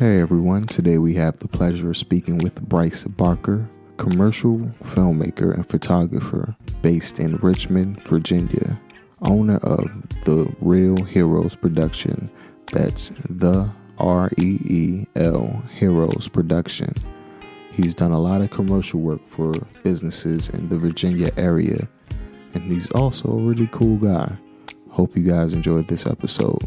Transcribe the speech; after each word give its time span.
Hey 0.00 0.18
everyone, 0.18 0.66
today 0.66 0.96
we 0.96 1.12
have 1.16 1.36
the 1.40 1.46
pleasure 1.46 1.90
of 1.90 1.96
speaking 1.98 2.38
with 2.38 2.62
Bryce 2.62 3.04
Barker, 3.04 3.68
commercial 3.98 4.56
filmmaker 4.82 5.52
and 5.52 5.68
photographer 5.68 6.56
based 6.80 7.20
in 7.20 7.36
Richmond, 7.36 8.02
Virginia, 8.04 8.80
owner 9.20 9.58
of 9.58 9.90
the 10.24 10.50
Reel 10.60 11.04
Heroes 11.04 11.54
production. 11.54 12.30
That's 12.72 13.12
the 13.28 13.70
R 13.98 14.30
E 14.38 14.58
E 14.64 15.06
L 15.16 15.62
Heroes 15.74 16.28
production. 16.28 16.94
He's 17.70 17.92
done 17.92 18.12
a 18.12 18.18
lot 18.18 18.40
of 18.40 18.48
commercial 18.48 19.00
work 19.00 19.20
for 19.28 19.52
businesses 19.82 20.48
in 20.48 20.70
the 20.70 20.78
Virginia 20.78 21.30
area, 21.36 21.86
and 22.54 22.62
he's 22.62 22.90
also 22.92 23.28
a 23.28 23.42
really 23.42 23.68
cool 23.70 23.98
guy. 23.98 24.32
Hope 24.88 25.14
you 25.14 25.24
guys 25.24 25.52
enjoyed 25.52 25.88
this 25.88 26.06
episode. 26.06 26.66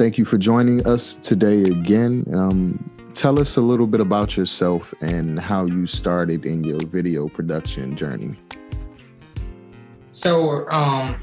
Thank 0.00 0.16
you 0.16 0.24
for 0.24 0.38
joining 0.38 0.86
us 0.86 1.12
today 1.16 1.60
again. 1.60 2.24
Um, 2.32 2.90
tell 3.12 3.38
us 3.38 3.58
a 3.58 3.60
little 3.60 3.86
bit 3.86 4.00
about 4.00 4.34
yourself 4.34 4.94
and 5.02 5.38
how 5.38 5.66
you 5.66 5.86
started 5.86 6.46
in 6.46 6.64
your 6.64 6.80
video 6.86 7.28
production 7.28 7.94
journey. 7.98 8.34
So, 10.12 10.66
um, 10.70 11.22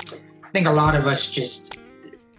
I 0.00 0.48
think 0.52 0.68
a 0.68 0.70
lot 0.70 0.94
of 0.94 1.08
us 1.08 1.32
just 1.32 1.80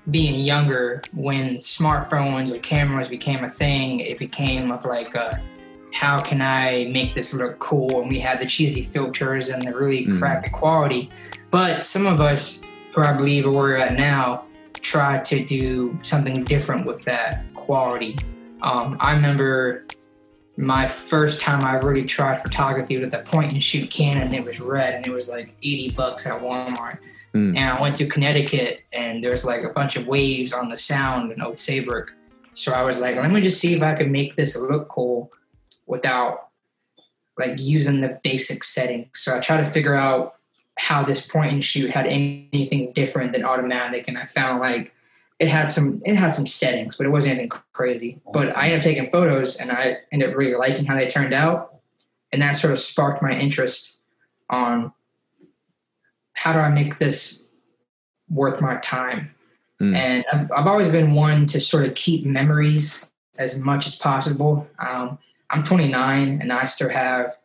being 0.10 0.46
younger, 0.46 1.02
when 1.14 1.58
smartphones 1.58 2.50
or 2.50 2.60
cameras 2.60 3.10
became 3.10 3.44
a 3.44 3.50
thing, 3.50 4.00
it 4.00 4.20
became 4.20 4.72
of 4.72 4.86
like, 4.86 5.16
a, 5.16 5.44
how 5.92 6.22
can 6.22 6.42
I 6.42 6.90
make 6.94 7.14
this 7.14 7.34
look 7.34 7.60
cool? 7.60 8.00
And 8.00 8.10
we 8.10 8.22
had 8.22 8.40
the 8.40 8.46
cheesy 8.46 8.84
filters 8.84 9.50
and 9.50 9.62
the 9.64 9.76
really 9.76 10.06
mm. 10.06 10.18
crappy 10.18 10.50
quality. 10.50 11.10
But 11.52 11.84
some 11.84 12.06
of 12.06 12.22
us, 12.22 12.64
who 12.94 13.02
I 13.02 13.12
believe 13.12 13.46
are 13.46 13.52
where 13.52 13.64
we're 13.64 13.76
at 13.76 13.98
now, 13.98 14.47
try 14.88 15.20
to 15.20 15.44
do 15.44 15.98
something 16.02 16.46
different 16.46 16.86
with 16.86 17.04
that 17.04 17.44
quality. 17.54 18.18
Um, 18.62 18.96
I 19.02 19.14
remember 19.14 19.86
my 20.56 20.88
first 20.88 21.42
time 21.42 21.62
I 21.62 21.76
really 21.76 22.06
tried 22.06 22.42
photography 22.42 22.98
with 22.98 23.14
a 23.14 23.20
point 23.20 23.52
and 23.52 23.62
shoot 23.62 23.92
Canon. 23.92 24.34
It 24.34 24.46
was 24.46 24.60
red 24.62 24.96
and 24.96 25.06
it 25.06 25.12
was 25.12 25.30
like 25.30 25.56
80 25.62 25.92
bucks 25.92 26.26
at 26.26 26.42
Walmart. 26.42 27.00
Mm. 27.34 27.58
And 27.58 27.60
I 27.60 27.82
went 27.82 27.98
to 27.98 28.08
Connecticut 28.08 28.80
and 28.94 29.22
there's 29.22 29.44
like 29.44 29.64
a 29.64 29.70
bunch 29.70 29.98
of 29.98 30.08
waves 30.08 30.54
on 30.54 30.70
the 30.70 30.78
sound 30.78 31.34
in 31.34 31.42
Old 31.42 31.60
Saybrook. 31.60 32.14
So 32.54 32.72
I 32.72 32.82
was 32.84 33.02
like, 33.02 33.18
let 33.18 33.30
me 33.30 33.42
just 33.42 33.60
see 33.60 33.76
if 33.76 33.84
I 33.84 33.94
can 33.94 34.12
make 34.12 34.36
this 34.38 34.58
look 34.58 34.88
cool 34.88 35.32
without 35.86 36.48
like 37.38 37.60
using 37.60 38.00
the 38.00 38.20
basic 38.24 38.64
settings. 38.64 39.10
So 39.16 39.36
I 39.36 39.42
try 39.42 39.58
to 39.58 39.66
figure 39.66 39.96
out 39.96 40.37
how 40.78 41.04
this 41.04 41.26
point 41.26 41.52
and 41.52 41.64
shoot 41.64 41.90
had 41.90 42.06
anything 42.08 42.94
different 42.94 43.34
than 43.34 43.44
automatic, 43.44 44.08
and 44.08 44.18
I 44.18 44.26
found 44.26 44.60
like 44.60 44.94
it 45.40 45.50
had 45.50 45.70
some 45.70 46.02
it 46.06 46.16
had 46.16 46.34
some 46.34 46.48
settings, 46.48 46.98
but 46.98 47.06
it 47.06 47.10
wasn't 47.10 47.34
anything 47.34 47.52
crazy. 47.74 48.20
But 48.34 48.56
I 48.56 48.66
ended 48.66 48.80
up 48.80 48.84
taking 48.84 49.12
photos, 49.12 49.58
and 49.58 49.72
I 49.72 49.98
ended 50.12 50.30
up 50.30 50.36
really 50.36 50.56
liking 50.56 50.86
how 50.86 50.96
they 50.96 51.08
turned 51.08 51.34
out, 51.34 51.76
and 52.32 52.42
that 52.42 52.54
sort 52.54 52.74
of 52.74 52.80
sparked 52.80 53.22
my 53.22 53.32
interest 53.32 53.98
on 54.50 54.94
how 56.34 56.54
do 56.54 56.60
I 56.60 56.70
make 56.70 57.00
this 57.00 57.48
worth 58.30 58.62
my 58.62 58.78
time. 58.78 59.34
Mm. 59.82 59.96
And 59.96 60.26
I've, 60.32 60.52
I've, 60.56 60.68
always 60.68 60.92
been 60.92 61.14
one 61.14 61.46
to 61.48 61.62
sort 61.62 61.86
of 61.86 61.94
keep 61.94 62.26
memories 62.26 63.12
as 63.38 63.60
much 63.60 63.86
as 63.86 63.96
possible. 63.96 64.68
Um, 64.80 65.20
I'm 65.50 65.64
29, 65.64 66.40
and 66.42 66.52
I 66.52 66.66
still 66.66 66.90
have 66.90 67.38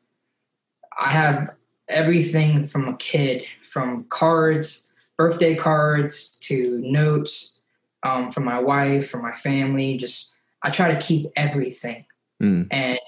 I 0.99 1.11
have 1.11 1.51
everything 1.93 2.65
from 2.65 2.89
a 2.89 2.97
kid, 2.97 3.45
from 3.63 4.05
cards, 4.05 4.93
birthday 5.17 5.55
cards 5.55 6.39
to 6.41 6.79
notes 6.79 7.61
um, 8.03 8.31
from 8.33 8.45
my 8.45 8.59
wife, 8.59 9.09
from 9.11 9.23
my 9.23 9.35
family. 9.35 9.97
Just 9.97 10.35
I 10.63 10.71
try 10.71 10.93
to 10.93 11.01
keep 11.01 11.31
everything. 11.37 12.05
Mm. 12.43 12.69
And 12.71 12.99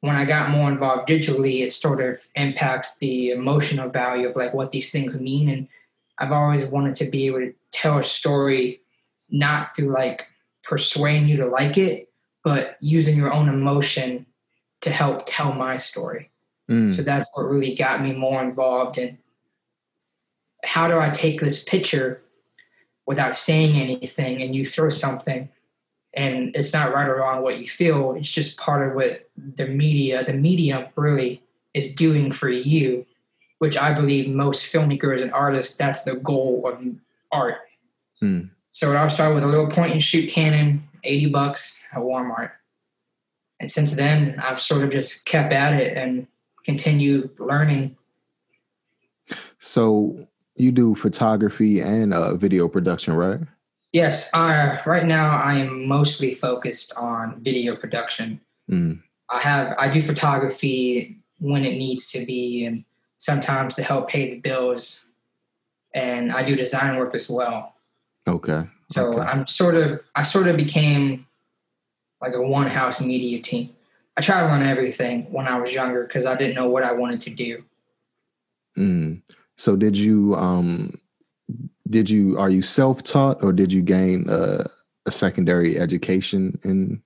when 0.00 0.16
I 0.16 0.24
got 0.24 0.50
more 0.50 0.70
involved 0.70 1.08
digitally, 1.08 1.62
it 1.62 1.72
sort 1.72 2.00
of 2.00 2.26
impacts 2.34 2.98
the 2.98 3.30
emotional 3.30 3.88
value 3.88 4.28
of 4.28 4.36
like 4.36 4.54
what 4.54 4.70
these 4.70 4.90
things 4.90 5.20
mean. 5.20 5.48
And 5.48 5.68
I've 6.18 6.32
always 6.32 6.66
wanted 6.66 6.94
to 6.96 7.10
be 7.10 7.26
able 7.26 7.40
to 7.40 7.54
tell 7.72 7.98
a 7.98 8.04
story 8.04 8.80
not 9.30 9.74
through 9.74 9.92
like 9.92 10.26
persuading 10.62 11.28
you 11.28 11.36
to 11.38 11.46
like 11.46 11.76
it, 11.76 12.10
but 12.44 12.76
using 12.80 13.16
your 13.16 13.32
own 13.32 13.48
emotion 13.48 14.26
to 14.82 14.90
help 14.90 15.24
tell 15.26 15.52
my 15.52 15.76
story. 15.76 16.30
Mm. 16.70 16.92
So 16.92 17.02
that's 17.02 17.28
what 17.32 17.48
really 17.48 17.74
got 17.74 18.02
me 18.02 18.12
more 18.12 18.42
involved 18.42 18.98
in 18.98 19.18
how 20.64 20.88
do 20.88 20.98
I 20.98 21.10
take 21.10 21.40
this 21.40 21.62
picture 21.62 22.22
without 23.06 23.34
saying 23.34 23.80
anything 23.80 24.42
and 24.42 24.54
you 24.54 24.64
throw 24.64 24.90
something 24.90 25.48
and 26.14 26.54
it's 26.54 26.72
not 26.72 26.92
right 26.92 27.08
or 27.08 27.16
wrong 27.16 27.42
what 27.42 27.58
you 27.58 27.66
feel. 27.66 28.14
It's 28.14 28.30
just 28.30 28.58
part 28.58 28.86
of 28.86 28.94
what 28.94 29.30
the 29.36 29.66
media, 29.66 30.24
the 30.24 30.32
medium 30.32 30.86
really 30.96 31.42
is 31.74 31.94
doing 31.94 32.32
for 32.32 32.48
you, 32.48 33.06
which 33.58 33.76
I 33.76 33.92
believe 33.92 34.28
most 34.28 34.72
filmmakers 34.72 35.22
and 35.22 35.32
artists, 35.32 35.76
that's 35.76 36.02
the 36.02 36.16
goal 36.16 36.66
of 36.66 36.84
art. 37.30 37.58
Mm. 38.22 38.50
So 38.72 38.96
I 38.96 39.08
started 39.08 39.34
with 39.34 39.44
a 39.44 39.48
little 39.48 39.68
point 39.68 39.92
and 39.92 40.02
shoot 40.02 40.30
Canon, 40.30 40.82
80 41.04 41.30
bucks 41.30 41.84
at 41.92 41.98
Walmart. 41.98 42.52
And 43.60 43.70
since 43.70 43.96
then, 43.96 44.38
I've 44.38 44.60
sort 44.60 44.84
of 44.84 44.90
just 44.90 45.26
kept 45.26 45.52
at 45.52 45.72
it 45.72 45.96
and 45.96 46.26
continue 46.68 47.30
learning. 47.38 47.96
So 49.58 50.28
you 50.54 50.70
do 50.70 50.94
photography 50.94 51.80
and 51.80 52.12
uh, 52.12 52.34
video 52.34 52.68
production, 52.68 53.14
right? 53.14 53.40
Yes. 53.92 54.34
Uh, 54.34 54.76
right 54.84 55.06
now, 55.06 55.30
I 55.30 55.54
am 55.54 55.88
mostly 55.88 56.34
focused 56.34 56.92
on 56.94 57.40
video 57.40 57.74
production. 57.74 58.42
Mm. 58.70 59.00
I 59.30 59.40
have 59.40 59.74
I 59.78 59.88
do 59.88 60.02
photography 60.02 61.16
when 61.38 61.64
it 61.64 61.78
needs 61.78 62.10
to 62.12 62.26
be, 62.26 62.66
and 62.66 62.84
sometimes 63.16 63.74
to 63.76 63.82
help 63.82 64.10
pay 64.10 64.28
the 64.28 64.40
bills. 64.40 65.06
And 65.94 66.30
I 66.30 66.42
do 66.42 66.54
design 66.54 66.98
work 66.98 67.14
as 67.14 67.30
well. 67.30 67.74
Okay. 68.26 68.64
So 68.92 69.14
okay. 69.14 69.20
I'm 69.20 69.46
sort 69.46 69.74
of 69.74 70.02
I 70.14 70.22
sort 70.22 70.48
of 70.48 70.58
became 70.58 71.26
like 72.20 72.34
a 72.34 72.42
one 72.42 72.66
house 72.66 73.00
media 73.00 73.40
team. 73.40 73.70
I 74.18 74.20
tried 74.20 74.40
to 74.40 74.46
learn 74.48 74.64
everything 74.64 75.30
when 75.30 75.46
I 75.46 75.60
was 75.60 75.72
younger 75.72 76.02
because 76.02 76.26
I 76.26 76.34
didn't 76.34 76.56
know 76.56 76.68
what 76.68 76.82
I 76.82 76.90
wanted 76.92 77.20
to 77.22 77.30
do. 77.30 77.62
Mm. 78.76 79.22
So 79.56 79.76
did 79.76 79.96
you 79.96 80.34
um 80.34 80.98
did 81.88 82.10
you 82.10 82.36
are 82.36 82.50
you 82.50 82.60
self 82.60 83.04
taught 83.04 83.42
or 83.44 83.52
did 83.52 83.72
you 83.72 83.80
gain 83.80 84.28
uh, 84.28 84.66
a 85.06 85.12
secondary 85.12 85.78
education 85.78 86.58
in 86.64 87.00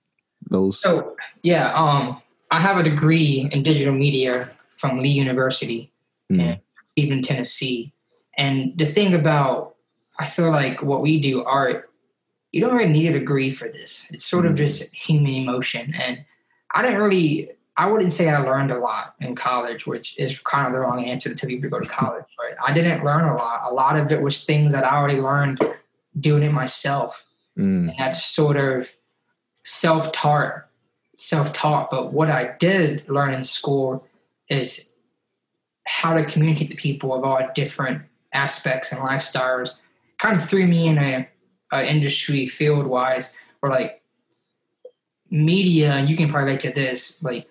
those? 0.48 0.80
So 0.80 1.14
yeah, 1.42 1.72
um, 1.74 2.22
I 2.50 2.60
have 2.60 2.78
a 2.78 2.82
degree 2.82 3.46
in 3.52 3.62
digital 3.62 3.94
media 3.94 4.48
from 4.70 4.98
Lee 4.98 5.10
University 5.10 5.92
mm. 6.30 6.40
in 6.40 6.60
Cleveland, 6.96 7.24
Tennessee. 7.24 7.92
And 8.38 8.72
the 8.78 8.86
thing 8.86 9.12
about 9.12 9.74
I 10.18 10.26
feel 10.26 10.50
like 10.50 10.82
what 10.82 11.02
we 11.02 11.20
do 11.20 11.44
art, 11.44 11.90
you 12.52 12.62
don't 12.62 12.74
really 12.74 12.90
need 12.90 13.14
a 13.14 13.18
degree 13.18 13.50
for 13.50 13.68
this. 13.68 14.10
It's 14.12 14.24
sort 14.24 14.46
mm. 14.46 14.50
of 14.50 14.56
just 14.56 14.94
human 14.94 15.32
emotion 15.32 15.92
and 15.94 16.24
I 16.74 16.82
didn't 16.82 16.98
really 16.98 17.50
I 17.76 17.90
wouldn't 17.90 18.12
say 18.12 18.28
I 18.28 18.38
learned 18.38 18.70
a 18.70 18.78
lot 18.78 19.14
in 19.20 19.34
college, 19.34 19.86
which 19.86 20.18
is 20.18 20.40
kind 20.40 20.66
of 20.66 20.72
the 20.72 20.80
wrong 20.80 21.04
answer 21.04 21.30
to 21.30 21.34
tell 21.34 21.48
people 21.48 21.62
to 21.62 21.70
go 21.70 21.80
to 21.80 21.86
college. 21.86 22.24
Right? 22.38 22.54
I 22.64 22.72
didn't 22.72 23.04
learn 23.04 23.24
a 23.24 23.36
lot. 23.36 23.70
A 23.70 23.72
lot 23.72 23.96
of 23.96 24.10
it 24.10 24.20
was 24.20 24.44
things 24.44 24.72
that 24.72 24.84
I 24.84 24.96
already 24.96 25.20
learned 25.20 25.60
doing 26.18 26.42
it 26.42 26.50
myself, 26.50 27.24
mm. 27.56 27.88
and 27.88 27.94
that's 27.96 28.24
sort 28.24 28.56
of 28.56 28.90
self-taught, 29.62 30.66
self-taught. 31.16 31.88
But 31.88 32.12
what 32.12 32.30
I 32.30 32.56
did 32.58 33.08
learn 33.08 33.32
in 33.32 33.44
school 33.44 34.04
is 34.48 34.96
how 35.86 36.14
to 36.14 36.24
communicate 36.24 36.70
to 36.70 36.76
people 36.76 37.14
of 37.14 37.22
all 37.22 37.40
different 37.54 38.02
aspects 38.32 38.90
and 38.90 39.00
lifestyles. 39.00 39.78
Kind 40.18 40.36
of 40.36 40.42
threw 40.44 40.66
me 40.66 40.88
in 40.88 40.98
a, 40.98 41.28
a 41.70 41.88
industry 41.88 42.48
field 42.48 42.88
wise, 42.88 43.34
where 43.60 43.70
like 43.70 44.01
media, 45.32 45.92
and 45.92 46.08
you 46.08 46.16
can 46.16 46.28
probably 46.28 46.46
relate 46.46 46.60
to 46.60 46.70
this, 46.70 47.22
like 47.22 47.48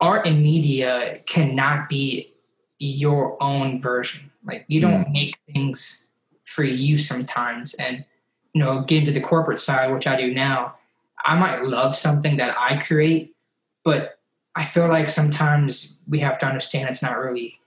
art 0.00 0.26
and 0.26 0.42
media 0.42 1.20
cannot 1.26 1.88
be 1.88 2.34
your 2.78 3.40
own 3.42 3.80
version. 3.80 4.30
Like 4.44 4.64
you 4.68 4.80
don't 4.80 5.04
mm. 5.04 5.12
make 5.12 5.38
things 5.52 6.10
for 6.44 6.64
you 6.64 6.98
sometimes. 6.98 7.74
And, 7.74 8.04
you 8.52 8.62
know, 8.62 8.82
get 8.82 8.98
into 8.98 9.12
the 9.12 9.20
corporate 9.20 9.60
side, 9.60 9.92
which 9.92 10.06
I 10.06 10.16
do 10.16 10.34
now, 10.34 10.74
I 11.24 11.38
might 11.38 11.64
love 11.64 11.94
something 11.94 12.38
that 12.38 12.56
I 12.58 12.76
create, 12.76 13.36
but 13.84 14.14
I 14.56 14.64
feel 14.64 14.88
like 14.88 15.08
sometimes 15.08 16.00
we 16.08 16.18
have 16.20 16.38
to 16.38 16.46
understand 16.46 16.88
it's 16.88 17.02
not 17.02 17.18
really 17.18 17.60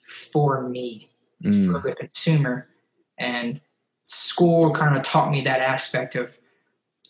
for 0.00 0.68
me. 0.68 1.10
It's 1.40 1.56
mm. 1.56 1.72
for 1.72 1.88
the 1.88 1.96
consumer. 1.96 2.68
And 3.16 3.60
school 4.04 4.72
kind 4.72 4.96
of 4.96 5.02
taught 5.02 5.32
me 5.32 5.40
that 5.42 5.60
aspect 5.60 6.14
of, 6.14 6.38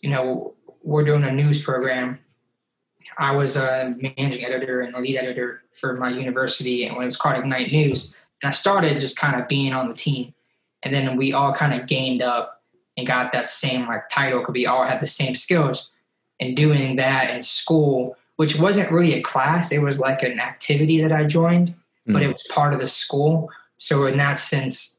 you 0.01 0.09
know, 0.09 0.55
we're 0.83 1.03
doing 1.03 1.23
a 1.23 1.31
news 1.31 1.61
program. 1.61 2.19
I 3.17 3.31
was 3.35 3.55
a 3.57 3.95
managing 3.97 4.45
editor 4.45 4.81
and 4.81 4.95
lead 4.95 5.17
editor 5.17 5.63
for 5.71 5.93
my 5.95 6.09
university, 6.09 6.85
and 6.85 6.95
when 6.95 7.03
it 7.03 7.07
was 7.07 7.17
called 7.17 7.37
Ignite 7.37 7.71
News, 7.71 8.17
and 8.41 8.49
I 8.49 8.53
started 8.53 8.99
just 9.01 9.17
kind 9.17 9.39
of 9.39 9.47
being 9.47 9.73
on 9.73 9.89
the 9.89 9.93
team, 9.93 10.33
and 10.83 10.93
then 10.93 11.17
we 11.17 11.33
all 11.33 11.53
kind 11.53 11.79
of 11.79 11.87
gained 11.87 12.21
up 12.21 12.61
and 12.95 13.05
got 13.07 13.31
that 13.31 13.49
same 13.49 13.87
like 13.87 14.07
title 14.09 14.39
because 14.39 14.53
we 14.53 14.65
all 14.65 14.85
had 14.85 15.01
the 15.01 15.07
same 15.07 15.35
skills. 15.35 15.91
And 16.41 16.55
doing 16.55 16.95
that 16.95 17.29
in 17.31 17.41
school, 17.41 18.15
which 18.37 18.57
wasn't 18.57 18.91
really 18.91 19.13
a 19.13 19.21
class, 19.21 19.73
it 19.73 19.81
was 19.81 19.99
like 19.99 20.23
an 20.23 20.39
activity 20.39 21.01
that 21.01 21.11
I 21.11 21.25
joined, 21.25 21.69
mm. 22.07 22.13
but 22.13 22.23
it 22.23 22.27
was 22.27 22.41
part 22.49 22.73
of 22.73 22.79
the 22.79 22.87
school. 22.87 23.49
So 23.77 24.05
in 24.05 24.17
that 24.17 24.39
sense, 24.39 24.97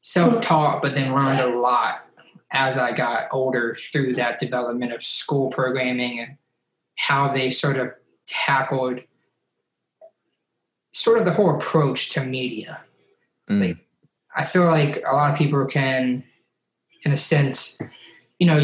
self-taught, 0.00 0.82
but 0.82 0.96
then 0.96 1.14
learned 1.14 1.38
a 1.38 1.56
lot 1.56 2.04
as 2.52 2.78
I 2.78 2.92
got 2.92 3.28
older 3.32 3.74
through 3.74 4.14
that 4.14 4.38
development 4.38 4.92
of 4.92 5.02
school 5.02 5.50
programming 5.50 6.20
and 6.20 6.36
how 6.96 7.28
they 7.28 7.50
sort 7.50 7.76
of 7.76 7.92
tackled 8.26 9.00
sort 10.92 11.18
of 11.18 11.24
the 11.24 11.32
whole 11.32 11.54
approach 11.54 12.10
to 12.10 12.24
media. 12.24 12.80
Mm. 13.48 13.68
Like, 13.68 13.76
I 14.34 14.44
feel 14.44 14.64
like 14.64 15.02
a 15.06 15.14
lot 15.14 15.32
of 15.32 15.38
people 15.38 15.64
can, 15.66 16.24
in 17.04 17.12
a 17.12 17.16
sense, 17.16 17.80
you 18.38 18.46
know, 18.46 18.58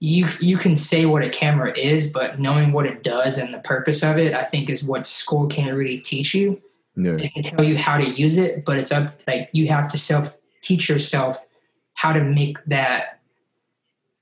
you 0.00 0.28
you 0.40 0.56
can 0.56 0.76
say 0.76 1.06
what 1.06 1.24
a 1.24 1.28
camera 1.28 1.76
is, 1.76 2.12
but 2.12 2.38
knowing 2.38 2.72
what 2.72 2.86
it 2.86 3.02
does 3.02 3.36
and 3.36 3.52
the 3.52 3.58
purpose 3.58 4.02
of 4.02 4.16
it, 4.16 4.32
I 4.32 4.44
think, 4.44 4.70
is 4.70 4.84
what 4.84 5.06
school 5.06 5.48
can't 5.48 5.76
really 5.76 5.98
teach 5.98 6.34
you. 6.34 6.60
No. 6.94 7.14
It 7.14 7.32
can 7.34 7.42
tell 7.42 7.64
you 7.64 7.76
how 7.76 7.98
to 7.98 8.08
use 8.08 8.38
it, 8.38 8.64
but 8.64 8.78
it's 8.78 8.92
up 8.92 9.22
like 9.26 9.50
you 9.52 9.68
have 9.68 9.88
to 9.88 9.98
self 9.98 10.36
teach 10.60 10.88
yourself 10.88 11.40
how 11.94 12.12
to 12.12 12.22
make 12.22 12.64
that 12.66 13.17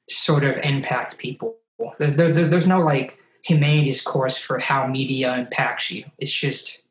sort 0.08 0.44
of 0.44 0.56
impact 0.58 1.18
people. 1.18 1.56
There's, 1.98 2.14
there, 2.14 2.30
there's 2.32 2.66
no 2.66 2.80
like 2.80 3.18
humanities 3.44 4.02
course 4.02 4.38
for 4.38 4.58
how 4.58 4.86
media 4.86 5.34
impacts 5.34 5.90
you. 5.90 6.04
It's 6.18 6.32
just 6.32 6.82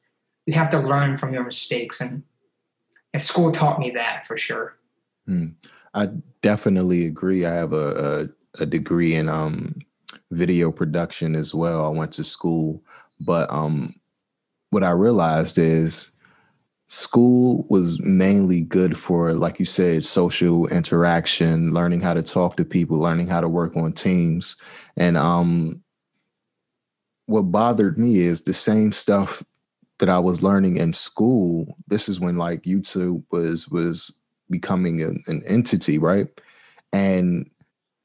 you 0.46 0.54
have 0.54 0.70
to 0.70 0.80
learn 0.80 1.18
from 1.18 1.34
your 1.34 1.44
mistakes, 1.44 2.00
and, 2.00 2.24
and 3.14 3.22
school 3.22 3.52
taught 3.52 3.80
me 3.80 3.90
that 3.92 4.28
for 4.28 4.38
sure. 4.38 4.78
Hmm. 5.26 5.48
I 5.94 6.10
definitely 6.42 7.06
agree. 7.06 7.46
I 7.46 7.54
have 7.54 7.74
a, 7.74 8.30
a, 8.60 8.64
a 8.64 8.66
degree 8.66 9.16
in 9.16 9.28
um, 9.30 9.76
video 10.32 10.72
production 10.72 11.36
as 11.36 11.56
well. 11.56 11.86
I 11.86 11.90
went 11.90 12.12
to 12.14 12.24
school, 12.24 12.84
but 13.20 13.52
um, 13.52 13.96
what 14.70 14.84
I 14.84 14.92
realized 14.92 15.58
is 15.58 16.12
school 16.88 17.66
was 17.70 18.00
mainly 18.02 18.62
good 18.62 18.96
for 18.98 19.34
like 19.34 19.58
you 19.58 19.66
said 19.66 20.04
social 20.04 20.68
interaction 20.68 21.74
learning 21.74 22.00
how 22.00 22.14
to 22.14 22.22
talk 22.22 22.56
to 22.56 22.64
people 22.64 23.00
learning 23.00 23.28
how 23.28 23.42
to 23.42 23.50
work 23.50 23.76
on 23.76 23.92
teams 23.92 24.56
and 24.96 25.18
um 25.18 25.82
what 27.26 27.42
bothered 27.42 27.98
me 27.98 28.20
is 28.20 28.44
the 28.44 28.54
same 28.54 28.92
stuff 28.92 29.44
that 29.98 30.10
I 30.10 30.20
was 30.20 30.44
learning 30.44 30.78
in 30.78 30.94
school 30.94 31.76
this 31.88 32.08
is 32.08 32.20
when 32.20 32.38
like 32.38 32.64
YouTube 32.64 33.24
was 33.32 33.68
was 33.68 34.16
becoming 34.52 35.02
an, 35.02 35.24
an 35.26 35.42
entity 35.48 35.98
right 35.98 36.28
and 36.94 37.50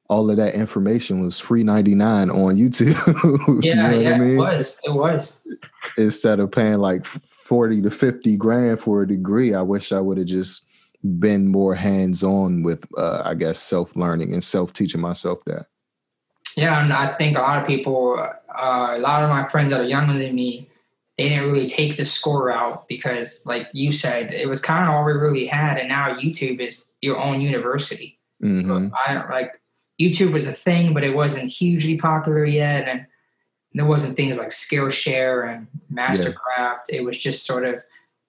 all 0.08 0.28
of 0.28 0.38
that 0.38 0.54
information 0.54 1.20
was 1.20 1.38
free 1.38 1.62
99 1.62 2.30
on 2.30 2.56
YouTube. 2.56 3.62
Yeah, 3.62 3.92
you 3.92 4.02
know 4.02 4.08
yeah, 4.08 4.14
I 4.14 4.18
mean? 4.18 4.34
it 4.34 4.38
was. 4.38 4.80
It 4.84 4.92
was. 4.92 5.38
Instead 5.96 6.40
of 6.40 6.50
paying 6.50 6.78
like 6.78 7.06
40 7.50 7.82
to 7.82 7.90
50 7.90 8.36
grand 8.36 8.80
for 8.80 9.02
a 9.02 9.08
degree, 9.08 9.54
I 9.54 9.62
wish 9.62 9.90
I 9.90 9.98
would 9.98 10.18
have 10.18 10.28
just 10.28 10.66
been 11.18 11.48
more 11.48 11.74
hands 11.74 12.22
on 12.22 12.62
with, 12.62 12.86
uh, 12.96 13.22
I 13.24 13.34
guess, 13.34 13.58
self 13.58 13.96
learning 13.96 14.32
and 14.32 14.44
self 14.44 14.72
teaching 14.72 15.00
myself 15.00 15.44
that. 15.46 15.66
Yeah, 16.56 16.80
and 16.80 16.92
I 16.92 17.08
think 17.08 17.36
a 17.36 17.40
lot 17.40 17.60
of 17.60 17.66
people, 17.66 18.20
uh, 18.20 18.94
a 18.96 19.00
lot 19.00 19.24
of 19.24 19.30
my 19.30 19.42
friends 19.48 19.72
that 19.72 19.80
are 19.80 19.88
younger 19.88 20.16
than 20.16 20.32
me, 20.32 20.68
they 21.18 21.28
didn't 21.28 21.50
really 21.50 21.68
take 21.68 21.96
the 21.96 22.04
score 22.04 22.52
out 22.52 22.86
because, 22.86 23.42
like 23.44 23.66
you 23.72 23.90
said, 23.90 24.32
it 24.32 24.48
was 24.48 24.60
kind 24.60 24.88
of 24.88 24.94
all 24.94 25.04
we 25.04 25.10
really 25.10 25.46
had, 25.46 25.76
and 25.76 25.88
now 25.88 26.14
YouTube 26.14 26.60
is 26.60 26.84
your 27.00 27.18
own 27.18 27.40
university. 27.40 28.20
Mm-hmm. 28.40 28.94
I 28.94 29.28
like 29.28 29.60
YouTube 30.00 30.32
was 30.32 30.46
a 30.46 30.52
thing, 30.52 30.94
but 30.94 31.02
it 31.02 31.16
wasn't 31.16 31.50
hugely 31.50 31.96
popular 31.96 32.44
yet, 32.44 32.86
and 32.86 33.06
there 33.74 33.86
wasn't 33.86 34.16
things 34.16 34.38
like 34.38 34.50
Skillshare 34.50 35.54
and 35.54 35.66
Mastercraft. 35.92 36.86
Yeah. 36.88 36.96
It 36.96 37.04
was 37.04 37.18
just 37.18 37.46
sort 37.46 37.64
of 37.64 37.82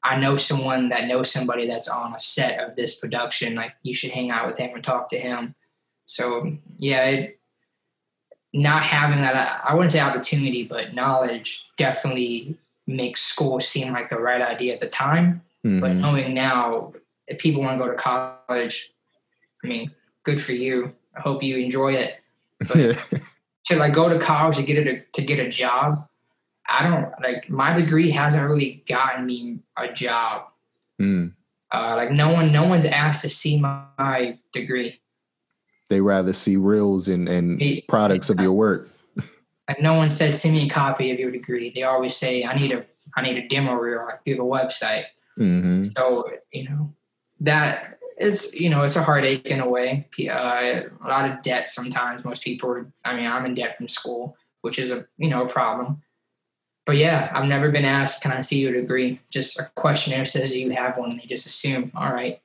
I 0.04 0.18
know 0.18 0.36
someone 0.36 0.90
that 0.90 1.08
knows 1.08 1.32
somebody 1.32 1.68
that's 1.68 1.88
on 1.88 2.14
a 2.14 2.20
set 2.20 2.60
of 2.60 2.76
this 2.76 3.00
production. 3.00 3.56
Like 3.56 3.74
you 3.84 3.94
should 3.94 4.12
hang 4.12 4.32
out 4.32 4.48
with 4.48 4.58
him 4.58 4.74
and 4.74 4.84
talk 4.84 5.10
to 5.10 5.18
him. 5.18 5.56
So 6.06 6.58
yeah, 6.78 7.06
it, 7.06 7.40
not 8.54 8.84
having 8.84 9.22
that 9.22 9.62
I 9.68 9.74
wouldn't 9.74 9.92
say 9.92 10.00
opportunity, 10.00 10.64
but 10.64 10.94
knowledge 10.94 11.66
definitely 11.78 12.58
makes 12.88 13.22
school 13.22 13.62
seem 13.62 13.94
like 13.94 14.10
the 14.10 14.20
right 14.20 14.42
idea 14.42 14.74
at 14.74 14.82
the 14.82 14.90
time. 14.90 15.42
Mm-hmm. 15.66 15.80
But 15.80 15.94
knowing 15.94 16.34
now, 16.34 16.94
if 17.28 17.38
people 17.38 17.62
want 17.62 17.80
to 17.80 17.86
go 17.86 17.92
to 17.92 17.98
college, 17.98 18.92
I 19.64 19.68
mean, 19.68 19.92
good 20.24 20.42
for 20.42 20.54
you. 20.54 20.94
I 21.16 21.22
hope 21.22 21.44
you 21.44 21.58
enjoy 21.58 21.94
it. 21.94 22.16
But 22.60 22.98
to 23.66 23.78
like 23.78 23.94
go 23.94 24.10
to 24.10 24.20
college 24.20 24.58
to 24.58 24.64
get 24.64 24.88
a 24.88 25.02
to 25.14 25.22
get 25.22 25.40
a 25.40 25.50
job, 25.50 26.08
I 26.68 26.84
don't 26.84 27.12
like 27.22 27.50
my 27.50 27.74
degree 27.74 28.12
hasn't 28.12 28.44
really 28.44 28.84
gotten 28.88 29.26
me 29.26 29.60
a 29.78 29.92
job. 29.92 30.48
Mm. 31.02 31.34
Uh, 31.74 31.96
like 31.96 32.12
no 32.12 32.32
one, 32.34 32.52
no 32.52 32.68
one's 32.68 32.86
asked 32.86 33.22
to 33.22 33.30
see 33.30 33.60
my, 33.60 33.84
my 33.98 34.38
degree. 34.52 35.00
They 35.88 36.02
rather 36.02 36.34
see 36.34 36.58
reels 36.58 37.08
and, 37.08 37.30
and 37.30 37.62
it, 37.62 37.88
products 37.88 38.30
it, 38.30 38.38
of 38.38 38.44
your 38.44 38.54
work. 38.54 38.90
Like 39.68 39.82
no 39.82 39.94
one 39.94 40.10
said, 40.10 40.36
send 40.36 40.56
me 40.56 40.66
a 40.66 40.70
copy 40.70 41.12
of 41.12 41.20
your 41.20 41.32
degree. 41.32 41.72
They 41.74 41.84
always 41.84 42.16
say, 42.16 42.44
I 42.44 42.58
need 42.58 42.74
a, 42.74 42.86
I 43.16 43.22
need 43.22 43.38
a 43.38 43.48
demo 43.48 43.74
reel. 43.74 44.00
I 44.00 44.30
have 44.30 44.40
a 44.40 44.44
website. 44.44 45.06
Mm-hmm. 45.40 45.84
So 45.96 46.30
you 46.52 46.70
know 46.70 46.94
that 47.40 48.00
it's 48.22 48.60
you 48.60 48.70
know 48.70 48.84
it's 48.84 48.96
a 48.96 49.04
heartache 49.04 49.48
in 49.48 49.60
a 49.60 49.68
way. 49.68 50.08
Uh, 50.20 50.82
a 51.04 51.08
lot 51.08 51.30
of 51.30 51.42
debt 51.42 51.68
sometimes. 51.68 52.24
Most 52.24 52.44
people 52.44 52.70
are. 52.70 52.92
I 53.04 53.16
mean, 53.16 53.26
I'm 53.26 53.46
in 53.46 53.56
debt 53.56 53.78
from 53.78 53.88
school, 53.88 54.38
which 54.62 54.80
is 54.80 54.92
a 54.92 55.06
you 55.18 55.30
know 55.30 55.44
a 55.46 55.50
problem. 55.50 56.02
But 56.86 56.98
yeah, 56.98 57.32
I've 57.34 57.48
never 57.48 57.72
been 57.72 57.86
asked, 57.86 58.24
"Can 58.24 58.32
I 58.32 58.42
see 58.42 58.60
your 58.60 58.74
degree?" 58.74 59.20
Just 59.30 59.60
a 59.60 59.64
questionnaire 59.76 60.26
says, 60.26 60.52
"Do 60.52 60.60
you 60.60 60.70
have 60.72 60.98
one?" 60.98 61.12
And 61.12 61.20
they 61.20 61.26
just 61.26 61.46
assume, 61.46 61.92
"All 61.96 62.14
right." 62.14 62.42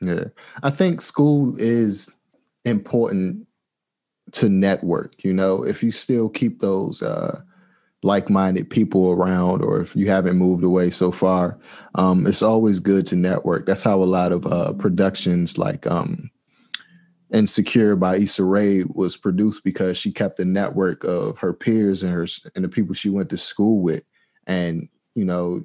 Yeah, 0.00 0.24
I 0.62 0.70
think 0.70 1.02
school 1.02 1.54
is 1.58 2.10
important 2.64 3.46
to 4.32 4.48
network. 4.48 5.22
You 5.24 5.32
know, 5.32 5.62
if 5.64 5.82
you 5.82 5.92
still 5.92 6.28
keep 6.28 6.60
those. 6.60 7.02
Uh, 7.02 7.42
like-minded 8.02 8.70
people 8.70 9.10
around 9.10 9.62
or 9.62 9.80
if 9.80 9.94
you 9.94 10.08
haven't 10.08 10.36
moved 10.36 10.64
away 10.64 10.88
so 10.88 11.12
far 11.12 11.58
um, 11.94 12.26
it's 12.26 12.42
always 12.42 12.78
good 12.78 13.06
to 13.06 13.16
network. 13.16 13.66
That's 13.66 13.82
how 13.82 14.02
a 14.02 14.04
lot 14.04 14.32
of 14.32 14.46
uh, 14.46 14.72
productions 14.74 15.58
like 15.58 15.86
um, 15.86 16.30
insecure 17.32 17.96
by 17.96 18.18
Issa 18.18 18.44
Rae 18.44 18.84
was 18.84 19.16
produced 19.16 19.64
because 19.64 19.98
she 19.98 20.12
kept 20.12 20.38
a 20.40 20.44
network 20.44 21.04
of 21.04 21.38
her 21.38 21.52
peers 21.52 22.02
and 22.02 22.12
her 22.12 22.26
and 22.54 22.64
the 22.64 22.68
people 22.68 22.94
she 22.94 23.10
went 23.10 23.30
to 23.30 23.36
school 23.36 23.80
with 23.80 24.04
and 24.46 24.88
you 25.14 25.24
know 25.24 25.62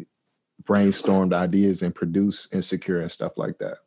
brainstormed 0.64 1.34
ideas 1.34 1.82
and 1.82 1.94
produced 1.94 2.54
insecure 2.54 3.02
and 3.02 3.12
stuff 3.12 3.34
like 3.38 3.58
that. 3.60 3.78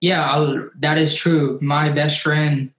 Yeah 0.00 0.30
I'll, 0.30 0.70
that 0.78 0.96
is 0.96 1.14
true. 1.14 1.58
My 1.60 1.88
best 1.88 2.20
friend 2.20 2.72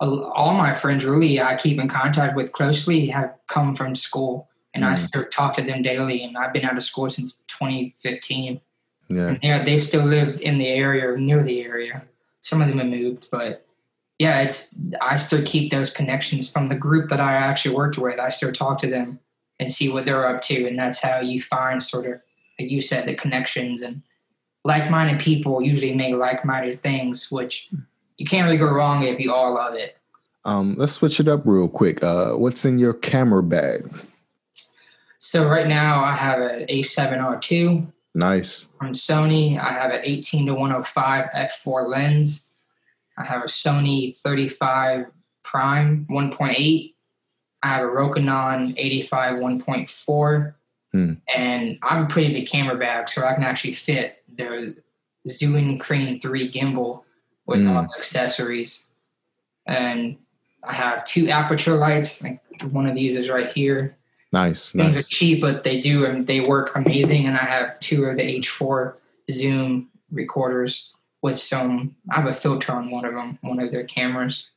all 0.00 0.54
my 0.54 0.72
friends 0.74 1.04
really 1.04 1.40
I 1.40 1.56
keep 1.56 1.78
in 1.78 1.88
contact 1.88 2.36
with 2.36 2.52
closely 2.52 3.08
have 3.08 3.34
come 3.48 3.74
from 3.74 3.96
school 3.96 4.47
and 4.78 4.86
mm. 4.86 4.92
I 4.92 4.94
still 4.94 5.24
talk 5.26 5.54
to 5.54 5.62
them 5.62 5.82
daily 5.82 6.22
and 6.22 6.36
I've 6.36 6.52
been 6.52 6.64
out 6.64 6.76
of 6.76 6.84
school 6.84 7.10
since 7.10 7.38
2015. 7.48 8.60
Yeah. 9.08 9.36
And 9.42 9.66
they 9.66 9.78
still 9.78 10.04
live 10.04 10.40
in 10.40 10.58
the 10.58 10.68
area 10.68 11.10
or 11.10 11.16
near 11.16 11.42
the 11.42 11.62
area. 11.62 12.04
Some 12.40 12.62
of 12.62 12.68
them 12.68 12.78
have 12.78 12.86
moved, 12.86 13.28
but 13.32 13.66
yeah, 14.18 14.40
it's 14.40 14.78
I 15.00 15.16
still 15.16 15.42
keep 15.44 15.70
those 15.70 15.92
connections 15.92 16.50
from 16.50 16.68
the 16.68 16.74
group 16.74 17.08
that 17.08 17.20
I 17.20 17.34
actually 17.34 17.74
worked 17.74 17.98
with. 17.98 18.18
I 18.18 18.28
still 18.30 18.52
talk 18.52 18.78
to 18.80 18.86
them 18.90 19.20
and 19.60 19.72
see 19.72 19.90
what 19.90 20.04
they're 20.04 20.26
up 20.26 20.42
to, 20.42 20.66
and 20.66 20.78
that's 20.78 21.00
how 21.00 21.20
you 21.20 21.40
find 21.40 21.82
sort 21.82 22.06
of 22.06 22.20
like 22.58 22.70
you 22.70 22.80
said 22.80 23.06
the 23.06 23.14
connections 23.14 23.82
and 23.82 24.02
like-minded 24.64 25.20
people 25.20 25.62
usually 25.62 25.94
make 25.94 26.14
like-minded 26.14 26.82
things, 26.82 27.30
which 27.30 27.70
you 28.18 28.26
can't 28.26 28.44
really 28.44 28.58
go 28.58 28.68
wrong 28.68 29.04
if 29.04 29.20
you 29.20 29.32
all 29.32 29.54
love 29.54 29.74
it. 29.74 29.96
Um, 30.44 30.74
let's 30.76 30.94
switch 30.94 31.20
it 31.20 31.28
up 31.28 31.42
real 31.44 31.68
quick. 31.68 32.02
Uh, 32.02 32.32
what's 32.32 32.64
in 32.64 32.78
your 32.78 32.94
camera 32.94 33.42
bag? 33.42 33.84
So 35.18 35.48
right 35.48 35.66
now 35.66 36.02
I 36.04 36.14
have 36.14 36.40
an 36.40 36.66
A7R2 36.66 37.92
Nice. 38.14 38.70
From 38.78 38.94
Sony, 38.94 39.60
I 39.60 39.70
have 39.72 39.92
an 39.92 40.00
18 40.02 40.46
to 40.46 40.54
105 40.54 41.26
f4 41.36 41.88
lens. 41.88 42.50
I 43.16 43.24
have 43.24 43.42
a 43.42 43.46
Sony 43.46 44.16
35 44.16 45.06
Prime 45.44 46.06
1.8. 46.10 46.94
I 47.62 47.68
have 47.68 47.84
a 47.84 47.88
Rokinon 47.88 48.74
85 48.76 49.34
1.4. 49.36 50.54
Hmm. 50.92 51.12
And 51.32 51.78
I'm 51.82 52.04
a 52.04 52.08
pretty 52.08 52.32
big 52.32 52.48
camera 52.48 52.76
bag, 52.76 53.08
so 53.08 53.24
I 53.24 53.34
can 53.34 53.44
actually 53.44 53.72
fit 53.72 54.22
the 54.34 54.74
Zhiyun 55.28 55.78
Crane 55.78 56.18
3 56.18 56.50
gimbal 56.50 57.04
with 57.46 57.60
Hmm. 57.60 57.68
all 57.68 57.82
the 57.82 57.98
accessories. 57.98 58.88
And 59.66 60.16
I 60.64 60.72
have 60.74 61.04
two 61.04 61.26
Aputure 61.26 61.78
lights. 61.78 62.24
Like 62.24 62.40
one 62.70 62.86
of 62.86 62.96
these 62.96 63.16
is 63.16 63.28
right 63.28 63.48
here. 63.48 63.96
Nice. 64.32 64.74
Nice. 64.74 65.08
cheap, 65.08 65.40
but 65.40 65.64
they 65.64 65.80
do 65.80 66.04
and 66.04 66.26
they 66.26 66.40
work 66.40 66.76
amazing. 66.76 67.26
And 67.26 67.36
I 67.36 67.44
have 67.44 67.78
two 67.80 68.04
of 68.04 68.16
the 68.16 68.40
H4 68.40 68.94
Zoom 69.30 69.88
recorders 70.10 70.92
with 71.22 71.38
some. 71.38 71.96
I 72.10 72.20
have 72.20 72.26
a 72.26 72.34
filter 72.34 72.72
on 72.72 72.90
one 72.90 73.04
of 73.04 73.14
them, 73.14 73.38
one 73.40 73.60
of 73.60 73.70
their 73.70 73.84
cameras. 73.84 74.48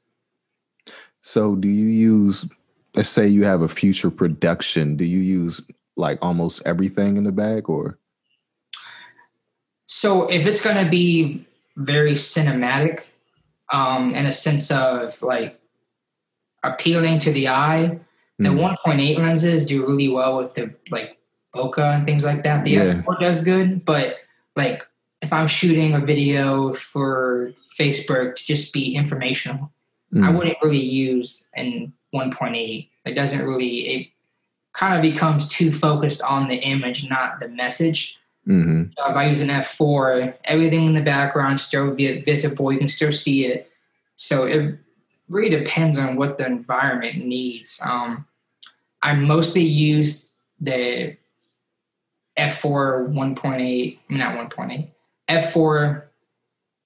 So, 1.21 1.55
do 1.55 1.67
you 1.67 1.85
use, 1.85 2.49
let's 2.95 3.09
say 3.09 3.27
you 3.27 3.45
have 3.45 3.61
a 3.61 3.69
future 3.69 4.09
production, 4.09 4.97
do 4.97 5.05
you 5.05 5.19
use 5.19 5.61
like 5.95 6.17
almost 6.21 6.61
everything 6.65 7.17
in 7.17 7.23
the 7.23 7.31
bag 7.31 7.69
or? 7.69 7.97
So 9.85 10.29
if 10.29 10.45
it's 10.47 10.63
going 10.63 10.83
to 10.83 10.89
be 10.89 11.45
very 11.75 12.13
cinematic, 12.13 13.03
um, 13.71 14.13
in 14.15 14.25
a 14.25 14.31
sense 14.31 14.71
of 14.71 15.21
like 15.21 15.59
appealing 16.63 17.19
to 17.19 17.31
the 17.31 17.49
eye, 17.49 17.99
the 18.43 18.50
Mm. 18.50 18.60
1.8 18.60 19.17
lenses 19.19 19.65
do 19.65 19.86
really 19.86 20.07
well 20.07 20.38
with 20.38 20.53
the 20.55 20.74
like 20.89 21.17
bokeh 21.55 21.95
and 21.95 22.05
things 22.05 22.24
like 22.24 22.43
that. 22.43 22.63
The 22.63 22.71
Yeah. 22.71 22.83
f4 23.05 23.19
does 23.19 23.43
good, 23.43 23.86
but 23.86 24.17
like 24.55 24.86
if 25.21 25.31
I'm 25.31 25.48
shooting 25.48 25.93
a 25.93 26.00
video 26.00 26.74
for 26.74 27.53
Facebook 27.77 28.36
to 28.36 28.45
just 28.45 28.74
be 28.74 28.95
informational, 28.95 29.71
I 30.15 30.17
Mm. 30.17 30.38
wouldn't 30.38 30.57
really 30.63 30.79
use 30.83 31.48
an 31.55 31.93
1.8. 32.13 32.89
It 33.05 33.13
doesn't 33.13 33.45
really. 33.45 33.77
It 33.88 34.07
kind 34.74 34.95
of 34.95 35.01
becomes 35.01 35.48
too 35.48 35.71
focused 35.71 36.21
on 36.21 36.48
the 36.48 36.55
image, 36.55 37.10
not 37.10 37.39
the 37.39 37.48
message. 37.50 38.17
Mhm. 38.48 38.91
So 38.98 39.10
if 39.10 39.15
I 39.15 39.27
use 39.27 39.41
an 39.41 39.50
F4, 39.50 40.33
everything 40.45 40.86
in 40.86 40.93
the 40.93 41.01
background 41.01 41.60
still 41.60 41.91
be 41.93 42.21
visible. 42.21 42.71
You 42.74 42.79
can 42.79 42.88
still 42.88 43.12
see 43.12 43.45
it. 43.45 43.69
So 44.15 44.45
it 44.45 44.77
really 45.29 45.50
depends 45.50 45.98
on 45.98 46.15
what 46.15 46.38
the 46.38 46.45
environment 46.45 47.25
needs. 47.25 47.79
Um, 47.86 48.25
I 49.03 49.13
mostly 49.13 49.63
use 49.63 50.29
the 50.60 51.17
F4 52.38 53.10
1.8, 53.10 53.50
I 53.50 53.58
mean, 54.10 54.20
not 54.20 54.38
1.8, 54.38 54.88
F4. 55.29 56.03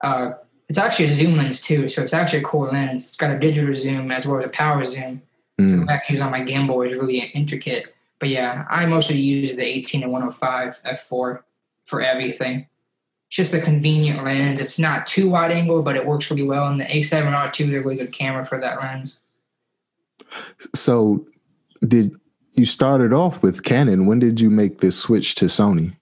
Uh, 0.03 0.31
it's 0.67 0.77
actually 0.77 1.05
a 1.05 1.11
zoom 1.11 1.37
lens 1.37 1.61
too, 1.61 1.87
so 1.87 2.01
it's 2.01 2.13
actually 2.13 2.39
a 2.39 2.43
cool 2.43 2.67
lens. 2.71 3.05
It's 3.05 3.15
got 3.15 3.31
a 3.31 3.39
digital 3.39 3.73
zoom 3.75 4.11
as 4.11 4.25
well 4.25 4.39
as 4.39 4.45
a 4.45 4.49
power 4.49 4.83
zoom. 4.83 5.21
So 5.59 5.65
Mm. 5.65 5.85
what 5.87 5.89
I 5.95 6.01
use 6.09 6.21
on 6.21 6.31
my 6.31 6.41
gimbal 6.41 6.85
is 6.85 6.97
really 6.97 7.19
intricate. 7.19 7.93
But 8.19 8.29
yeah, 8.29 8.65
I 8.69 8.85
mostly 8.85 9.17
use 9.17 9.55
the 9.55 9.63
18 9.63 10.03
and 10.03 10.11
105 10.11 10.81
f4 10.83 11.43
for 11.85 12.01
everything. 12.01 12.67
It's 13.27 13.35
just 13.37 13.53
a 13.53 13.61
convenient 13.61 14.23
lens. 14.23 14.59
It's 14.59 14.79
not 14.79 15.05
too 15.05 15.29
wide 15.29 15.51
angle, 15.51 15.81
but 15.81 15.95
it 15.95 16.05
works 16.05 16.29
really 16.29 16.43
well. 16.43 16.67
And 16.67 16.79
the 16.79 16.85
A7R2 16.85 17.69
is 17.69 17.75
a 17.75 17.81
really 17.81 17.95
good 17.97 18.11
camera 18.11 18.45
for 18.45 18.59
that 18.59 18.79
lens. 18.81 19.23
So, 20.73 21.25
did 21.85 22.15
you 22.53 22.65
started 22.65 23.13
off 23.13 23.41
with 23.41 23.63
Canon? 23.63 24.05
When 24.05 24.19
did 24.19 24.39
you 24.39 24.49
make 24.49 24.79
this 24.79 24.97
switch 24.97 25.35
to 25.35 25.45
Sony? 25.45 25.95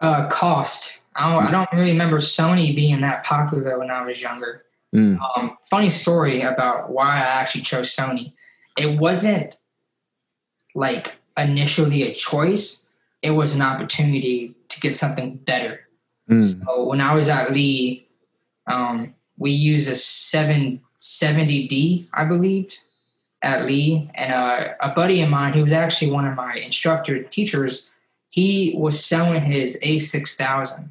Uh, 0.00 0.28
cost. 0.28 0.98
I 1.16 1.32
don't, 1.32 1.44
I 1.44 1.50
don't 1.50 1.72
really 1.72 1.92
remember 1.92 2.18
Sony 2.18 2.74
being 2.74 3.00
that 3.02 3.24
popular 3.24 3.78
when 3.78 3.90
I 3.90 4.04
was 4.04 4.20
younger. 4.20 4.64
Mm. 4.94 5.18
Um, 5.36 5.56
funny 5.70 5.90
story 5.90 6.42
about 6.42 6.90
why 6.90 7.16
I 7.16 7.40
actually 7.40 7.62
chose 7.62 7.94
Sony. 7.94 8.32
It 8.76 8.98
wasn't 8.98 9.56
like 10.74 11.16
initially 11.36 12.02
a 12.02 12.12
choice. 12.12 12.90
It 13.22 13.30
was 13.30 13.54
an 13.54 13.62
opportunity 13.62 14.54
to 14.68 14.80
get 14.80 14.96
something 14.96 15.36
better. 15.36 15.80
Mm. 16.30 16.64
So 16.64 16.84
when 16.84 17.00
I 17.00 17.14
was 17.14 17.28
at 17.28 17.52
Lee, 17.52 18.08
um, 18.66 19.14
we 19.36 19.50
used 19.50 19.88
a 19.88 19.92
770D, 19.92 22.06
I 22.12 22.24
believed, 22.24 22.78
at 23.44 23.66
Lee. 23.66 24.10
And 24.14 24.32
uh, 24.32 24.68
a 24.80 24.90
buddy 24.90 25.20
of 25.22 25.28
mine, 25.28 25.52
who 25.52 25.62
was 25.62 25.72
actually 25.72 26.10
one 26.10 26.26
of 26.26 26.34
my 26.34 26.54
instructor 26.56 27.22
teachers, 27.22 27.88
he 28.30 28.74
was 28.76 29.04
selling 29.04 29.42
his 29.42 29.78
A6000, 29.80 30.90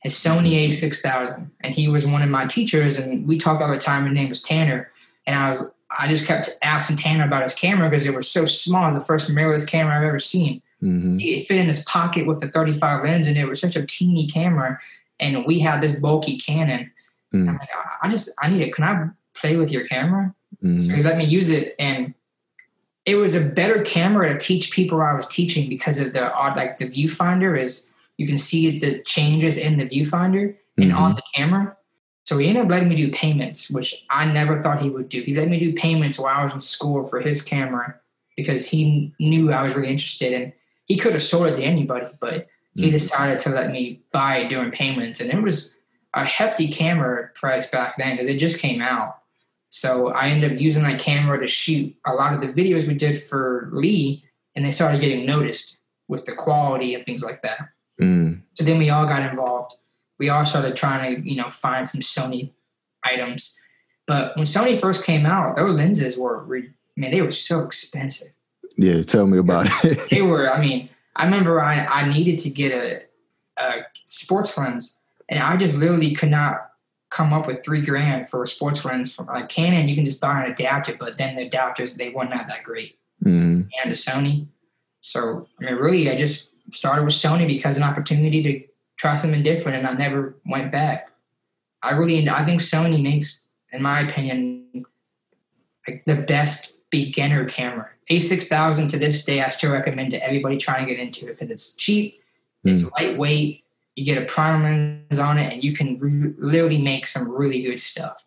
his 0.00 0.14
Sony 0.14 0.68
A6000. 0.68 1.50
And 1.62 1.74
he 1.74 1.88
was 1.88 2.06
one 2.06 2.22
of 2.22 2.28
my 2.28 2.46
teachers. 2.46 2.98
And 2.98 3.26
we 3.26 3.38
talked 3.38 3.62
all 3.62 3.72
the 3.72 3.78
time. 3.78 4.04
His 4.06 4.14
name 4.14 4.28
was 4.28 4.42
Tanner. 4.42 4.90
And 5.26 5.36
I 5.36 5.48
was, 5.48 5.72
I 5.98 6.06
just 6.08 6.26
kept 6.26 6.50
asking 6.62 6.96
Tanner 6.98 7.24
about 7.24 7.42
his 7.42 7.54
camera 7.54 7.88
because 7.88 8.06
it 8.06 8.14
was 8.14 8.30
so 8.30 8.44
small, 8.46 8.92
the 8.92 9.00
first 9.00 9.28
mirrorless 9.30 9.66
camera 9.66 9.96
I've 9.96 10.04
ever 10.04 10.18
seen 10.18 10.62
hmm 10.80 11.16
it 11.22 11.46
fit 11.46 11.56
in 11.56 11.68
his 11.68 11.82
pocket 11.84 12.26
with 12.26 12.38
the 12.38 12.48
35 12.48 13.02
lens 13.02 13.26
and 13.26 13.38
it 13.38 13.46
was 13.48 13.58
such 13.58 13.76
a 13.76 13.86
teeny 13.86 14.26
camera 14.26 14.78
and 15.18 15.46
we 15.46 15.58
had 15.58 15.80
this 15.80 15.98
bulky 15.98 16.36
canon 16.36 16.90
Mm. 17.34 17.48
i'm 17.48 17.56
like 17.56 17.70
I- 17.74 18.06
i 18.06 18.10
just 18.10 18.30
i 18.42 18.48
need 18.50 18.60
it 18.60 18.74
can 18.74 18.84
i 18.84 19.08
play 19.34 19.56
with 19.56 19.72
your 19.72 19.86
camera 19.86 20.34
so 20.78 20.88
hmm 20.90 20.96
he 20.96 21.02
let 21.02 21.16
me 21.16 21.24
use 21.24 21.48
it 21.48 21.74
and 21.78 22.14
it 23.04 23.14
was 23.14 23.34
a 23.36 23.40
better 23.40 23.82
camera 23.82 24.28
to 24.32 24.38
teach 24.38 24.70
people 24.72 25.00
i 25.00 25.12
was 25.14 25.26
teaching 25.28 25.68
because 25.68 26.00
of 26.00 26.12
the 26.12 26.32
odd 26.34 26.56
like 26.56 26.78
the 26.78 26.88
viewfinder 26.88 27.52
is 27.60 27.90
you 28.18 28.26
can 28.26 28.38
see 28.38 28.78
the 28.78 29.02
changes 29.02 29.56
in 29.58 29.78
the 29.78 29.86
viewfinder 29.86 30.54
and 30.78 30.90
Mm-hmm. 30.90 30.98
on 31.04 31.14
the 31.14 31.22
camera. 31.34 31.76
So 32.24 32.36
he 32.38 32.48
ended 32.48 32.64
up 32.64 32.70
letting 32.70 32.88
me 32.90 32.96
do 32.96 33.10
payments 33.12 33.70
which 33.70 34.04
i 34.10 34.22
never 34.30 34.62
thought 34.62 34.82
he 34.82 34.90
would 34.90 35.08
do. 35.08 35.22
He 35.22 35.34
let 35.34 35.48
me 35.48 35.58
do 35.60 35.72
payments 35.74 36.18
while 36.18 36.34
i 36.40 36.42
was 36.44 36.52
in 36.54 36.60
school 36.60 37.06
for 37.06 37.20
his 37.20 37.40
camera 37.42 37.88
because 38.36 38.62
he 38.72 39.12
knew 39.20 39.52
i 39.52 39.62
was 39.62 39.74
really 39.76 39.88
interested 39.96 40.32
in 40.32 40.52
he 40.86 40.96
could 40.98 41.12
have 41.12 41.22
sold 41.22 41.46
it 41.46 41.54
to 41.56 41.64
anybody 41.64 42.06
but 42.20 42.46
he 42.74 42.88
Mhm. 42.88 42.92
decided 42.92 43.38
to 43.44 43.48
let 43.58 43.70
me 43.70 44.00
buy 44.12 44.32
it 44.40 44.48
during 44.50 44.70
payments. 44.70 45.20
And 45.20 45.30
it 45.32 45.40
was 45.40 45.78
a 46.12 46.24
hefty 46.26 46.68
camera 46.80 47.30
price 47.34 47.70
back 47.70 47.96
then 47.96 48.10
because 48.16 48.28
it 48.28 48.36
just 48.46 48.58
came 48.60 48.82
out 48.82 49.10
so 49.68 50.08
i 50.08 50.28
ended 50.28 50.52
up 50.52 50.60
using 50.60 50.82
that 50.82 50.98
camera 51.00 51.38
to 51.38 51.46
shoot 51.46 51.94
a 52.06 52.12
lot 52.12 52.32
of 52.34 52.40
the 52.40 52.48
videos 52.48 52.86
we 52.86 52.94
did 52.94 53.20
for 53.22 53.68
lee 53.72 54.24
and 54.54 54.64
they 54.64 54.70
started 54.70 55.00
getting 55.00 55.26
noticed 55.26 55.78
with 56.08 56.24
the 56.24 56.32
quality 56.32 56.94
and 56.94 57.04
things 57.04 57.22
like 57.24 57.42
that 57.42 57.68
Mm. 58.00 58.42
so 58.52 58.62
then 58.62 58.76
we 58.76 58.90
all 58.90 59.06
got 59.06 59.22
involved. 59.22 59.74
We 60.18 60.28
all 60.28 60.44
started 60.44 60.76
trying 60.76 61.16
to, 61.16 61.26
you 61.26 61.34
know, 61.34 61.48
find 61.48 61.88
some 61.88 62.02
Sony 62.02 62.50
items. 63.02 63.58
But 64.06 64.36
when 64.36 64.44
Sony 64.44 64.78
first 64.78 65.02
came 65.04 65.24
out, 65.24 65.56
those 65.56 65.74
lenses 65.74 66.18
were, 66.18 66.44
re- 66.44 66.72
man, 66.94 67.10
they 67.10 67.22
were 67.22 67.30
so 67.30 67.62
expensive. 67.64 68.34
Yeah, 68.76 69.02
tell 69.02 69.26
me 69.26 69.38
about 69.38 69.68
it. 69.82 69.98
They 70.10 70.20
were, 70.20 70.52
I 70.52 70.60
mean, 70.60 70.90
I 71.16 71.24
remember 71.24 71.58
I, 71.58 71.86
I 71.86 72.06
needed 72.12 72.38
to 72.40 72.50
get 72.50 72.72
a, 72.72 73.02
a 73.58 73.86
sports 74.04 74.58
lens, 74.58 74.98
and 75.30 75.42
I 75.42 75.56
just 75.56 75.78
literally 75.78 76.14
could 76.14 76.30
not 76.30 76.65
come 77.10 77.32
up 77.32 77.46
with 77.46 77.64
three 77.64 77.82
grand 77.82 78.28
for 78.28 78.42
a 78.42 78.48
sports 78.48 78.84
lens 78.84 79.14
from 79.14 79.26
like 79.26 79.48
Canon. 79.48 79.88
You 79.88 79.94
can 79.94 80.04
just 80.04 80.20
buy 80.20 80.44
an 80.44 80.50
adapter, 80.50 80.96
but 80.98 81.18
then 81.18 81.36
the 81.36 81.48
adapters 81.48 81.94
they 81.94 82.10
were 82.10 82.24
not 82.24 82.46
that 82.48 82.64
great. 82.64 82.98
hmm 83.22 83.62
And 83.82 83.84
to 83.84 83.90
Sony, 83.90 84.48
so 85.00 85.48
I 85.60 85.64
mean, 85.64 85.74
really, 85.76 86.10
I 86.10 86.16
just 86.16 86.52
started 86.72 87.04
with 87.04 87.14
Sony 87.14 87.46
because 87.46 87.76
an 87.76 87.84
opportunity 87.84 88.42
to 88.42 88.62
try 88.96 89.16
something 89.16 89.42
different, 89.42 89.78
and 89.78 89.86
I 89.86 89.92
never 89.92 90.36
went 90.46 90.72
back. 90.72 91.10
I 91.82 91.92
really, 91.92 92.28
I 92.28 92.44
think 92.44 92.60
Sony 92.60 93.00
makes, 93.02 93.46
in 93.72 93.82
my 93.82 94.00
opinion, 94.00 94.84
like 95.86 96.04
the 96.06 96.16
best 96.16 96.80
beginner 96.90 97.44
camera. 97.44 97.88
A6000 98.10 98.88
to 98.90 98.98
this 98.98 99.24
day, 99.24 99.42
I 99.42 99.48
still 99.50 99.72
recommend 99.72 100.12
to 100.12 100.24
everybody 100.24 100.56
trying 100.56 100.86
to 100.86 100.92
get 100.92 101.00
into 101.00 101.26
it 101.26 101.38
because 101.38 101.50
it's 101.50 101.76
cheap, 101.76 102.20
it's 102.64 102.90
lightweight, 102.92 103.64
you 103.96 104.04
get 104.04 104.22
a 104.22 104.26
prime 104.26 104.62
lens 104.62 105.18
on 105.18 105.38
it, 105.38 105.52
and 105.52 105.64
you 105.64 105.74
can 105.74 105.96
re- 105.96 106.34
literally 106.38 106.80
make 106.80 107.06
some 107.06 107.30
really 107.30 107.62
good 107.62 107.80
stuff. 107.80 108.18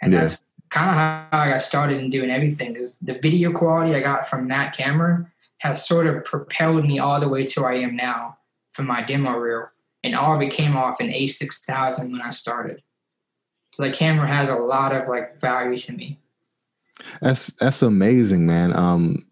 And 0.00 0.12
Yeah. 0.12 0.20
that's 0.20 0.42
kind 0.70 0.88
of 0.88 0.96
how 0.96 1.28
I 1.32 1.50
got 1.50 1.60
started 1.60 2.00
in 2.00 2.08
doing 2.08 2.30
everything. 2.30 2.76
Is 2.76 2.96
the 2.98 3.18
video 3.18 3.52
quality 3.52 3.94
I 3.94 4.00
got 4.00 4.28
from 4.28 4.48
that 4.48 4.74
camera 4.74 5.30
has 5.58 5.86
sort 5.86 6.06
of 6.06 6.24
propelled 6.24 6.86
me 6.86 6.98
all 6.98 7.20
the 7.20 7.28
way 7.28 7.44
to 7.44 7.60
where 7.60 7.70
I 7.70 7.80
am 7.80 7.94
now 7.94 8.38
for 8.72 8.82
my 8.82 9.02
demo 9.02 9.32
reel, 9.36 9.68
and 10.02 10.14
all 10.14 10.34
of 10.34 10.40
it 10.40 10.50
came 10.50 10.76
off 10.76 11.00
an 11.00 11.08
A6000 11.08 12.10
when 12.10 12.22
I 12.22 12.30
started. 12.30 12.82
So 13.72 13.82
the 13.82 13.92
camera 13.92 14.26
has 14.26 14.48
a 14.48 14.56
lot 14.56 14.94
of 14.94 15.08
like 15.08 15.40
value 15.40 15.78
to 15.78 15.92
me. 15.92 16.20
That's 17.20 17.48
that's 17.54 17.82
amazing, 17.82 18.46
man. 18.46 18.74
Um, 18.76 19.26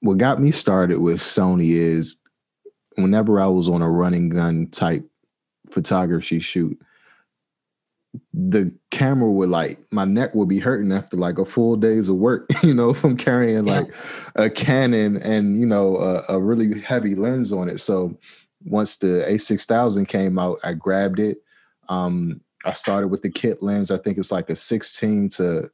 what 0.00 0.18
got 0.18 0.40
me 0.40 0.50
started 0.50 0.98
with 0.98 1.20
Sony 1.20 1.72
is 1.72 2.16
whenever 2.96 3.40
I 3.40 3.46
was 3.46 3.68
on 3.68 3.82
a 3.82 3.90
running 3.90 4.28
gun 4.28 4.68
type 4.68 5.08
photography 5.70 6.40
shoot, 6.40 6.78
the 8.32 8.72
camera 8.92 9.28
would 9.30 9.48
like 9.48 9.78
my 9.90 10.04
neck 10.04 10.34
would 10.34 10.48
be 10.48 10.60
hurting 10.60 10.92
after 10.92 11.16
like 11.16 11.38
a 11.38 11.44
full 11.44 11.76
days 11.76 12.08
of 12.08 12.16
work, 12.16 12.48
you 12.62 12.72
know, 12.72 12.94
from 12.94 13.16
carrying 13.16 13.66
Yeah. 13.66 13.80
like 13.80 13.94
a 14.36 14.48
Canon 14.50 15.16
and 15.18 15.58
you 15.58 15.66
know 15.66 15.96
a, 15.96 16.22
a 16.34 16.40
really 16.40 16.80
heavy 16.80 17.14
lens 17.16 17.52
on 17.52 17.68
it. 17.68 17.80
So 17.80 18.16
once 18.64 18.96
the 18.98 19.24
A6000 19.28 20.06
came 20.08 20.38
out, 20.38 20.58
I 20.62 20.74
grabbed 20.74 21.18
it. 21.18 21.38
Um, 21.88 22.40
I 22.64 22.72
started 22.72 23.08
with 23.08 23.22
the 23.22 23.30
kit 23.30 23.62
lens. 23.62 23.90
I 23.90 23.98
think 23.98 24.16
it's 24.16 24.32
like 24.32 24.48
a 24.48 24.56
16 24.56 25.28
to 25.30 25.70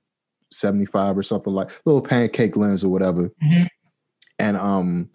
75 0.50 1.16
or 1.18 1.22
something 1.22 1.52
like 1.52 1.70
little 1.84 2.02
pancake 2.02 2.56
lens 2.56 2.82
or 2.82 2.88
whatever. 2.88 3.30
Mhm. 3.44 3.68
And 4.40 4.56
um, 4.56 5.10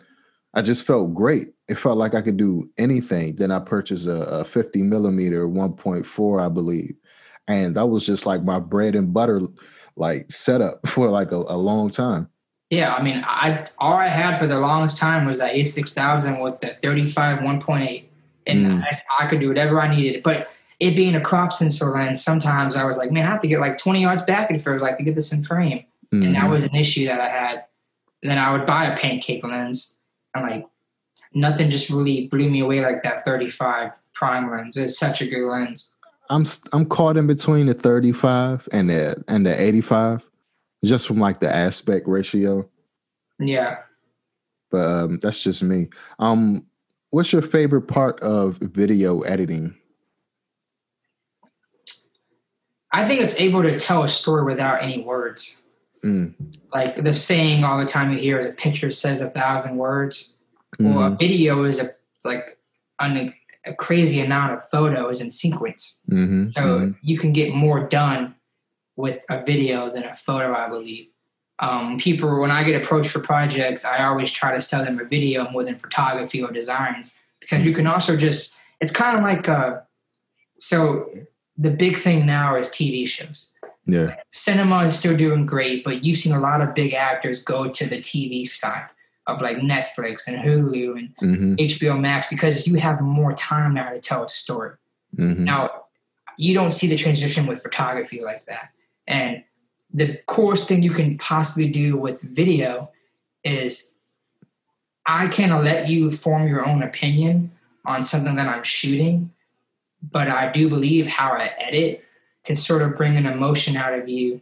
I 0.55 0.61
just 0.61 0.85
felt 0.85 1.13
great. 1.13 1.49
It 1.67 1.75
felt 1.77 1.97
like 1.97 2.13
I 2.15 2.21
could 2.21 2.37
do 2.37 2.69
anything. 2.77 3.35
Then 3.35 3.51
I 3.51 3.59
purchased 3.59 4.07
a, 4.07 4.23
a 4.39 4.43
50 4.45 4.83
millimeter 4.83 5.47
1.4, 5.47 6.41
I 6.45 6.47
believe. 6.49 6.95
And 7.47 7.75
that 7.75 7.87
was 7.87 8.05
just 8.05 8.25
like 8.25 8.43
my 8.43 8.59
bread 8.59 8.95
and 8.95 9.13
butter 9.13 9.41
like 9.95 10.31
setup 10.31 10.87
for 10.87 11.09
like 11.09 11.31
a, 11.31 11.35
a 11.37 11.57
long 11.57 11.89
time. 11.89 12.29
Yeah, 12.71 12.95
I 12.95 13.03
mean, 13.03 13.23
I 13.27 13.63
all 13.77 13.93
I 13.93 14.07
had 14.07 14.39
for 14.39 14.47
the 14.47 14.59
longest 14.59 14.97
time 14.97 15.27
was 15.27 15.37
that 15.37 15.53
A6000 15.53 16.41
with 16.41 16.59
the 16.61 16.75
35 16.81 17.39
1.8, 17.39 18.05
and 18.47 18.65
Mm. 18.65 18.83
I, 18.83 19.25
I 19.25 19.27
could 19.27 19.39
do 19.39 19.47
whatever 19.49 19.79
I 19.79 19.87
needed. 19.93 20.23
But 20.23 20.49
it 20.79 20.95
being 20.95 21.13
a 21.15 21.21
crop 21.21 21.53
sensor 21.53 21.85
lens, 21.91 22.23
sometimes 22.23 22.75
I 22.75 22.83
was 22.85 22.97
like, 22.97 23.11
man, 23.11 23.27
I 23.27 23.29
have 23.31 23.41
to 23.41 23.47
get 23.47 23.59
like 23.59 23.77
20 23.77 24.01
yards 24.01 24.23
back 24.23 24.49
if 24.49 24.65
it 24.65 24.69
was 24.71 24.81
like 24.81 24.97
to 24.97 25.03
get 25.03 25.13
this 25.13 25.31
in 25.31 25.43
frame, 25.43 25.85
and 26.11 26.33
that 26.35 26.45
Mhm. 26.45 26.49
was 26.51 26.63
an 26.65 26.75
issue 26.75 27.05
that 27.05 27.21
I 27.21 27.29
had. 27.29 27.65
And 28.23 28.31
then 28.31 28.39
I 28.39 28.51
would 28.51 28.65
buy 28.65 28.85
a 28.85 28.97
pancake 28.97 29.43
lens, 29.43 29.94
and 30.35 30.49
like 30.49 30.65
nothing 31.33 31.69
just 31.69 31.89
really 31.89 32.27
blew 32.27 32.49
me 32.49 32.59
away 32.59 32.81
like 32.81 33.03
that 33.03 33.25
35 33.25 33.91
prime 34.13 34.51
lens. 34.51 34.77
It's 34.77 34.97
such 34.97 35.21
a 35.21 35.27
good 35.27 35.47
lens. 35.49 35.93
I'm 36.29 36.45
I'm 36.73 36.85
caught 36.85 37.17
in 37.17 37.27
between 37.27 37.67
the 37.67 37.73
35 37.73 38.67
and 38.71 38.89
the 38.89 39.23
and 39.27 39.45
the 39.45 39.61
85, 39.61 40.25
just 40.83 41.07
from 41.07 41.19
like 41.19 41.39
the 41.39 41.53
aspect 41.53 42.07
ratio. 42.07 42.67
Yeah. 43.39 43.79
But 44.71 44.85
um, 44.85 45.19
that's 45.21 45.43
just 45.43 45.61
me. 45.61 45.89
Um, 46.17 46.65
what's 47.11 47.31
your 47.31 47.43
favorite 47.43 47.83
part 47.83 48.19
of 48.21 48.57
video 48.57 49.21
editing? 49.21 49.75
I 52.91 53.05
think 53.05 53.21
it's 53.21 53.39
able 53.39 53.61
to 53.61 53.77
tell 53.77 54.03
a 54.03 54.09
story 54.09 54.45
without 54.45 54.81
any 54.81 55.03
words. 55.03 55.61
Mm, 56.05 56.33
Like 56.73 57.03
the 57.03 57.13
saying 57.13 57.63
all 57.63 57.77
the 57.79 57.85
time 57.85 58.11
you 58.13 58.19
hear 58.19 58.37
is 58.37 58.45
a 58.45 58.53
picture 58.53 58.91
says 58.91 59.21
a 59.21 59.29
thousand 59.29 59.77
words. 59.77 60.37
or 60.79 61.07
a 61.07 61.11
mhm, 61.11 61.19
video 61.19 61.63
is 61.63 61.79
a 61.79 61.87
like 62.25 62.57
an, 62.99 63.33
a 63.65 63.73
crazy 63.73 64.19
amount 64.19 64.51
of 64.53 64.69
photos 64.69 65.21
in 65.21 65.31
sequence. 65.31 66.01
mhm, 66.09 66.51
So 66.53 66.61
mhm, 66.79 66.95
you 67.01 67.17
can 67.17 67.31
get 67.33 67.53
more 67.55 67.87
done 67.87 68.35
with 68.97 69.23
a 69.29 69.41
video 69.43 69.89
than 69.89 70.03
a 70.03 70.15
photo, 70.15 70.53
I 70.53 70.67
believe. 70.69 71.07
Um, 71.59 71.97
people, 71.97 72.41
when 72.41 72.51
I 72.51 72.63
get 72.65 72.75
approached 72.81 73.09
for 73.11 73.21
projects, 73.21 73.85
I 73.85 74.03
always 74.05 74.31
try 74.31 74.53
to 74.53 74.59
sell 74.61 74.83
them 74.83 74.99
a 74.99 75.05
video 75.05 75.49
more 75.51 75.63
than 75.63 75.79
photography 75.79 76.43
or 76.43 76.51
designs 76.51 77.17
because 77.39 77.65
you 77.65 77.73
can 77.73 77.87
also 77.87 78.17
just, 78.17 78.59
it's 78.81 78.91
kind 78.91 79.17
of 79.17 79.23
like, 79.23 79.47
uh, 79.47 79.79
so 80.59 81.09
the 81.57 81.71
big 81.71 81.95
thing 81.95 82.25
now 82.25 82.55
is 82.57 82.67
TV 82.69 83.07
shows. 83.07 83.49
Yeah, 83.85 84.15
Cinema 84.29 84.85
is 84.85 84.97
still 84.97 85.15
doing 85.15 85.45
great, 85.45 85.83
but 85.83 86.03
you've 86.03 86.17
seen 86.17 86.33
a 86.33 86.39
lot 86.39 86.61
of 86.61 86.73
big 86.73 86.93
actors 86.93 87.43
go 87.43 87.69
to 87.69 87.85
the 87.85 87.97
TV 87.99 88.47
side 88.47 88.87
of 89.27 89.41
like 89.41 89.57
Netflix 89.57 90.27
and 90.27 90.37
Hulu 90.37 90.97
and 90.97 91.15
mhm, 91.17 91.57
HBO 91.57 91.99
Max 91.99 92.27
because 92.27 92.67
you 92.67 92.75
have 92.75 93.01
more 93.01 93.33
time 93.33 93.73
now 93.73 93.89
to 93.91 93.99
tell 93.99 94.23
a 94.23 94.29
story. 94.29 94.75
mhm, 95.17 95.39
Now, 95.39 95.85
you 96.37 96.53
don't 96.53 96.73
see 96.73 96.87
the 96.87 96.95
transition 96.97 97.47
with 97.47 97.61
photography 97.63 98.21
like 98.21 98.45
that. 98.45 98.69
And 99.07 99.43
the 99.93 100.19
coolest 100.27 100.67
thing 100.67 100.83
you 100.83 100.91
can 100.91 101.17
possibly 101.17 101.69
do 101.69 101.95
with 101.97 102.21
video 102.21 102.91
is 103.43 103.93
I 105.05 105.27
can 105.27 105.51
let 105.63 105.87
you 105.89 106.11
form 106.11 106.47
your 106.47 106.65
own 106.65 106.83
opinion 106.83 107.51
on 107.85 108.03
something 108.03 108.35
that 108.35 108.47
I'm 108.47 108.63
shooting, 108.63 109.31
but 110.11 110.27
I 110.27 110.51
do 110.51 110.69
believe 110.69 111.07
how 111.07 111.31
I 111.33 111.51
edit 111.59 112.04
can 112.45 112.55
sort 112.55 112.81
of 112.81 112.95
bring 112.95 113.17
an 113.17 113.25
emotion 113.25 113.75
out 113.75 113.97
of 113.97 114.07
you 114.07 114.41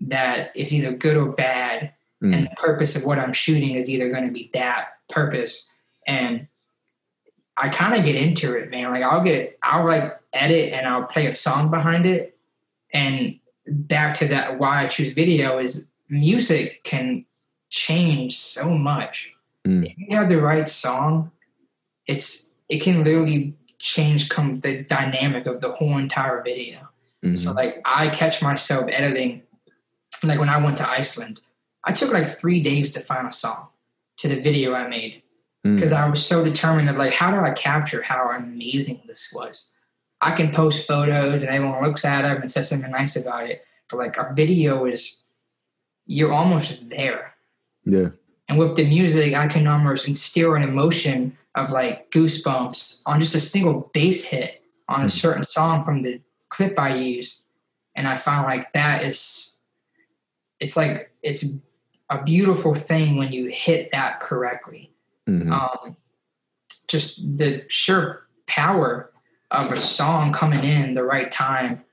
that 0.00 0.50
is 0.54 0.72
either 0.72 0.92
good 0.92 1.16
or 1.16 1.32
bad 1.32 1.92
mm, 2.22 2.34
and 2.34 2.46
the 2.46 2.56
purpose 2.56 2.96
of 2.96 3.04
what 3.04 3.18
I'm 3.18 3.32
shooting 3.32 3.74
is 3.74 3.88
either 3.88 4.10
going 4.10 4.26
to 4.26 4.32
be 4.32 4.50
that 4.54 4.88
purpose. 5.08 5.70
And 6.06 6.46
I 7.56 7.68
kind 7.68 7.98
of 7.98 8.04
get 8.04 8.14
into 8.14 8.54
it, 8.54 8.70
man. 8.70 8.90
Like 8.90 9.02
I'll 9.02 9.24
get, 9.24 9.58
I'll 9.62 9.86
like 9.86 10.18
edit 10.32 10.72
and 10.72 10.86
I'll 10.86 11.04
play 11.04 11.26
a 11.26 11.32
song 11.32 11.70
behind 11.70 12.06
it. 12.06 12.36
And 12.92 13.38
back 13.66 14.14
to 14.14 14.28
that, 14.28 14.58
why 14.58 14.84
I 14.84 14.86
choose 14.86 15.12
video 15.12 15.58
is 15.58 15.86
music 16.08 16.82
can 16.84 17.24
change 17.70 18.38
so 18.38 18.76
much. 18.76 19.34
Mm. 19.66 19.86
If 19.86 19.98
you 19.98 20.16
have 20.16 20.28
the 20.28 20.40
right 20.40 20.68
song, 20.68 21.30
it's 22.06 22.52
it 22.68 22.80
can 22.80 23.04
literally 23.04 23.54
change 23.78 24.28
come 24.28 24.60
the 24.60 24.82
dynamic 24.84 25.46
of 25.46 25.60
the 25.60 25.72
whole 25.72 25.98
entire 25.98 26.42
video. 26.42 26.87
Mhm, 27.24 27.36
So 27.38 27.52
like 27.52 27.80
I 27.84 28.08
catch 28.08 28.42
myself 28.42 28.88
editing 28.90 29.42
like 30.24 30.38
when 30.40 30.48
I 30.48 30.58
went 30.58 30.76
to 30.78 30.88
Iceland, 30.88 31.40
I 31.84 31.92
took 31.92 32.12
like 32.12 32.26
three 32.26 32.60
days 32.62 32.92
to 32.94 33.00
find 33.00 33.26
a 33.28 33.32
song 33.32 33.68
to 34.18 34.28
the 34.28 34.40
video 34.40 34.74
I 34.74 34.88
made 34.88 35.22
mm, 35.64 35.76
because 35.76 35.92
I 35.92 36.08
was 36.08 36.24
so 36.24 36.42
determined 36.44 36.88
of 36.90 36.96
like 36.96 37.14
how 37.14 37.30
do 37.30 37.38
I 37.38 37.52
capture 37.52 38.02
how 38.02 38.30
amazing 38.30 39.02
this 39.06 39.32
was. 39.32 39.70
I 40.20 40.32
can 40.34 40.50
post 40.50 40.86
photos 40.88 41.42
and 41.42 41.50
everyone 41.52 41.82
looks 41.84 42.04
at 42.04 42.22
them 42.22 42.40
and 42.40 42.50
says 42.50 42.68
something 42.68 42.90
nice 42.90 43.14
about 43.14 43.48
it, 43.48 43.64
but 43.88 43.98
like 43.98 44.16
a 44.16 44.32
video 44.34 44.84
is 44.86 45.22
you're 46.06 46.32
almost 46.32 46.88
there. 46.88 47.34
yeah, 47.84 48.08
And 48.48 48.58
with 48.58 48.74
the 48.76 48.84
music, 48.88 49.34
I 49.34 49.46
can 49.46 49.66
almost 49.68 50.08
instill 50.08 50.54
an 50.54 50.62
emotion 50.64 51.36
of 51.54 51.70
like 51.70 52.10
goosebumps 52.10 53.00
on 53.06 53.20
just 53.20 53.34
a 53.36 53.40
single 53.40 53.90
bass 53.94 54.24
hit 54.24 54.62
on 54.88 55.02
a 55.02 55.04
Mhm. 55.04 55.10
certain 55.10 55.44
song 55.44 55.84
from 55.84 56.02
the 56.02 56.20
clip 56.48 56.78
I 56.78 56.96
use. 56.96 57.44
And 57.94 58.06
I 58.06 58.16
find 58.16 58.44
like 58.44 58.72
that 58.72 59.04
is, 59.04 59.56
it's 60.60 60.76
like, 60.76 61.10
it's 61.22 61.44
a 62.10 62.22
beautiful 62.22 62.74
thing 62.74 63.16
when 63.16 63.32
you 63.32 63.46
hit 63.46 63.90
that 63.90 64.20
correctly. 64.20 64.92
mhm, 65.28 65.50
Um, 65.50 65.96
just 66.86 67.38
the 67.38 67.64
sheer 67.68 68.22
power 68.46 69.10
of 69.50 69.72
a 69.72 69.76
song 69.76 70.32
coming 70.32 70.64
in 70.64 70.94
the 70.94 71.04
right 71.04 71.30
time 71.30 71.84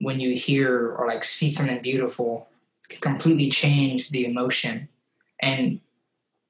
when 0.00 0.20
you 0.20 0.34
hear 0.34 0.92
or 0.94 1.06
like 1.06 1.24
see 1.24 1.50
something 1.50 1.80
beautiful 1.80 2.48
can 2.88 3.00
completely 3.00 3.48
change 3.48 4.10
the 4.10 4.24
emotion. 4.26 4.88
And 5.40 5.80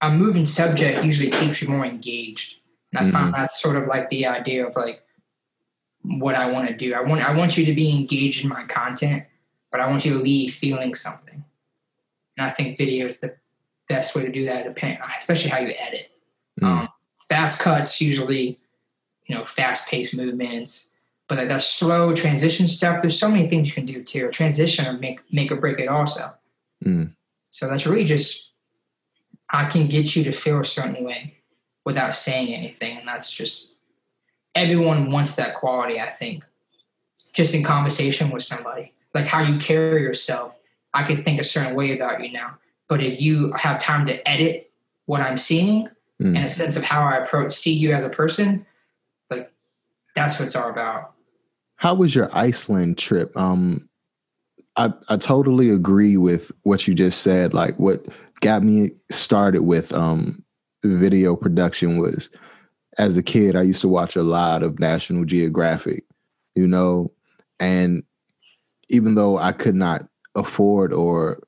a 0.01 0.11
moving 0.11 0.47
subject 0.47 1.05
usually 1.05 1.31
keeps 1.31 1.63
you 1.63 1.69
more 1.69 1.85
engaged. 1.87 2.57
And 2.93 3.07
I 3.07 3.11
find 3.11 3.33
that's 3.33 3.61
sort 3.61 3.77
of 3.77 3.87
like 3.87 4.11
the 4.11 4.27
idea 4.27 4.67
of 4.67 4.75
like 4.77 5.03
what 6.07 6.35
I 6.35 6.51
want 6.51 6.69
to 6.69 6.75
do. 6.75 6.95
I 6.95 7.01
want 7.01 7.23
I 7.23 7.35
want 7.37 7.57
you 7.59 7.65
to 7.67 7.75
be 7.75 7.91
engaged 7.91 8.43
in 8.45 8.49
my 8.49 8.65
content, 8.65 9.25
but 9.71 9.81
I 9.81 9.89
want 9.89 10.05
you 10.05 10.15
to 10.15 10.19
leave 10.19 10.55
feeling 10.55 10.95
something. 10.95 11.45
And 12.37 12.47
I 12.47 12.51
think 12.51 12.79
video 12.79 13.07
is 13.07 13.21
the 13.21 13.37
best 13.89 14.15
way 14.15 14.23
to 14.23 14.31
do 14.31 14.45
that, 14.47 14.65
depending, 14.65 14.99
especially 15.19 15.51
how 15.51 15.59
you 15.59 15.73
edit. 15.79 16.11
mm, 16.61 16.67
Um, 16.67 16.89
fast 17.29 17.61
cuts 17.61 18.01
usually, 18.01 18.61
you 19.27 19.35
know, 19.35 19.45
fast 19.45 19.89
paced 19.89 20.15
movements, 20.15 20.95
but 21.29 21.39
like 21.39 21.49
that 21.49 21.63
slow 21.63 22.15
transition 22.15 22.69
stuff. 22.69 23.01
There's 23.01 23.19
so 23.19 23.31
many 23.31 23.49
things 23.49 23.69
you 23.69 23.75
can 23.75 23.87
do 23.87 24.03
to 24.03 24.31
Transition 24.31 24.87
or 24.87 24.99
make 24.99 25.21
make 25.33 25.51
or 25.51 25.57
break 25.57 25.81
it 25.81 25.89
also. 25.89 26.35
mm, 26.85 27.13
So 27.51 27.69
that's 27.69 27.87
really 27.87 28.05
just 28.05 28.53
I 29.51 29.67
can 29.67 29.89
get 29.89 30.15
you 30.17 30.25
to 30.25 30.33
feel 30.33 30.61
a 30.61 30.65
certain 30.65 31.05
way 31.05 31.35
without 31.85 32.15
saying 32.17 32.53
anything, 32.53 32.99
and 32.99 33.07
that's 33.09 33.31
just 33.31 33.76
everyone 34.57 35.13
wants 35.13 35.37
that 35.37 35.55
quality. 35.55 36.01
I 36.01 36.09
think 36.09 36.45
just 37.33 37.55
in 37.55 37.63
conversation 37.63 38.31
with 38.31 38.43
somebody, 38.43 38.93
like 39.15 39.27
how 39.27 39.43
you 39.43 39.59
carry 39.59 40.03
yourself. 40.03 40.57
I 40.95 41.05
could 41.05 41.23
think 41.23 41.39
a 41.39 41.45
certain 41.45 41.77
way 41.77 41.95
about 41.95 42.25
you 42.25 42.33
now, 42.33 42.57
but 42.89 43.03
if 43.03 43.21
you 43.21 43.53
have 43.53 43.79
time 43.79 44.07
to 44.07 44.27
edit 44.27 44.73
what 45.05 45.21
I'm 45.21 45.37
seeing 45.37 45.89
mm. 46.21 46.37
and 46.37 46.39
a 46.39 46.49
sense 46.49 46.77
of 46.77 46.83
how 46.83 47.03
I 47.03 47.19
approach 47.19 47.53
see 47.53 47.75
you 47.75 47.93
as 47.93 48.03
a 48.03 48.09
person, 48.09 48.65
like 49.31 49.53
that's 50.15 50.39
what 50.39 50.47
it's 50.47 50.57
all 50.57 50.71
about. 50.71 51.13
How 51.77 51.95
was 51.95 52.15
your 52.15 52.31
Iceland 52.33 52.97
trip? 52.97 53.37
Um, 53.37 53.91
I 54.77 54.95
I 55.11 55.19
totally 55.19 55.69
agree 55.69 56.17
with 56.17 56.51
what 56.63 56.89
you 56.89 56.95
just 56.95 57.21
said. 57.21 57.53
Like 57.53 57.79
what 57.79 58.07
got 58.41 58.63
me 58.63 58.93
started 59.11 59.63
with 59.63 59.93
um 59.93 60.43
video 60.83 61.37
production 61.37 61.99
was 61.99 62.31
as 62.99 63.17
a 63.17 63.23
kid 63.23 63.57
I 63.57 63.63
used 63.63 63.81
to 63.83 63.89
watch 63.89 64.17
a 64.17 64.23
lot 64.23 64.63
of 64.63 64.79
National 64.79 65.25
Geographic, 65.25 66.05
you 66.55 66.67
know, 66.67 67.13
and 67.61 68.03
even 68.89 69.15
though 69.15 69.39
I 69.39 69.53
could 69.53 69.75
not 69.75 70.07
afford 70.35 70.93
or 70.93 71.43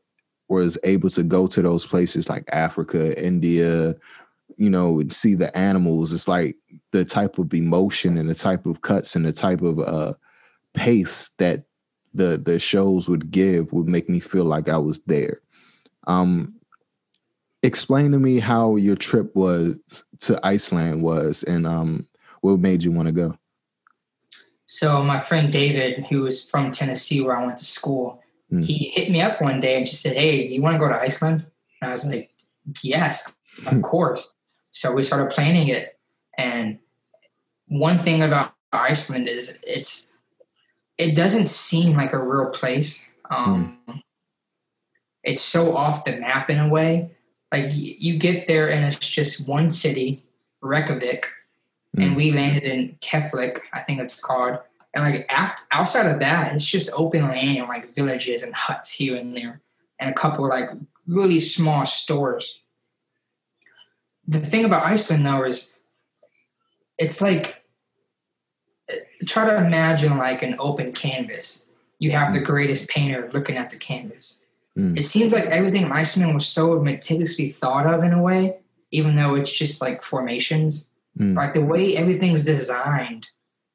was 0.48 0.78
able 0.82 1.10
to 1.10 1.22
go 1.22 1.46
to 1.46 1.62
those 1.62 1.86
places 1.86 2.28
like 2.28 2.44
Africa, 2.50 3.22
India, 3.22 3.94
you 4.56 4.70
know, 4.70 5.00
and 5.00 5.12
see 5.12 5.34
the 5.34 5.56
animals, 5.56 6.12
it's 6.12 6.26
like 6.26 6.56
the 6.92 7.04
type 7.04 7.38
of 7.38 7.52
emotion 7.52 8.16
and 8.16 8.28
the 8.28 8.34
type 8.34 8.66
of 8.66 8.80
cuts 8.80 9.14
and 9.14 9.24
the 9.24 9.32
type 9.32 9.62
of 9.62 9.78
uh 9.78 10.14
pace 10.74 11.30
that 11.38 11.64
the 12.14 12.40
the 12.44 12.58
shows 12.58 13.08
would 13.08 13.30
give 13.30 13.72
would 13.72 13.88
make 13.88 14.08
me 14.08 14.20
feel 14.20 14.44
like 14.44 14.68
I 14.68 14.78
was 14.78 15.02
there. 15.02 15.40
Um 16.06 16.57
explain 17.62 18.12
to 18.12 18.18
me 18.18 18.38
how 18.38 18.76
your 18.76 18.96
trip 18.96 19.34
was 19.34 19.78
to 20.20 20.38
Iceland 20.46 21.02
was 21.02 21.42
and 21.42 21.66
um 21.66 22.06
what 22.40 22.58
made 22.60 22.82
you 22.82 22.92
want 22.92 23.06
to 23.06 23.12
go? 23.12 23.36
So 24.66 25.02
my 25.02 25.18
friend 25.18 25.52
David, 25.52 26.06
who 26.06 26.22
was 26.22 26.48
from 26.48 26.70
Tennessee, 26.70 27.20
where 27.22 27.36
I 27.36 27.44
went 27.44 27.58
to 27.58 27.64
school, 27.64 28.22
Mm. 28.52 28.64
he 28.64 28.88
hit 28.88 29.10
me 29.10 29.20
up 29.20 29.42
one 29.42 29.60
day 29.60 29.76
and 29.76 29.84
just 29.84 30.00
said, 30.00 30.16
"Hey, 30.16 30.46
do 30.46 30.54
you 30.54 30.62
want 30.62 30.74
to 30.74 30.78
go 30.78 30.88
to 30.88 30.98
Iceland?" 30.98 31.44
And 31.82 31.88
I 31.88 31.92
was 31.92 32.06
like, 32.06 32.30
"Yes, 32.82 33.30
of 33.66 33.82
course." 33.82 34.34
So 34.70 34.92
we 34.94 35.02
started 35.02 35.28
planning 35.30 35.68
it, 35.68 35.98
and 36.38 36.78
one 37.66 38.02
thing 38.04 38.22
about 38.22 38.54
Iceland 38.72 39.28
is 39.28 39.58
it's 39.66 40.16
it 40.96 41.14
doesn't 41.14 41.48
seem 41.50 41.94
like 41.94 42.14
a 42.14 42.18
real 42.18 42.48
place. 42.50 43.10
Um, 43.30 43.78
It's 45.22 45.42
so 45.42 45.76
off 45.76 46.04
the 46.06 46.16
map 46.16 46.48
in 46.48 46.58
a 46.58 46.68
way. 46.68 47.10
Like 47.52 47.70
you 47.72 48.18
get 48.18 48.46
there 48.46 48.70
and 48.70 48.84
it's 48.84 48.98
just 48.98 49.48
one 49.48 49.70
city, 49.70 50.22
Reykjavik, 50.60 51.26
and 51.96 52.12
Mm. 52.12 52.16
we 52.16 52.32
landed 52.32 52.64
in 52.64 52.96
Keflik, 53.00 53.60
I 53.72 53.80
think 53.80 54.00
it's 54.00 54.20
called. 54.22 54.58
And 54.94 55.04
like 55.04 55.26
after, 55.30 55.62
outside 55.70 56.06
of 56.06 56.20
that, 56.20 56.52
it's 56.54 56.64
just 56.64 56.90
open 56.94 57.22
land 57.28 57.58
and 57.58 57.68
like 57.68 57.94
villages 57.94 58.42
and 58.42 58.54
huts 58.54 58.90
here 58.90 59.16
and 59.16 59.34
there, 59.34 59.60
and 59.98 60.10
a 60.10 60.14
couple 60.14 60.44
of 60.44 60.50
like 60.50 60.68
really 61.06 61.40
small 61.40 61.86
stores. 61.86 62.60
The 64.26 64.40
thing 64.40 64.64
about 64.64 64.84
Iceland 64.84 65.24
though 65.24 65.44
is, 65.44 65.78
it's 66.98 67.20
like 67.22 67.64
try 69.26 69.46
to 69.46 69.56
imagine 69.56 70.18
like 70.18 70.42
an 70.42 70.56
open 70.58 70.92
canvas. 70.92 71.68
You 71.98 72.10
have 72.12 72.32
the 72.32 72.40
greatest 72.40 72.88
painter 72.88 73.30
looking 73.32 73.56
at 73.56 73.70
the 73.70 73.76
canvas. 73.76 74.44
Mm. 74.78 74.96
It 74.96 75.04
seems 75.04 75.32
like 75.32 75.44
everything 75.46 75.82
in 75.86 75.92
Iceland 75.92 76.34
was 76.34 76.46
so 76.46 76.80
meticulously 76.80 77.48
thought 77.48 77.86
of 77.86 78.04
in 78.04 78.12
a 78.12 78.22
way, 78.22 78.58
even 78.92 79.16
though 79.16 79.34
it's 79.34 79.52
just 79.52 79.80
like 79.80 80.02
formations 80.02 80.90
Mm. 81.18 81.34
like 81.34 81.52
the 81.52 81.60
way 81.64 81.96
everything's 81.96 82.44
designed 82.44 83.26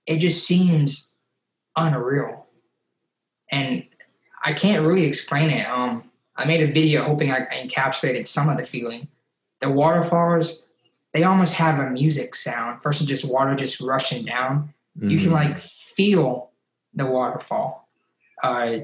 it 0.06 0.20
just 0.20 0.48
seems 0.48 1.18
unreal 1.76 2.46
and 3.52 3.84
i 4.46 4.54
can't 4.54 4.86
really 4.86 5.04
explain 5.06 5.50
it 5.50 5.68
um 5.68 6.10
i 6.38 6.46
made 6.46 6.62
a 6.62 6.72
video 6.72 7.04
hoping 7.04 7.32
i 7.34 7.42
encapsulated 7.48 8.26
some 8.26 8.48
of 8.48 8.56
the 8.58 8.64
feeling 8.64 9.10
the 9.60 9.70
waterfalls 9.70 10.68
they 11.14 11.24
almost 11.24 11.56
have 11.56 11.80
a 11.80 11.90
music 11.90 12.34
sound 12.34 12.82
versus 12.82 13.06
just 13.08 13.30
water 13.30 13.56
just 13.56 13.82
rushing 13.82 14.24
down 14.24 14.74
you 15.02 15.18
can 15.20 15.30
Mhm. 15.30 15.34
like 15.34 15.60
feel 15.60 16.52
the 16.94 17.06
waterfall 17.06 17.90
uh 18.42 18.78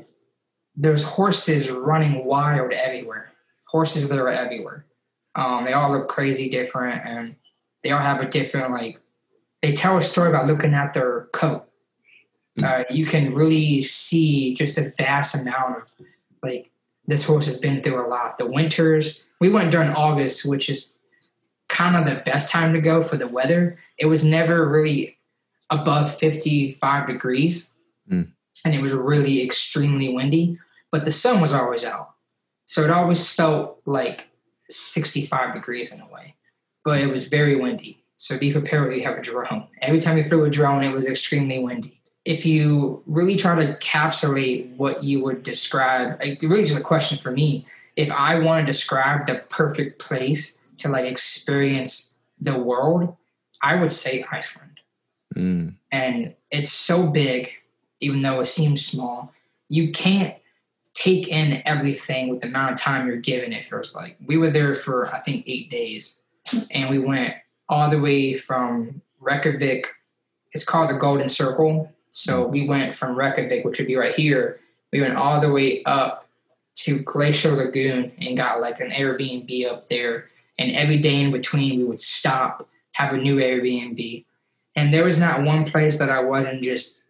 there's 0.79 1.03
horses 1.03 1.69
running 1.69 2.23
wild 2.23 2.71
everywhere. 2.71 3.33
Horses 3.67 4.07
that 4.09 4.17
are 4.17 4.29
everywhere. 4.29 4.85
Um 5.35 5.65
they 5.65 5.73
all 5.73 5.91
look 5.91 6.07
crazy 6.07 6.49
different 6.49 7.05
and 7.05 7.35
they 7.83 7.91
all 7.91 8.01
have 8.01 8.21
a 8.21 8.27
different 8.27 8.71
like 8.71 8.99
they 9.61 9.73
tell 9.73 9.97
a 9.97 10.01
story 10.01 10.29
about 10.29 10.47
looking 10.47 10.73
at 10.73 10.93
their 10.93 11.27
coat. 11.33 11.65
Uh, 12.63 12.83
you 12.89 13.05
can 13.05 13.33
really 13.33 13.81
see 13.81 14.53
just 14.55 14.77
a 14.77 14.91
vast 14.97 15.35
amount 15.35 15.77
of 15.77 15.95
like 16.41 16.71
this 17.05 17.25
horse 17.25 17.45
has 17.45 17.57
been 17.57 17.81
through 17.81 18.05
a 18.05 18.07
lot. 18.07 18.37
The 18.37 18.47
winters 18.47 19.25
we 19.41 19.49
went 19.49 19.71
during 19.71 19.91
august 19.91 20.45
which 20.45 20.69
is 20.69 20.95
kind 21.67 21.95
of 21.95 22.05
the 22.05 22.21
best 22.23 22.49
time 22.49 22.73
to 22.73 22.81
go 22.81 23.01
for 23.01 23.17
the 23.17 23.27
weather. 23.27 23.77
It 23.97 24.05
was 24.05 24.23
never 24.23 24.67
really 24.67 25.17
above 25.69 26.15
55 26.15 27.05
degrees. 27.05 27.75
Mm. 28.11 28.31
and 28.65 28.73
it 28.73 28.81
was 28.81 28.93
really 28.93 29.43
extremely 29.43 30.11
windy 30.11 30.57
but 30.91 31.05
the 31.05 31.11
sun 31.11 31.41
was 31.41 31.53
always 31.53 31.83
out 31.83 32.11
so 32.65 32.83
it 32.83 32.91
always 32.91 33.31
felt 33.31 33.81
like 33.85 34.29
65 34.69 35.53
degrees 35.53 35.91
in 35.91 36.01
a 36.01 36.07
way 36.07 36.35
but 36.83 37.01
it 37.01 37.07
was 37.07 37.27
very 37.27 37.55
windy. 37.55 38.03
So 38.17 38.37
be 38.37 38.51
prepared 38.51 38.89
when 38.89 38.97
you 38.97 39.03
have 39.03 39.17
a 39.17 39.21
drone. 39.21 39.67
Every 39.81 40.01
time 40.01 40.17
you 40.17 40.23
flew 40.23 40.43
a 40.43 40.49
drone, 40.49 40.83
it 40.83 40.93
was 40.93 41.07
extremely 41.07 41.59
windy. 41.59 42.01
If 42.25 42.45
you 42.45 43.01
really 43.05 43.35
try 43.35 43.55
to 43.55 43.73
encapsulate 43.73 44.75
what 44.75 45.03
you 45.03 45.23
would 45.23 45.43
describe, 45.43 46.19
like 46.19 46.41
really 46.41 46.65
just 46.65 46.79
a 46.79 46.83
question 46.83 47.17
for 47.17 47.31
me, 47.31 47.65
if 47.95 48.11
I 48.11 48.39
want 48.39 48.61
to 48.61 48.65
describe 48.65 49.25
the 49.25 49.43
perfect 49.49 49.99
place 49.99 50.59
to 50.79 50.89
like 50.89 51.05
experience 51.05 52.15
the 52.39 52.57
world, 52.57 53.15
I 53.61 53.75
would 53.75 53.91
say 53.91 54.25
Iceland. 54.31 54.79
Mm. 55.35 55.75
And 55.91 56.33
it's 56.51 56.71
so 56.71 57.07
big, 57.07 57.51
even 57.99 58.21
though 58.21 58.41
it 58.41 58.47
seems 58.47 58.85
small, 58.85 59.31
you 59.67 59.91
can't 59.91 60.35
take 60.99 61.29
in 61.29 61.61
everything 61.65 62.27
with 62.27 62.41
the 62.41 62.47
amount 62.47 62.73
of 62.73 62.77
time 62.77 63.07
you're 63.07 63.15
given 63.15 63.53
it 63.53 63.63
feels 63.63 63.95
like. 63.95 64.17
We 64.25 64.35
were 64.35 64.49
there 64.49 64.75
for 64.75 65.07
I 65.15 65.21
think 65.21 65.45
eight 65.47 65.69
days 65.69 66.21
and 66.71 66.89
we 66.89 66.99
went 66.99 67.35
all 67.69 67.89
the 67.89 68.01
way 68.01 68.33
from 68.33 69.01
Reykjavik. 69.21 69.87
It's 70.51 70.65
called 70.65 70.89
the 70.89 70.95
Golden 70.95 71.29
Circle. 71.29 71.89
So 72.09 72.45
we 72.45 72.67
went 72.67 72.93
from 72.93 73.15
Reykjavik, 73.15 73.63
which 73.63 73.79
would 73.79 73.87
be 73.87 73.95
right 73.95 74.13
here. 74.13 74.59
We 74.91 74.99
went 74.99 75.15
all 75.15 75.39
the 75.39 75.49
way 75.49 75.83
up 75.85 76.27
to 76.77 76.99
Glacier 76.99 77.51
Lagoon 77.51 78.11
and 78.19 78.35
got 78.35 78.59
like 78.59 78.81
an 78.81 78.91
Airbnb 78.91 79.71
up 79.71 79.87
there. 79.87 80.27
And 80.57 80.71
every 80.71 80.97
day 80.97 81.21
in 81.21 81.31
between, 81.31 81.79
we 81.79 81.85
would 81.85 82.01
stop, 82.01 82.67
have 82.93 83.13
a 83.13 83.17
new 83.17 83.37
Airbnb. 83.37 84.25
And 84.75 84.93
there 84.93 85.05
was 85.05 85.17
not 85.17 85.43
one 85.43 85.63
place 85.63 85.97
that 85.99 86.09
I 86.09 86.19
wasn't 86.19 86.61
just 86.61 87.05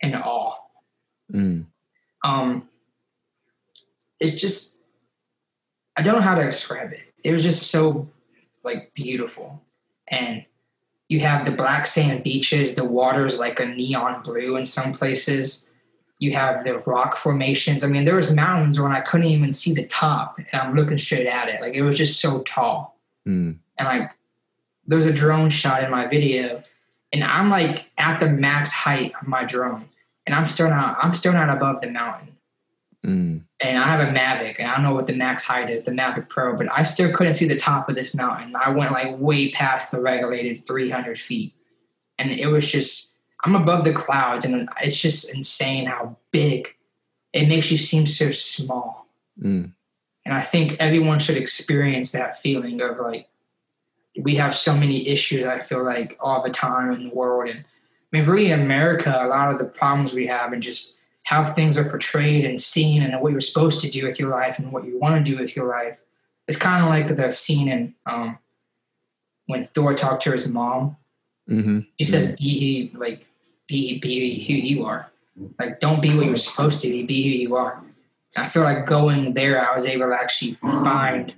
in 0.00 0.14
awe. 0.14 0.56
Mm. 1.30 1.66
Um, 2.24 2.68
it's 4.22 4.40
just, 4.40 4.80
I 5.96 6.02
don't 6.02 6.14
know 6.14 6.20
how 6.20 6.34
to 6.36 6.44
describe 6.44 6.92
it. 6.92 7.00
It 7.24 7.32
was 7.32 7.42
just 7.42 7.70
so 7.70 8.08
like 8.64 8.92
beautiful 8.94 9.60
and 10.08 10.44
you 11.08 11.20
have 11.20 11.44
the 11.44 11.50
black 11.52 11.86
sand 11.86 12.22
beaches 12.22 12.74
the 12.74 12.84
water 12.84 13.26
is 13.26 13.38
like 13.38 13.58
a 13.60 13.66
neon 13.66 14.22
blue 14.22 14.56
in 14.56 14.64
some 14.64 14.92
places 14.92 15.68
you 16.18 16.32
have 16.32 16.62
the 16.64 16.74
rock 16.86 17.16
formations 17.16 17.82
i 17.82 17.88
mean 17.88 18.04
there 18.04 18.14
was 18.14 18.32
mountains 18.32 18.80
when 18.80 18.92
i 18.92 19.00
couldn't 19.00 19.26
even 19.26 19.52
see 19.52 19.74
the 19.74 19.84
top 19.86 20.38
and 20.38 20.46
i'm 20.62 20.74
looking 20.76 20.96
straight 20.98 21.26
at 21.26 21.48
it 21.48 21.60
like 21.60 21.74
it 21.74 21.82
was 21.82 21.98
just 21.98 22.20
so 22.20 22.42
tall 22.42 22.98
Mm. 23.26 23.58
and 23.78 23.88
like 23.88 24.10
there's 24.86 25.06
a 25.06 25.12
drone 25.12 25.50
shot 25.50 25.82
in 25.84 25.90
my 25.90 26.06
video 26.06 26.62
and 27.12 27.22
i'm 27.24 27.50
like 27.50 27.90
at 27.98 28.20
the 28.20 28.28
max 28.28 28.72
height 28.72 29.12
of 29.20 29.26
my 29.26 29.44
drone 29.44 29.88
and 30.26 30.34
i'm 30.36 30.46
still 30.46 30.68
not 30.68 30.98
i'm 31.02 31.14
still 31.14 31.32
not 31.32 31.50
above 31.50 31.80
the 31.80 31.90
mountain 31.90 32.28
Mm. 33.04 33.42
And 33.62 33.78
I 33.78 33.86
have 33.86 34.00
a 34.00 34.10
Mavic, 34.10 34.56
and 34.58 34.68
I 34.68 34.74
don't 34.74 34.82
know 34.82 34.92
what 34.92 35.06
the 35.06 35.14
max 35.14 35.44
height 35.44 35.70
is, 35.70 35.84
the 35.84 35.92
Mavic 35.92 36.28
Pro, 36.28 36.56
but 36.56 36.66
I 36.72 36.82
still 36.82 37.12
couldn't 37.12 37.34
see 37.34 37.46
the 37.46 37.56
top 37.56 37.88
of 37.88 37.94
this 37.94 38.14
mountain. 38.14 38.56
I 38.56 38.70
went 38.70 38.90
like 38.90 39.16
way 39.18 39.52
past 39.52 39.92
the 39.92 40.00
regulated 40.00 40.66
300 40.66 41.16
feet, 41.16 41.54
and 42.18 42.32
it 42.32 42.48
was 42.48 42.70
just 42.70 43.14
I'm 43.44 43.54
above 43.54 43.84
the 43.84 43.92
clouds, 43.92 44.44
and 44.44 44.68
it's 44.82 45.00
just 45.00 45.34
insane 45.34 45.86
how 45.86 46.16
big 46.32 46.74
it 47.32 47.48
makes 47.48 47.70
you 47.70 47.78
seem 47.78 48.06
so 48.06 48.30
small. 48.30 49.06
Mm. 49.40 49.72
And 50.24 50.34
I 50.34 50.40
think 50.40 50.76
everyone 50.78 51.18
should 51.18 51.36
experience 51.36 52.12
that 52.12 52.36
feeling 52.36 52.80
of 52.80 52.98
like 52.98 53.28
we 54.18 54.34
have 54.36 54.54
so 54.54 54.76
many 54.76 55.08
issues. 55.08 55.44
I 55.44 55.60
feel 55.60 55.84
like 55.84 56.16
all 56.20 56.42
the 56.42 56.50
time 56.50 56.90
in 56.92 57.08
the 57.08 57.14
world, 57.14 57.48
and 57.48 57.60
I 57.60 57.64
mean, 58.18 58.26
really 58.28 58.50
in 58.50 58.60
America, 58.60 59.16
a 59.22 59.28
lot 59.28 59.52
of 59.52 59.58
the 59.58 59.64
problems 59.64 60.12
we 60.12 60.26
have, 60.26 60.52
and 60.52 60.62
just 60.62 60.98
how 61.24 61.44
things 61.44 61.78
are 61.78 61.88
portrayed 61.88 62.44
and 62.44 62.60
seen, 62.60 63.02
and 63.02 63.20
what 63.20 63.32
you're 63.32 63.40
supposed 63.40 63.80
to 63.80 63.90
do 63.90 64.06
with 64.06 64.18
your 64.18 64.30
life, 64.30 64.58
and 64.58 64.72
what 64.72 64.84
you 64.84 64.98
want 64.98 65.24
to 65.24 65.30
do 65.30 65.38
with 65.38 65.54
your 65.56 65.68
life. 65.68 65.98
It's 66.48 66.58
kind 66.58 66.84
of 66.84 66.90
like 66.90 67.16
the 67.16 67.30
scene 67.30 67.68
in 67.68 67.94
um, 68.06 68.38
when 69.46 69.64
Thor 69.64 69.94
talked 69.94 70.22
to 70.24 70.32
his 70.32 70.48
mom. 70.48 70.96
Mm-hmm. 71.48 71.80
He 71.96 72.04
says, 72.04 72.36
"Be 72.36 72.90
who, 72.92 72.98
like, 72.98 73.26
be 73.66 73.98
be 73.98 74.42
who 74.44 74.54
you 74.54 74.84
are. 74.84 75.10
Like, 75.58 75.80
don't 75.80 76.02
be 76.02 76.14
what 76.14 76.26
you're 76.26 76.36
supposed 76.36 76.80
to 76.82 76.88
be. 76.90 77.04
Be 77.04 77.22
who 77.22 77.30
you 77.30 77.56
are." 77.56 77.82
And 78.36 78.44
I 78.44 78.48
feel 78.48 78.62
like 78.62 78.86
going 78.86 79.34
there, 79.34 79.68
I 79.68 79.74
was 79.74 79.86
able 79.86 80.06
to 80.06 80.14
actually 80.14 80.54
find 80.54 81.34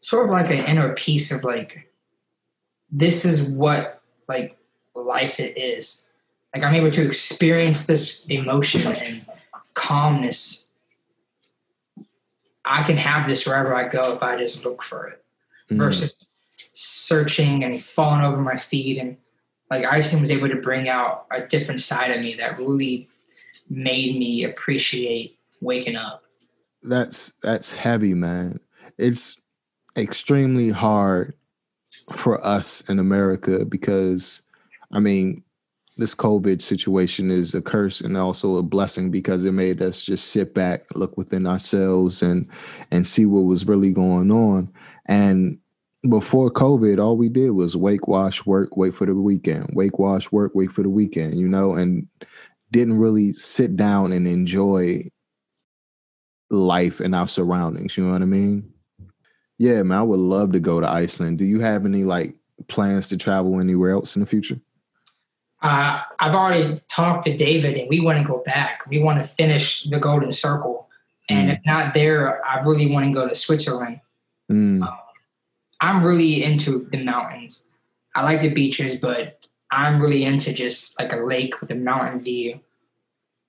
sort 0.00 0.26
of 0.26 0.30
like 0.30 0.50
an 0.50 0.64
inner 0.66 0.94
piece 0.94 1.32
of 1.32 1.44
like, 1.44 1.90
this 2.90 3.24
is 3.24 3.48
what 3.48 4.02
like 4.28 4.56
life 4.94 5.40
it 5.40 5.56
is. 5.58 6.03
Like 6.54 6.62
I'm 6.62 6.74
able 6.74 6.92
to 6.92 7.06
experience 7.06 7.86
this 7.86 8.24
emotion 8.26 8.80
and 8.86 9.26
calmness. 9.74 10.68
I 12.64 12.82
can 12.84 12.96
have 12.96 13.28
this 13.28 13.46
wherever 13.46 13.74
I 13.74 13.88
go 13.88 14.14
if 14.14 14.22
I 14.22 14.36
just 14.36 14.64
look 14.64 14.82
for 14.82 15.08
it 15.08 15.24
Mm. 15.70 15.78
versus 15.78 16.26
searching 16.74 17.64
and 17.64 17.80
falling 17.80 18.22
over 18.22 18.36
my 18.36 18.56
feet 18.56 18.98
and 18.98 19.16
like 19.70 19.84
Iceland 19.84 20.22
was 20.22 20.30
able 20.30 20.48
to 20.50 20.56
bring 20.56 20.90
out 20.90 21.26
a 21.30 21.40
different 21.40 21.80
side 21.80 22.10
of 22.10 22.22
me 22.22 22.34
that 22.34 22.58
really 22.58 23.08
made 23.70 24.18
me 24.18 24.44
appreciate 24.44 25.38
waking 25.62 25.96
up. 25.96 26.22
That's 26.82 27.32
that's 27.42 27.74
heavy, 27.76 28.12
man. 28.12 28.60
It's 28.98 29.40
extremely 29.96 30.68
hard 30.70 31.34
for 32.12 32.44
us 32.44 32.82
in 32.82 32.98
America 32.98 33.64
because 33.64 34.42
I 34.92 35.00
mean 35.00 35.44
this 35.96 36.14
COVID 36.14 36.60
situation 36.60 37.30
is 37.30 37.54
a 37.54 37.62
curse 37.62 38.00
and 38.00 38.16
also 38.16 38.56
a 38.56 38.62
blessing 38.62 39.10
because 39.10 39.44
it 39.44 39.52
made 39.52 39.80
us 39.82 40.04
just 40.04 40.30
sit 40.30 40.54
back, 40.54 40.84
look 40.94 41.16
within 41.16 41.46
ourselves 41.46 42.22
and 42.22 42.48
and 42.90 43.06
see 43.06 43.26
what 43.26 43.44
was 43.44 43.66
really 43.66 43.92
going 43.92 44.30
on. 44.30 44.72
And 45.06 45.58
before 46.08 46.50
COVID, 46.50 47.02
all 47.02 47.16
we 47.16 47.28
did 47.28 47.50
was 47.50 47.76
wake, 47.76 48.08
wash, 48.08 48.44
work, 48.44 48.76
wait 48.76 48.94
for 48.94 49.06
the 49.06 49.14
weekend. 49.14 49.70
Wake, 49.72 49.98
wash, 49.98 50.30
work, 50.30 50.52
wait 50.54 50.72
for 50.72 50.82
the 50.82 50.90
weekend. 50.90 51.38
You 51.38 51.48
know, 51.48 51.74
and 51.74 52.08
didn't 52.70 52.98
really 52.98 53.32
sit 53.32 53.76
down 53.76 54.12
and 54.12 54.26
enjoy 54.26 55.08
life 56.50 57.00
and 57.00 57.14
our 57.14 57.28
surroundings. 57.28 57.96
You 57.96 58.04
know 58.04 58.12
what 58.12 58.22
I 58.22 58.26
mean? 58.26 58.70
Yeah, 59.58 59.82
man, 59.82 59.98
I 59.98 60.02
would 60.02 60.20
love 60.20 60.52
to 60.52 60.60
go 60.60 60.80
to 60.80 60.90
Iceland. 60.90 61.38
Do 61.38 61.44
you 61.44 61.60
have 61.60 61.86
any 61.86 62.04
like 62.04 62.34
plans 62.68 63.08
to 63.08 63.16
travel 63.16 63.60
anywhere 63.60 63.92
else 63.92 64.16
in 64.16 64.20
the 64.20 64.26
future? 64.26 64.60
Uh, 65.64 66.02
I've 66.20 66.34
already 66.34 66.80
talked 66.88 67.24
to 67.24 67.34
David, 67.36 67.76
and 67.78 67.88
we 67.88 67.98
want 67.98 68.18
to 68.18 68.24
go 68.24 68.42
back. 68.44 68.82
We 68.86 68.98
want 68.98 69.20
to 69.22 69.26
finish 69.28 69.84
the 69.84 69.98
Golden 69.98 70.30
Circle, 70.30 70.88
and 71.30 71.48
Mm. 71.48 71.54
if 71.54 71.60
not 71.64 71.94
there, 71.94 72.44
I 72.46 72.60
really 72.60 72.90
want 72.92 73.06
to 73.06 73.12
go 73.12 73.26
to 73.26 73.34
Switzerland. 73.34 74.00
Mm, 74.52 74.82
Um, 74.86 74.98
I'm 75.80 76.04
really 76.04 76.44
into 76.44 76.86
the 76.90 77.02
mountains. 77.02 77.68
I 78.14 78.22
like 78.24 78.42
the 78.42 78.52
beaches, 78.52 79.00
but 79.00 79.38
I'm 79.70 80.00
really 80.00 80.24
into 80.24 80.52
just 80.52 81.00
like 81.00 81.12
a 81.14 81.16
lake 81.16 81.60
with 81.62 81.70
a 81.70 81.74
mountain 81.74 82.20
view. 82.20 82.60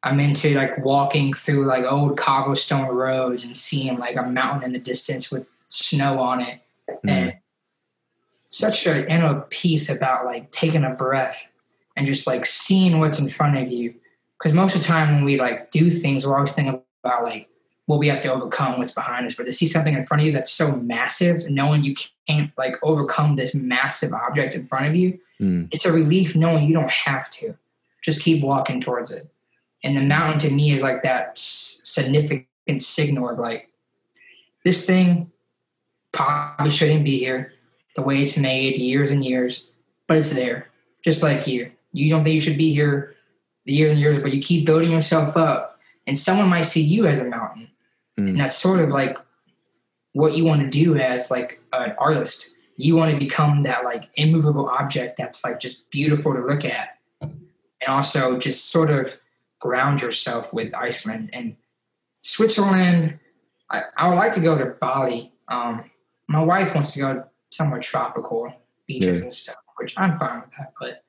I'm 0.01 0.19
into 0.21 0.55
like 0.55 0.77
walking 0.85 1.33
through 1.33 1.65
like 1.65 1.83
old 1.83 2.17
cobblestone 2.17 2.87
roads 2.87 3.43
and 3.43 3.55
seeing 3.57 3.97
like 3.97 4.15
a 4.15 4.23
mountain 4.23 4.63
in 4.63 4.71
the 4.71 4.79
distance 4.79 5.29
with 5.31 5.45
snow 5.69 6.19
on 6.19 6.39
it. 6.41 6.61
mm, 6.89 7.09
And 7.09 7.33
such 8.45 8.87
a 8.87 9.05
inner 9.11 9.41
peace 9.49 9.89
about 9.89 10.25
like 10.25 10.51
taking 10.51 10.83
a 10.85 10.91
breath 10.91 11.51
and 11.95 12.07
just 12.07 12.27
like 12.27 12.45
seeing 12.45 12.99
what's 12.99 13.19
in 13.19 13.29
front 13.29 13.57
of 13.57 13.71
you. 13.71 13.93
Because 14.37 14.53
most 14.53 14.75
of 14.75 14.81
the 14.81 14.87
time 14.87 15.15
when 15.15 15.23
we 15.23 15.39
like 15.39 15.71
do 15.71 15.89
things, 15.89 16.25
we're 16.25 16.35
always 16.35 16.51
thinking 16.51 16.81
about 17.03 17.23
like 17.23 17.47
what 17.85 17.99
we 17.99 18.07
have 18.07 18.21
to 18.21 18.33
overcome, 18.33 18.77
what's 18.77 18.91
behind 18.91 19.25
us. 19.25 19.35
But 19.35 19.45
to 19.45 19.53
see 19.53 19.67
something 19.67 19.93
in 19.93 20.03
front 20.03 20.21
of 20.21 20.27
you 20.27 20.33
that's 20.33 20.51
so 20.51 20.75
massive, 20.75 21.49
knowing 21.49 21.83
you 21.83 21.95
can't 22.27 22.51
like 22.57 22.75
overcome 22.83 23.35
this 23.35 23.53
massive 23.53 24.11
object 24.13 24.55
in 24.55 24.63
front 24.63 24.87
of 24.87 24.95
you, 24.95 25.19
mm, 25.39 25.67
it's 25.71 25.85
a 25.85 25.91
relief 25.91 26.35
knowing 26.35 26.67
you 26.67 26.73
don't 26.73 26.91
have 26.91 27.29
to. 27.31 27.55
Just 28.03 28.21
keep 28.21 28.43
walking 28.43 28.81
towards 28.81 29.11
it. 29.11 29.27
And 29.83 29.97
the 29.97 30.03
mountain 30.03 30.39
to 30.41 30.55
me 30.55 30.71
is 30.71 30.83
like 30.83 31.03
that 31.03 31.29
s- 31.29 31.81
significant 31.83 32.47
signal 32.81 33.29
of 33.29 33.39
like, 33.39 33.69
this 34.63 34.85
thing 34.85 35.31
probably 36.11 36.71
shouldn't 36.71 37.03
be 37.03 37.19
here 37.19 37.53
the 37.95 38.01
way 38.01 38.21
it's 38.21 38.37
made 38.37 38.77
years 38.77 39.11
and 39.11 39.23
years, 39.23 39.71
but 40.07 40.17
it's 40.17 40.31
there, 40.31 40.69
just 41.03 41.23
like 41.23 41.47
you. 41.47 41.71
You 41.95 42.09
don't 42.09 42.23
think 42.23 42.35
you 42.35 42.41
should 42.41 42.57
be 42.57 42.73
here 42.73 43.15
the 43.65 43.73
years 43.73 43.91
and 43.91 43.99
years, 43.99 44.19
but 44.21 44.33
you 44.33 44.41
keep 44.41 44.65
building 44.65 44.91
yourself 44.91 45.37
up, 45.37 45.79
and 46.05 46.17
someone 46.19 46.49
might 46.49 46.63
see 46.63 46.81
you 46.81 47.07
as 47.07 47.21
a 47.21 47.25
mountain. 47.29 47.69
Mm. 48.19 48.29
And 48.29 48.39
that's 48.39 48.55
sort 48.55 48.79
of 48.79 48.89
like 48.89 49.17
what 50.13 50.35
you 50.35 50.45
want 50.45 50.61
to 50.61 50.69
do 50.69 50.95
as 50.97 51.31
like 51.31 51.59
an 51.73 51.95
artist. 51.97 52.53
You 52.77 52.95
want 52.95 53.11
to 53.11 53.17
become 53.17 53.63
that 53.63 53.85
like 53.85 54.09
immovable 54.15 54.69
object 54.69 55.15
that's 55.17 55.43
like 55.43 55.59
just 55.59 55.89
beautiful 55.89 56.33
to 56.33 56.41
look 56.45 56.65
at. 56.65 56.97
And 57.21 57.87
also 57.87 58.37
just 58.37 58.71
sort 58.71 58.89
of 58.91 59.19
ground 59.59 60.01
yourself 60.01 60.51
with 60.53 60.73
Iceland 60.73 61.29
and 61.33 61.55
Switzerland. 62.21 63.19
I, 63.69 63.81
I 63.97 64.09
would 64.09 64.15
like 64.15 64.31
to 64.33 64.41
go 64.41 64.57
to 64.57 64.65
Bali. 64.81 65.31
Um, 65.47 65.89
my 66.27 66.43
wife 66.43 66.73
wants 66.73 66.93
to 66.93 66.99
go 66.99 67.23
somewhere 67.51 67.79
tropical, 67.79 68.51
beaches 68.87 69.17
Yeah. 69.19 69.23
and 69.23 69.33
stuff, 69.33 69.55
which 69.77 69.93
I'm 69.97 70.19
fine 70.19 70.41
with 70.41 70.49
that. 70.57 70.73
But 70.79 71.04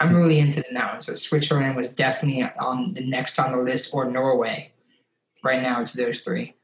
I'm 0.00 0.14
really 0.14 0.38
into 0.38 0.62
the 0.62 0.72
mountains. 0.72 1.06
So 1.06 1.14
Switzerland 1.14 1.76
was 1.76 1.88
definitely 1.90 2.42
on 2.58 2.94
the 2.94 3.06
next 3.06 3.38
on 3.38 3.52
the 3.52 3.58
list, 3.58 3.94
or 3.94 4.10
Norway. 4.10 4.72
Right 5.44 5.62
now, 5.62 5.80
it's 5.82 5.92
those 5.92 6.22
three. 6.22 6.54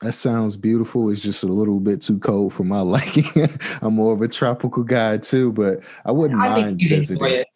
that 0.00 0.12
sounds 0.12 0.56
beautiful. 0.56 1.10
It's 1.10 1.20
just 1.22 1.44
a 1.44 1.46
little 1.46 1.80
bit 1.80 2.02
too 2.02 2.18
cold 2.18 2.52
for 2.52 2.64
my 2.64 2.80
liking. 2.96 3.48
I'm 3.82 3.94
more 3.94 4.12
of 4.12 4.22
a 4.22 4.28
tropical 4.28 4.82
guy 4.82 5.18
too, 5.18 5.52
but 5.52 5.80
I 6.04 6.12
wouldn't 6.12 6.40
I 6.40 6.48
mind 6.50 6.64
think 6.66 6.82
you'd 6.82 6.92
enjoy 6.92 7.00
visiting. 7.00 7.30
it. 7.40 7.46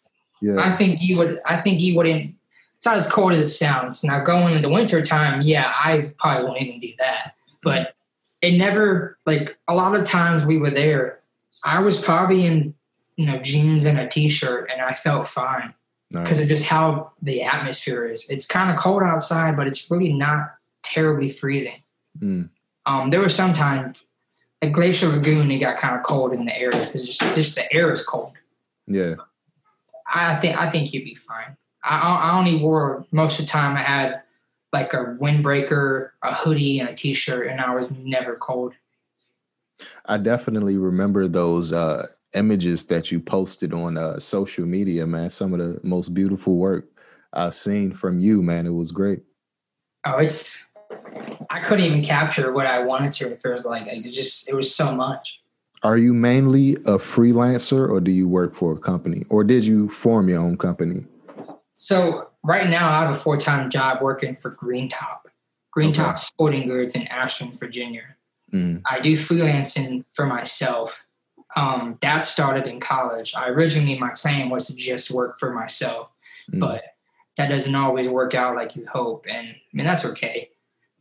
Yeah, 0.41 0.55
I 0.59 0.71
think 0.75 1.01
you 1.01 1.17
would. 1.17 1.39
I 1.45 1.57
think 1.61 1.79
you 1.81 1.95
wouldn't. 1.97 2.35
It's 2.77 2.85
not 2.85 2.97
as 2.97 3.07
cold 3.07 3.33
as 3.33 3.45
it 3.47 3.49
sounds. 3.49 4.03
Now, 4.05 4.23
going 4.23 4.55
in 4.55 4.61
the 4.61 4.69
winter 4.69 5.01
time, 5.01 5.41
yeah, 5.41 5.73
I 5.75 6.13
probably 6.17 6.45
won't 6.47 6.61
even 6.61 6.79
do 6.79 6.91
that. 6.99 7.33
But 7.61 7.93
it 8.41 8.57
never 8.57 9.17
like 9.25 9.57
a 9.67 9.75
lot 9.75 9.95
of 9.99 10.05
times 10.05 10.45
we 10.45 10.57
were 10.57 10.69
there. 10.71 11.19
I 11.65 11.79
was 11.81 11.99
probably 11.99 12.45
in 12.45 12.73
you 13.19 13.25
know 13.25 13.37
jeans 13.39 13.85
and 13.85 13.99
a 13.99 14.07
t-shirt, 14.07 14.69
and 14.71 14.81
I 14.81 14.93
felt 14.93 15.27
fine 15.27 15.73
because 16.09 16.39
nice. 16.39 16.39
of 16.39 16.47
just 16.47 16.63
how 16.63 17.11
the 17.21 17.43
atmosphere 17.43 18.07
is. 18.07 18.29
It's 18.29 18.47
kind 18.47 18.71
of 18.71 18.77
cold 18.77 19.03
outside, 19.03 19.57
but 19.57 19.67
it's 19.67 19.91
really 19.91 20.13
not 20.13 20.55
terribly 20.83 21.29
freezing. 21.29 21.83
Mm, 22.17 22.49
Um, 22.85 23.09
there 23.09 23.19
was 23.19 23.35
some 23.35 23.51
time 23.51 23.93
at 24.61 24.71
Glacier 24.71 25.09
Lagoon, 25.09 25.51
it 25.51 25.59
got 25.59 25.77
kind 25.77 25.97
of 25.97 26.03
cold 26.03 26.31
in 26.31 26.45
the 26.45 26.57
area 26.57 26.79
because 26.79 27.05
just, 27.05 27.35
just 27.35 27.55
the 27.55 27.71
air 27.73 27.91
is 27.91 28.05
cold. 28.05 28.31
yeah, 28.87 29.15
I 30.07 30.37
think 30.37 30.55
I 30.55 30.69
think 30.69 30.93
you'd 30.93 31.03
be 31.03 31.15
fine. 31.15 31.57
I, 31.83 31.97
I 31.97 32.37
only 32.37 32.55
wore 32.55 33.05
most 33.11 33.37
of 33.37 33.45
the 33.45 33.51
time. 33.51 33.75
I 33.75 33.81
had 33.81 34.21
like 34.71 34.93
a 34.93 35.17
windbreaker, 35.19 36.11
a 36.23 36.33
hoodie, 36.33 36.79
and 36.79 36.87
a 36.87 36.93
t-shirt, 36.93 37.47
and 37.47 37.59
I 37.59 37.75
was 37.75 37.91
never 37.91 38.35
cold. 38.37 38.75
I 40.05 40.15
definitely 40.17 40.77
remember 40.77 41.27
those 41.27 41.73
uh, 41.73 42.07
images 42.33 42.85
that 42.85 43.11
you 43.11 43.19
posted 43.19 43.73
on 43.73 43.97
uh, 43.97 44.19
social 44.19 44.65
media, 44.65 45.05
man. 45.05 45.29
Some 45.29 45.53
of 45.53 45.59
the 45.59 45.79
most 45.83 46.13
beautiful 46.13 46.57
work 46.57 46.85
I've 47.33 47.55
seen 47.55 47.91
from 47.93 48.19
you, 48.19 48.41
man. 48.41 48.65
It 48.65 48.73
was 48.73 48.91
great. 48.91 49.21
Oh, 50.05 50.17
it's 50.17 50.69
I 51.49 51.59
couldn't 51.61 51.85
even 51.85 52.03
capture 52.03 52.51
what 52.51 52.65
I 52.65 52.79
wanted 52.79 53.13
to. 53.13 53.31
It 53.31 53.41
was 53.43 53.65
like 53.65 53.87
it 53.87 54.11
just 54.11 54.49
it 54.49 54.55
was 54.55 54.73
so 54.73 54.93
much. 54.95 55.41
Are 55.81 55.97
you 55.97 56.13
mainly 56.13 56.73
a 56.75 56.97
freelancer 56.97 57.89
or 57.89 58.01
do 58.01 58.11
you 58.11 58.27
work 58.27 58.53
for 58.53 58.73
a 58.73 58.77
company 58.77 59.25
or 59.29 59.43
did 59.43 59.65
you 59.65 59.89
form 59.89 60.27
your 60.27 60.41
own 60.41 60.57
company? 60.57 61.05
So 61.77 62.29
right 62.43 62.69
now, 62.69 62.91
I 62.91 63.01
have 63.01 63.11
a 63.11 63.17
full-time 63.17 63.69
job 63.69 64.01
working 64.01 64.35
for 64.35 64.49
Green 64.49 64.89
Top, 64.89 65.29
Green 65.71 65.89
Okay. 65.89 66.03
Top 66.03 66.19
Sporting 66.19 66.67
Goods 66.67 66.95
in 66.95 67.07
Ashland, 67.07 67.57
Virginia. 67.57 68.03
Mm, 68.53 68.81
I 68.89 68.99
do 68.99 69.13
freelancing 69.13 70.03
for 70.13 70.25
myself. 70.25 71.05
Um, 71.55 71.97
that 72.01 72.21
started 72.25 72.67
in 72.67 72.79
college. 72.79 73.33
I 73.35 73.49
originally 73.49 73.97
my 73.97 74.11
plan 74.11 74.49
was 74.49 74.67
to 74.67 74.75
just 74.75 75.09
work 75.11 75.39
for 75.39 75.51
myself, 75.51 76.11
mm, 76.51 76.59
but 76.59 76.83
that 77.37 77.49
doesn't 77.49 77.73
always 77.75 78.07
work 78.07 78.35
out 78.35 78.55
like 78.55 78.75
you 78.75 78.85
hope, 78.85 79.25
and 79.29 79.47
I 79.49 79.61
mean 79.73 79.85
that's 79.85 80.05
okay. 80.05 80.49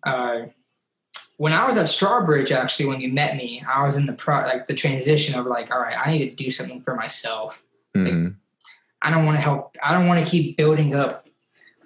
Uh, 0.04 0.46
when 1.37 1.52
I 1.52 1.66
was 1.68 1.76
at 1.76 1.87
Strawbridge, 1.87 2.50
actually, 2.50 2.87
when 2.87 3.00
you 3.00 3.12
met 3.12 3.37
me, 3.37 3.62
I 3.68 3.84
was 3.84 3.96
in 3.96 4.06
the 4.06 4.12
pro 4.12 4.40
like 4.40 4.66
the 4.66 4.74
transition 4.74 5.38
of 5.38 5.46
like, 5.46 5.70
all 5.72 5.80
right, 5.80 5.96
I 5.96 6.11
need 6.11 6.30
to 6.30 6.44
do 6.44 6.50
something 6.50 6.80
for 6.80 6.94
myself. 6.96 7.62
mm, 7.94 8.34
I 9.02 9.11
don't 9.11 9.26
want 9.26 9.37
to 9.37 9.42
help. 9.42 9.76
I 9.82 9.92
don't 9.92 10.08
want 10.08 10.24
to 10.24 10.30
keep 10.30 10.56
building 10.56 10.94
up 10.94 11.28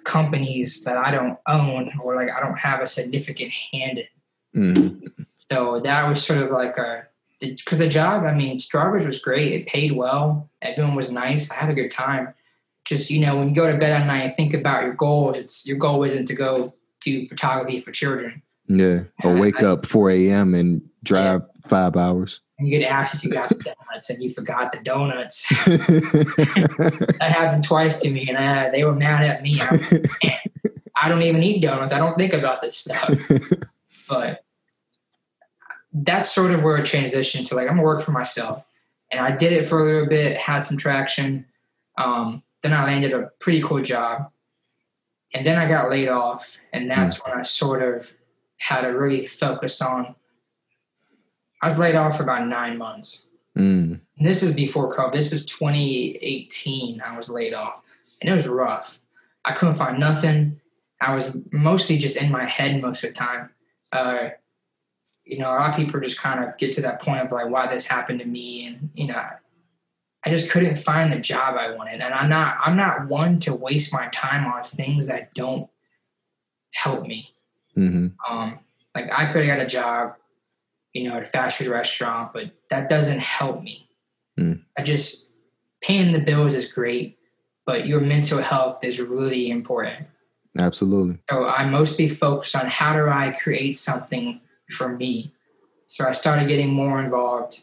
companies 0.03 0.83
that 0.83 0.97
I 0.97 1.11
don't 1.11 1.37
own 1.47 1.91
or 2.01 2.15
like 2.15 2.29
I 2.29 2.39
don't 2.39 2.57
have 2.57 2.81
a 2.81 2.87
significant 2.87 3.51
hand 3.71 4.03
in. 4.53 4.73
mm, 4.73 5.25
So 5.49 5.79
that 5.81 6.07
was 6.07 6.25
sort 6.25 6.41
of 6.43 6.51
like 6.51 6.77
a 6.77 7.07
because 7.39 7.79
the 7.79 7.87
job. 7.87 8.23
I 8.23 8.33
mean, 8.33 8.57
Strawbridge 8.57 9.05
was 9.05 9.19
great. 9.19 9.51
It 9.53 9.67
paid 9.67 9.93
well. 9.93 10.49
Everyone 10.61 10.95
was 10.95 11.11
nice. 11.11 11.51
I 11.51 11.55
had 11.55 11.69
a 11.69 11.73
good 11.73 11.91
time. 11.91 12.33
Just 12.85 13.09
you 13.09 13.19
know, 13.19 13.37
when 13.37 13.49
you 13.49 13.55
go 13.55 13.71
to 13.71 13.77
bed 13.77 13.91
at 13.91 14.05
night 14.05 14.23
and 14.23 14.35
think 14.35 14.53
about 14.53 14.83
your 14.83 14.93
goals, 14.93 15.37
it's 15.37 15.65
your 15.65 15.77
goal 15.77 16.03
isn't 16.03 16.25
to 16.25 16.35
go 16.35 16.73
do 17.01 17.27
photography 17.27 17.79
for 17.79 17.91
children. 17.91 18.41
yeah. 18.67 19.03
Or 19.23 19.35
wake 19.35 19.61
I- 19.61 19.67
up 19.67 19.85
4 19.85 20.11
a.m. 20.11 20.55
and 20.55 20.81
drive 21.03 21.43
five 21.67 21.95
hours. 21.95 22.39
And 22.59 22.67
you 22.67 22.79
get 22.79 22.89
asked 22.89 23.15
if 23.15 23.23
you 23.23 23.31
got 23.31 23.49
the 23.49 23.55
donuts, 23.55 24.09
and 24.09 24.21
you 24.21 24.29
forgot 24.29 24.71
the 24.71 24.79
donuts. 24.79 25.47
that 25.65 27.19
happened 27.19 27.63
twice 27.63 27.99
to 28.01 28.11
me, 28.11 28.27
and 28.29 28.37
I, 28.37 28.69
they 28.69 28.83
were 28.83 28.93
mad 28.93 29.23
at 29.23 29.41
me. 29.41 29.59
I, 29.59 30.39
I 30.95 31.09
don't 31.09 31.23
even 31.23 31.41
eat 31.41 31.61
donuts. 31.61 31.91
I 31.91 31.97
don't 31.97 32.15
think 32.15 32.31
about 32.31 32.61
this 32.61 32.77
stuff. 32.77 33.09
but 34.07 34.42
that's 35.93 36.31
sort 36.33 36.51
of 36.51 36.63
where 36.63 36.77
it 36.77 36.85
transitioned 36.85 37.47
to 37.49 37.55
like 37.55 37.67
I'm 37.69 37.75
gonna 37.75 37.83
work 37.83 38.01
for 38.01 38.11
myself, 38.11 38.65
and 39.11 39.21
I 39.21 39.35
did 39.35 39.53
it 39.53 39.65
for 39.65 39.79
a 39.79 39.83
little 39.83 40.07
bit, 40.07 40.37
had 40.37 40.61
some 40.61 40.77
traction. 40.77 41.45
Um, 41.97 42.43
then 42.63 42.73
I 42.73 42.85
landed 42.85 43.13
a 43.13 43.29
pretty 43.39 43.61
cool 43.61 43.81
job, 43.81 44.31
and 45.33 45.45
then 45.45 45.57
I 45.59 45.67
got 45.67 45.89
laid 45.89 46.09
off, 46.09 46.59
and 46.71 46.89
that's 46.89 47.23
when 47.23 47.37
I 47.37 47.41
sort 47.43 47.83
of 47.83 48.13
had 48.57 48.81
to 48.81 48.87
really 48.87 49.25
focus 49.25 49.81
on. 49.81 50.15
I 51.61 51.67
was 51.67 51.77
laid 51.77 51.95
off 51.95 52.17
for 52.17 52.23
about 52.23 52.47
nine 52.47 52.77
months. 52.77 53.23
Mm, 53.57 53.99
And 54.17 54.27
this 54.27 54.41
is 54.41 54.53
before 54.55 54.93
COVID. 54.95 55.13
This 55.13 55.31
is 55.31 55.45
2018. 55.45 57.01
I 57.01 57.15
was 57.17 57.29
laid 57.29 57.53
off, 57.53 57.81
and 58.21 58.29
it 58.29 58.33
was 58.33 58.47
rough. 58.47 58.99
I 59.45 59.51
couldn't 59.53 59.75
find 59.75 59.99
nothing. 59.99 60.59
I 60.99 61.13
was 61.13 61.37
mostly 61.51 61.97
just 61.97 62.17
in 62.17 62.31
my 62.31 62.45
head 62.45 62.81
most 62.81 63.03
of 63.03 63.09
the 63.09 63.15
time. 63.19 63.49
Uh, 63.91 64.29
you 65.25 65.39
know, 65.39 65.49
a 65.49 65.55
lot 65.55 65.69
of 65.69 65.75
people 65.75 65.99
just 65.99 66.19
kind 66.19 66.43
of 66.43 66.57
get 66.57 66.73
to 66.73 66.81
that 66.81 67.01
point 67.01 67.21
of 67.21 67.31
like, 67.31 67.49
why 67.49 67.67
this 67.67 67.87
happened 67.87 68.19
to 68.19 68.25
me, 68.25 68.65
and 68.67 68.89
you 68.93 69.07
know, 69.07 69.21
I 70.25 70.29
just 70.29 70.51
couldn't 70.51 70.77
find 70.77 71.11
the 71.11 71.19
job 71.19 71.55
I 71.57 71.75
wanted. 71.75 72.01
And 72.01 72.13
I'm 72.13 72.29
not, 72.29 72.57
I'm 72.63 72.77
not 72.77 73.07
one 73.07 73.39
to 73.41 73.53
waste 73.53 73.93
my 73.93 74.07
time 74.07 74.45
on 74.45 74.63
things 74.63 75.07
that 75.07 75.33
don't 75.33 75.69
help 76.73 77.05
me. 77.05 77.29
hmm 77.75 78.07
Um, 78.29 78.59
like 78.95 79.11
I 79.11 79.31
could 79.31 79.45
have 79.45 79.57
got 79.57 79.65
a 79.65 79.67
job 79.67 80.15
you 80.93 81.09
know, 81.09 81.17
at 81.17 81.23
a 81.23 81.25
fast 81.25 81.57
food 81.57 81.67
restaurant, 81.67 82.31
but 82.33 82.51
that 82.69 82.87
doesn't 82.87 83.19
help 83.19 83.63
me. 83.63 83.89
Mm. 84.39 84.63
I 84.77 84.83
just 84.83 85.29
paying 85.81 86.13
the 86.13 86.19
bills 86.19 86.53
is 86.53 86.71
great, 86.71 87.17
but 87.65 87.87
your 87.87 87.99
mental 87.99 88.41
health 88.41 88.83
is 88.83 89.01
really 89.01 89.49
important. 89.49 90.07
Absolutely. 90.57 91.17
So 91.29 91.47
I 91.47 91.67
mostly 91.67 92.07
focus 92.07 92.53
on 92.53 92.67
how 92.67 92.93
do 92.93 93.09
I 93.09 93.31
create 93.31 93.77
something 93.77 94.39
for 94.69 94.89
me. 94.89 95.31
So 95.85 96.07
I 96.07 96.13
started 96.13 96.47
getting 96.47 96.73
more 96.73 97.01
involved 97.01 97.61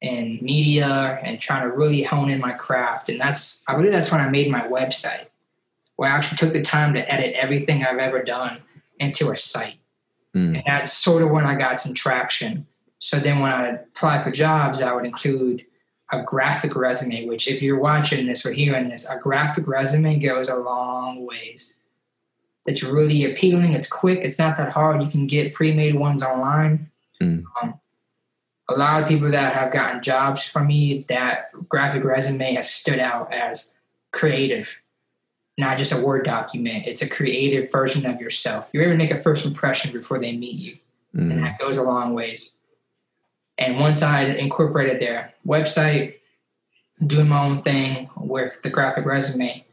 in 0.00 0.38
media 0.42 1.20
and 1.22 1.40
trying 1.40 1.62
to 1.62 1.74
really 1.74 2.02
hone 2.02 2.28
in 2.28 2.40
my 2.40 2.52
craft. 2.52 3.08
And 3.08 3.20
that's 3.20 3.64
I 3.68 3.76
believe 3.76 3.92
that's 3.92 4.10
when 4.10 4.20
I 4.20 4.28
made 4.28 4.50
my 4.50 4.66
website, 4.66 5.26
where 5.96 6.10
I 6.10 6.14
actually 6.14 6.38
took 6.38 6.52
the 6.52 6.62
time 6.62 6.94
to 6.94 7.12
edit 7.12 7.34
everything 7.34 7.84
I've 7.84 7.98
ever 7.98 8.22
done 8.22 8.58
into 8.98 9.30
a 9.30 9.36
site. 9.36 9.78
Mm. 10.36 10.56
And 10.56 10.62
that's 10.66 10.92
sort 10.92 11.22
of 11.22 11.30
when 11.30 11.46
I 11.46 11.54
got 11.54 11.78
some 11.78 11.94
traction. 11.94 12.66
So 12.98 13.18
then 13.18 13.40
when 13.40 13.52
I 13.52 13.68
apply 13.68 14.22
for 14.22 14.30
jobs, 14.30 14.82
I 14.82 14.92
would 14.92 15.04
include 15.04 15.64
a 16.10 16.22
graphic 16.22 16.76
resume, 16.76 17.26
which 17.26 17.48
if 17.48 17.62
you're 17.62 17.78
watching 17.78 18.26
this 18.26 18.44
or 18.44 18.52
hearing 18.52 18.88
this, 18.88 19.08
a 19.08 19.18
graphic 19.18 19.66
resume 19.66 20.18
goes 20.18 20.48
a 20.48 20.56
long 20.56 21.24
ways. 21.24 21.78
It's 22.66 22.82
really 22.82 23.24
appealing. 23.24 23.72
It's 23.72 23.88
quick. 23.88 24.20
It's 24.22 24.38
not 24.38 24.56
that 24.58 24.70
hard. 24.70 25.02
You 25.02 25.08
can 25.08 25.26
get 25.26 25.52
pre-made 25.52 25.94
ones 25.96 26.22
online. 26.22 26.90
Mm. 27.20 27.44
Um, 27.60 27.74
a 28.68 28.74
lot 28.74 29.02
of 29.02 29.08
people 29.08 29.30
that 29.30 29.52
have 29.54 29.72
gotten 29.72 30.00
jobs 30.02 30.46
from 30.46 30.68
me, 30.68 31.04
that 31.08 31.50
graphic 31.68 32.04
resume 32.04 32.54
has 32.54 32.72
stood 32.72 33.00
out 33.00 33.32
as 33.32 33.74
creative, 34.12 34.80
not 35.58 35.76
just 35.78 35.92
a 35.92 36.04
Word 36.06 36.24
document. 36.24 36.86
It's 36.86 37.02
a 37.02 37.08
creative 37.08 37.70
version 37.72 38.06
of 38.06 38.20
yourself. 38.20 38.70
You're 38.72 38.84
able 38.84 38.92
to 38.92 38.98
make 38.98 39.10
a 39.10 39.16
first 39.16 39.44
impression 39.44 39.92
before 39.92 40.18
they 40.20 40.32
meet 40.36 40.54
you 40.54 40.78
and 41.14 41.32
Mm. 41.32 41.42
that 41.42 41.58
goes 41.58 41.76
a 41.76 41.82
long 41.82 42.14
ways. 42.14 42.58
And 43.58 43.78
once 43.78 44.02
I 44.02 44.22
incorporated 44.22 45.00
their 45.00 45.34
website, 45.46 46.14
doing 47.04 47.28
my 47.28 47.44
own 47.44 47.62
thing 47.62 48.08
with 48.16 48.62
the 48.62 48.70
graphic 48.70 49.04
resume, 49.04 49.64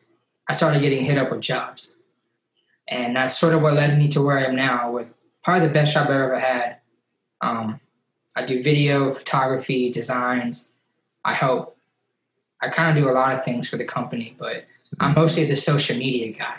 I 0.47 0.53
started 0.55 0.81
getting 0.81 1.05
hit 1.05 1.17
up 1.17 1.31
with 1.31 1.41
jobs. 1.41 1.95
And 2.89 3.15
that's 3.15 3.37
sort 3.37 3.53
of 3.53 3.61
what 3.61 3.75
led 3.75 3.97
me 3.97 4.07
to 4.09 4.21
where 4.21 4.37
I 4.37 4.45
am 4.45 4.55
now 4.55 4.91
with 4.91 5.15
probably 5.43 5.67
the 5.67 5.73
best 5.73 5.93
job 5.93 6.07
I've 6.07 6.13
ever 6.13 6.39
had. 6.39 6.77
Um, 7.39 7.79
I 8.35 8.45
do 8.45 8.63
video, 8.63 9.13
photography, 9.13 9.91
designs. 9.91 10.73
I 11.23 11.33
help. 11.33 11.77
I 12.61 12.69
kind 12.69 12.97
of 12.97 13.03
do 13.03 13.09
a 13.09 13.13
lot 13.13 13.33
of 13.33 13.45
things 13.45 13.69
for 13.69 13.77
the 13.77 13.85
company, 13.85 14.35
but 14.37 14.65
I'm 14.99 15.13
mostly 15.13 15.45
the 15.45 15.55
social 15.55 15.97
media 15.97 16.33
guy. 16.33 16.57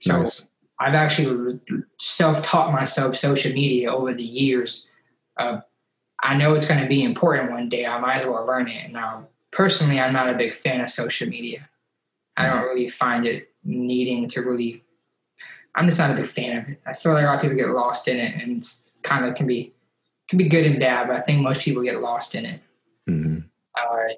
So 0.00 0.20
Nice. 0.20 0.44
I've 0.78 0.94
actually 0.94 1.60
self-taught 1.98 2.72
myself 2.72 3.16
social 3.16 3.52
media 3.52 3.92
over 3.92 4.14
the 4.14 4.22
years. 4.22 4.90
Uh, 5.36 5.60
I 6.22 6.36
know 6.36 6.54
it's 6.54 6.66
going 6.66 6.80
to 6.80 6.88
be 6.88 7.02
important 7.02 7.50
one 7.50 7.68
day. 7.68 7.86
I 7.86 7.98
might 7.98 8.16
as 8.16 8.26
well 8.26 8.46
learn 8.46 8.68
it. 8.68 8.90
Now, 8.92 9.28
personally, 9.50 10.00
I'm 10.00 10.12
not 10.12 10.30
a 10.30 10.34
big 10.34 10.54
fan 10.54 10.80
of 10.80 10.90
social 10.90 11.28
media. 11.28 11.68
I 12.36 12.46
don't 12.46 12.62
really 12.62 12.88
find 12.88 13.26
it 13.26 13.50
needing 13.64 14.28
to 14.28 14.42
really. 14.42 14.84
I'm 15.74 15.86
just 15.86 15.98
not 15.98 16.10
a 16.10 16.14
big 16.14 16.28
fan 16.28 16.56
of 16.58 16.68
it. 16.68 16.80
I 16.86 16.92
feel 16.92 17.12
like 17.12 17.22
a 17.24 17.26
lot 17.26 17.36
of 17.36 17.42
people 17.42 17.56
get 17.56 17.68
lost 17.68 18.08
in 18.08 18.18
it, 18.18 18.34
and 18.40 18.58
it's 18.58 18.92
kind 19.02 19.24
of 19.24 19.34
can 19.34 19.46
be 19.46 19.72
can 20.28 20.38
be 20.38 20.48
good 20.48 20.66
and 20.66 20.78
bad. 20.78 21.08
But 21.08 21.16
I 21.16 21.20
think 21.20 21.40
most 21.42 21.62
people 21.62 21.82
get 21.82 22.00
lost 22.00 22.34
in 22.34 22.44
it. 22.46 22.60
Mhm. 23.08 23.44
Uh, 23.74 24.14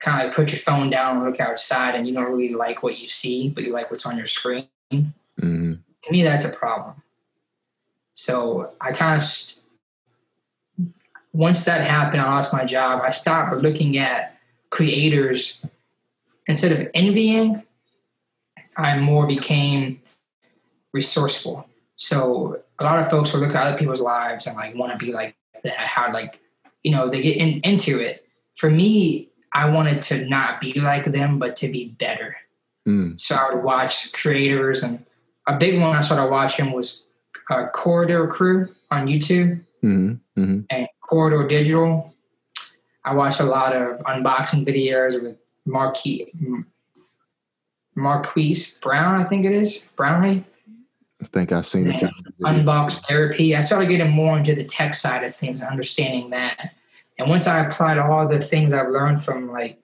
kind 0.00 0.20
of 0.20 0.26
like 0.28 0.34
put 0.34 0.52
your 0.52 0.60
phone 0.60 0.90
down 0.90 1.16
and 1.18 1.26
look 1.26 1.40
outside, 1.40 1.94
and 1.94 2.06
you 2.06 2.14
don't 2.14 2.30
really 2.30 2.54
like 2.54 2.82
what 2.82 2.98
you 2.98 3.08
see, 3.08 3.48
but 3.48 3.64
you 3.64 3.72
like 3.72 3.90
what's 3.90 4.06
on 4.06 4.16
your 4.16 4.26
screen 4.26 4.68
Mhm. 4.92 5.78
to 6.02 6.12
me 6.12 6.22
that's 6.22 6.44
a 6.44 6.50
problem 6.50 7.02
so 8.14 8.72
i 8.80 8.90
kind 8.90 9.16
of 9.16 9.22
st- 9.22 9.60
once 11.32 11.64
that 11.64 11.86
happened 11.86 12.20
i 12.22 12.24
lost 12.24 12.52
my 12.52 12.64
job 12.64 13.00
i 13.04 13.10
stopped 13.10 13.54
looking 13.62 13.98
at 13.98 14.36
creators 14.70 15.64
instead 16.46 16.72
of 16.72 16.88
envying 16.94 17.62
i 18.76 18.98
more 18.98 19.26
became 19.26 20.00
resourceful 20.92 21.66
so 21.96 22.60
a 22.78 22.84
lot 22.84 22.98
of 23.04 23.10
folks 23.10 23.32
will 23.32 23.40
look 23.40 23.54
at 23.54 23.66
other 23.66 23.78
people's 23.78 24.00
lives 24.00 24.46
and 24.46 24.56
like 24.56 24.74
want 24.74 24.92
to 24.92 25.04
be 25.04 25.12
like 25.12 25.34
that 25.64 25.74
how 25.76 26.12
like 26.12 26.40
you 26.82 26.90
know 26.90 27.08
they 27.08 27.20
get 27.22 27.36
in, 27.36 27.60
into 27.60 28.00
it 28.00 28.26
for 28.56 28.70
me 28.70 29.28
i 29.52 29.68
wanted 29.68 30.00
to 30.00 30.24
not 30.28 30.60
be 30.60 30.72
like 30.80 31.04
them 31.04 31.38
but 31.38 31.56
to 31.56 31.68
be 31.68 31.86
better 31.98 32.36
Mm. 32.86 33.20
so 33.20 33.34
I 33.34 33.52
would 33.52 33.62
watch 33.62 34.14
creators, 34.14 34.82
and 34.82 35.04
a 35.46 35.58
big 35.58 35.78
one 35.78 35.94
I 35.94 36.00
started 36.00 36.30
watching 36.30 36.72
was 36.72 37.04
uh, 37.50 37.66
Corridor 37.66 38.26
Crew 38.28 38.74
on 38.90 39.06
YouTube 39.06 39.62
Mhm. 39.84 40.20
Mhm. 40.38 40.64
and 40.70 40.88
Corridor 41.02 41.46
Digital. 41.46 42.14
I 43.04 43.12
watched 43.14 43.40
a 43.40 43.44
lot 43.44 43.76
of 43.76 43.98
unboxing 44.06 44.66
videos 44.66 45.22
with 45.22 45.36
Marquis 45.66 46.32
Marquise 47.94 48.78
Brown, 48.78 49.20
I 49.20 49.24
think 49.28 49.44
it 49.44 49.52
is 49.52 49.90
Brownlee. 49.96 50.44
I 51.22 51.26
think 51.26 51.52
I've 51.52 51.66
seen 51.66 51.90
a 51.90 51.98
few. 51.98 52.08
Unbox 52.42 53.04
therapy. 53.06 53.56
I 53.56 53.60
started 53.62 53.88
getting 53.88 54.10
more 54.10 54.38
into 54.38 54.54
the 54.54 54.64
tech 54.64 54.94
side 54.94 55.24
of 55.24 55.34
things, 55.34 55.60
understanding 55.60 56.30
that. 56.30 56.74
And 57.18 57.28
once 57.28 57.46
I 57.48 57.64
applied 57.64 57.98
all 57.98 58.28
the 58.28 58.40
things 58.40 58.72
I've 58.72 58.90
learned 58.90 59.24
from 59.24 59.50
like 59.50 59.80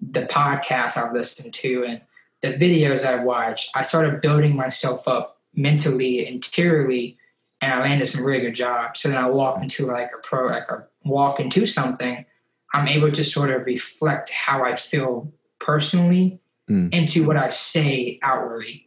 the 0.00 0.22
podcasts 0.26 0.98
I've 0.98 1.14
listened 1.14 1.54
to 1.54 1.84
and 1.84 2.00
the 2.42 2.48
videos 2.52 3.04
I've 3.06 3.22
watched, 3.24 3.70
I 3.74 3.82
started 3.82 4.20
building 4.20 4.54
myself 4.54 5.08
up 5.08 5.40
mentally, 5.54 6.26
interiorly, 6.26 7.16
and 7.62 7.72
I 7.72 7.80
landed 7.80 8.06
some 8.06 8.24
really 8.24 8.42
good 8.42 8.54
jobs. 8.54 9.00
So 9.00 9.08
then 9.08 9.16
I 9.16 9.26
walk 9.28 9.62
into 9.62 9.86
like 9.86 10.10
a 10.14 10.18
pro, 10.22 10.48
like 10.48 10.70
a 10.70 10.86
walk 11.04 11.40
into 11.40 11.64
something, 11.64 12.26
I'm 12.74 12.88
able 12.88 13.12
to 13.12 13.24
sort 13.24 13.50
of 13.50 13.64
reflect 13.64 14.30
how 14.30 14.64
I 14.64 14.76
feel 14.76 15.32
personally 15.58 16.40
Mm. 16.70 16.94
into 16.94 17.26
what 17.26 17.36
I 17.36 17.50
say 17.50 18.18
outwardly. 18.22 18.83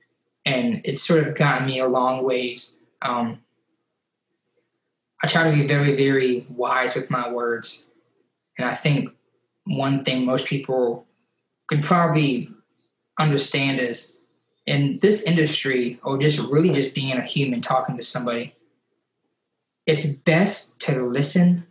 And 0.47 0.81
it's 0.85 1.01
sort 1.01 1.27
of 1.27 1.35
gotten 1.35 1.67
me 1.67 1.79
a 1.79 1.87
long 1.87 2.23
ways. 2.23 2.79
Um, 3.01 3.39
I 5.21 5.27
try 5.27 5.49
to 5.49 5.55
be 5.55 5.67
very, 5.67 5.93
very 5.95 6.45
wise 6.49 6.95
with 6.95 7.09
my 7.09 7.29
words. 7.29 7.87
And 8.57 8.65
I 8.65 8.73
think 8.73 9.09
one 9.65 10.05
thing 10.05 10.25
most 10.25 10.45
people 10.45 11.05
can 11.67 11.81
probably 11.81 12.49
understand 13.19 13.81
is 13.81 14.17
in 14.65 14.99
this 15.01 15.23
industry, 15.23 15.99
or 16.01 16.17
just 16.17 16.39
really 16.51 16.71
just 16.71 16.95
being 16.95 17.17
a 17.17 17.23
human 17.23 17.61
talking 17.61 17.97
to 17.97 18.03
somebody, 18.03 18.55
it's 19.85 20.05
best 20.05 20.79
to 20.81 21.05
listen 21.05 21.65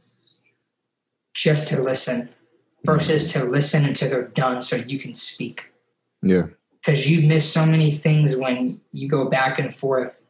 just 1.35 1.69
to 1.69 1.83
listen 1.83 2.31
versus 2.85 3.31
to 3.33 3.45
listen 3.45 3.85
until 3.85 4.11
they're 4.11 4.29
done 4.29 4.63
so 4.63 4.77
you 4.77 4.99
can 4.99 5.15
speak 5.15 5.71
Yeah. 6.23 6.47
Because 6.87 7.11
you 7.11 7.27
miss 7.27 7.53
so 7.53 7.67
many 7.67 7.91
things 7.91 8.37
when 8.37 8.81
you 8.93 9.09
go 9.09 9.29
back 9.29 9.59
and 9.59 9.75
forth 9.75 10.23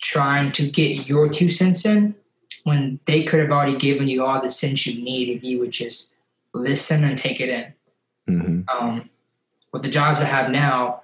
trying 0.00 0.52
to 0.52 0.68
get 0.68 1.08
your 1.08 1.28
two 1.28 1.50
cents 1.50 1.84
in 1.84 2.14
when 2.62 3.00
they 3.06 3.24
could 3.24 3.40
have 3.40 3.50
already 3.50 3.76
given 3.76 4.06
you 4.06 4.24
all 4.24 4.40
the 4.40 4.48
sense 4.48 4.86
you 4.86 5.02
need 5.02 5.28
if 5.28 5.42
you 5.42 5.58
would 5.58 5.72
just 5.72 6.16
listen 6.52 7.02
and 7.02 7.18
take 7.18 7.40
it 7.40 7.48
in. 7.48 7.74
hmm 8.28 8.60
Um, 8.68 9.10
with 9.72 9.82
the 9.82 9.88
jobs 9.88 10.22
I 10.22 10.26
have 10.26 10.50
now, 10.52 11.02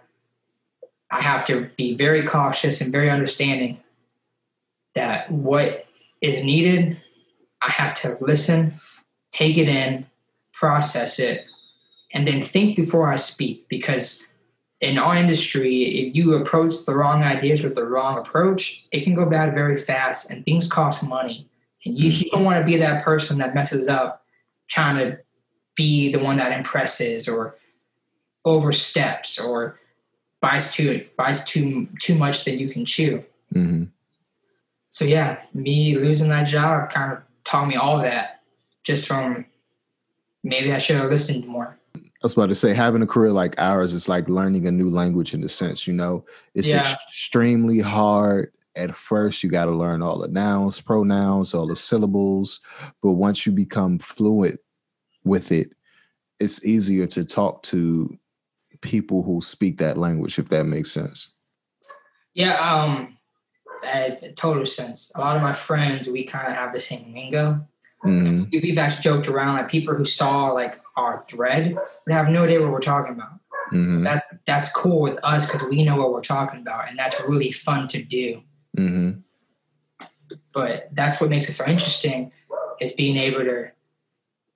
I 1.11 1.21
have 1.21 1.45
to 1.47 1.69
be 1.77 1.97
very 1.97 2.25
cautious 2.25 2.81
and 2.81 2.93
very 2.93 3.11
understanding 3.11 3.81
that 4.95 5.29
what 5.29 5.87
is 6.21 6.45
needed, 6.45 7.03
I 7.61 7.71
have 7.71 7.97
to 8.03 8.17
listen, 8.21 8.81
take 9.33 9.59
it 9.59 9.69
in, 9.69 10.07
process 10.53 11.19
it, 11.19 11.47
and 12.13 12.29
then 12.29 12.43
think 12.43 12.77
before 12.77 13.13
I 13.13 13.17
speak. 13.17 13.69
Because 13.69 14.25
in 14.81 14.99
our 14.99 15.15
industry, 15.15 15.83
if 15.85 16.15
you 16.15 16.35
approach 16.35 16.87
the 16.87 16.95
wrong 16.95 17.23
ideas 17.23 17.63
with 17.63 17.75
the 17.75 17.85
wrong 17.85 18.19
approach, 18.19 18.87
it 18.91 19.05
can 19.05 19.15
go 19.15 19.29
bad 19.29 19.55
very 19.55 19.77
fast 19.77 20.31
and 20.31 20.45
things 20.45 20.69
cost 20.69 21.07
money. 21.07 21.49
And 21.85 21.99
you, 21.99 22.11
you 22.11 22.31
don't 22.31 22.45
want 22.45 22.59
to 22.59 22.65
be 22.65 22.79
that 22.79 23.05
person 23.05 23.39
that 23.39 23.55
messes 23.55 23.89
up 23.89 24.25
trying 24.69 24.97
to 24.97 25.19
be 25.75 26.13
the 26.13 26.19
one 26.19 26.37
that 26.39 26.53
impresses 26.53 27.29
or 27.29 27.57
oversteps 28.45 29.39
or 29.39 29.79
buys 30.41 30.73
too 30.73 31.07
buys 31.17 31.45
too 31.45 31.89
too 32.01 32.15
much 32.15 32.45
that 32.45 32.59
you 32.59 32.69
can 32.69 32.85
chew. 32.85 33.25
hmm 33.53 33.85
So 34.89 35.05
yeah, 35.05 35.39
me 35.53 35.97
losing 35.97 36.31
that 36.31 36.45
job 36.45 36.91
kind 36.91 37.13
of 37.13 37.23
taught 37.45 37.69
me 37.69 37.77
all 37.77 37.99
that 37.99 38.43
just 38.83 39.07
from 39.07 39.45
maybe 40.43 40.73
I 40.73 40.79
should 40.79 40.97
have 40.97 41.11
listened 41.11 41.47
more. 41.47 41.80
I 42.23 42.27
was 42.27 42.35
about 42.35 42.51
to 42.51 42.55
say, 42.55 42.75
having 42.75 43.01
a 43.01 43.07
career 43.07 43.33
like 43.33 43.59
ours 43.59 43.95
is 43.95 44.07
like 44.07 44.29
learning 44.29 44.67
a 44.67 44.71
new 44.71 44.91
language 44.91 45.33
in 45.33 45.43
a 45.43 45.49
sense. 45.49 45.87
You 45.87 45.95
know, 45.95 46.27
it's 46.55 46.69
Yeah. 46.69 46.81
extremely 46.81 47.79
hard. 47.79 48.53
At 48.77 48.95
first, 48.95 49.43
you 49.43 49.51
got 49.51 49.65
to 49.65 49.73
learn 49.73 50.03
all 50.03 50.19
the 50.19 50.29
nouns, 50.29 50.81
pronouns, 50.81 51.55
all 51.55 51.67
the 51.67 51.77
syllables. 51.77 52.61
But 53.03 53.13
once 53.13 53.47
you 53.47 53.53
become 53.53 53.99
fluent 53.99 54.61
with 55.25 55.51
it, 55.51 55.75
it's 56.39 56.65
easier 56.65 57.07
to 57.09 57.25
talk 57.25 57.63
to 57.65 58.19
people 58.83 59.23
who 59.23 59.41
speak 59.41 59.79
that 59.79 59.97
language, 59.97 60.39
if 60.39 60.51
that 60.51 60.65
makes 60.65 60.93
sense. 60.93 61.31
Yeah, 62.35 62.55
um, 62.55 63.17
that 63.83 64.37
total 64.37 64.67
sense. 64.67 65.11
A 65.15 65.21
lot 65.21 65.37
of 65.37 65.43
my 65.43 65.53
friends, 65.55 66.09
we 66.09 66.25
kind 66.25 66.49
of 66.49 66.55
have 66.55 66.73
the 66.73 66.81
same 66.81 67.15
lingo. 67.15 67.67
Hmm 68.03 68.45
We've 68.53 68.79
actually 68.79 69.03
joked 69.03 69.29
around 69.29 69.57
like 69.57 69.69
people 69.69 69.95
who 69.95 70.05
saw 70.05 70.49
like 70.53 70.81
our 70.97 71.21
thread 71.21 71.75
would 71.75 72.13
have 72.13 72.29
no 72.29 72.45
idea 72.45 72.61
what 72.63 72.73
we're 72.73 72.81
talking 72.81 73.13
about. 73.15 73.33
hmm 73.71 74.03
That's 74.03 74.27
that's 74.47 74.73
cool 74.73 75.01
with 75.01 75.19
us 75.25 75.47
because 75.47 75.69
we 75.69 75.85
know 75.85 75.97
what 75.97 76.13
we're 76.13 76.21
talking 76.23 76.61
about, 76.61 76.89
and 76.89 76.99
that's 76.99 77.21
really 77.21 77.53
fun 77.53 77.89
to 77.89 78.03
do. 78.03 78.43
hmm 78.77 79.11
But 80.55 80.89
that's 80.93 81.21
what 81.21 81.31
makes 81.31 81.49
it 81.49 81.53
so 81.53 81.67
interesting 81.67 82.33
is 82.81 82.93
being 82.95 83.17
able 83.17 83.41
to 83.45 83.71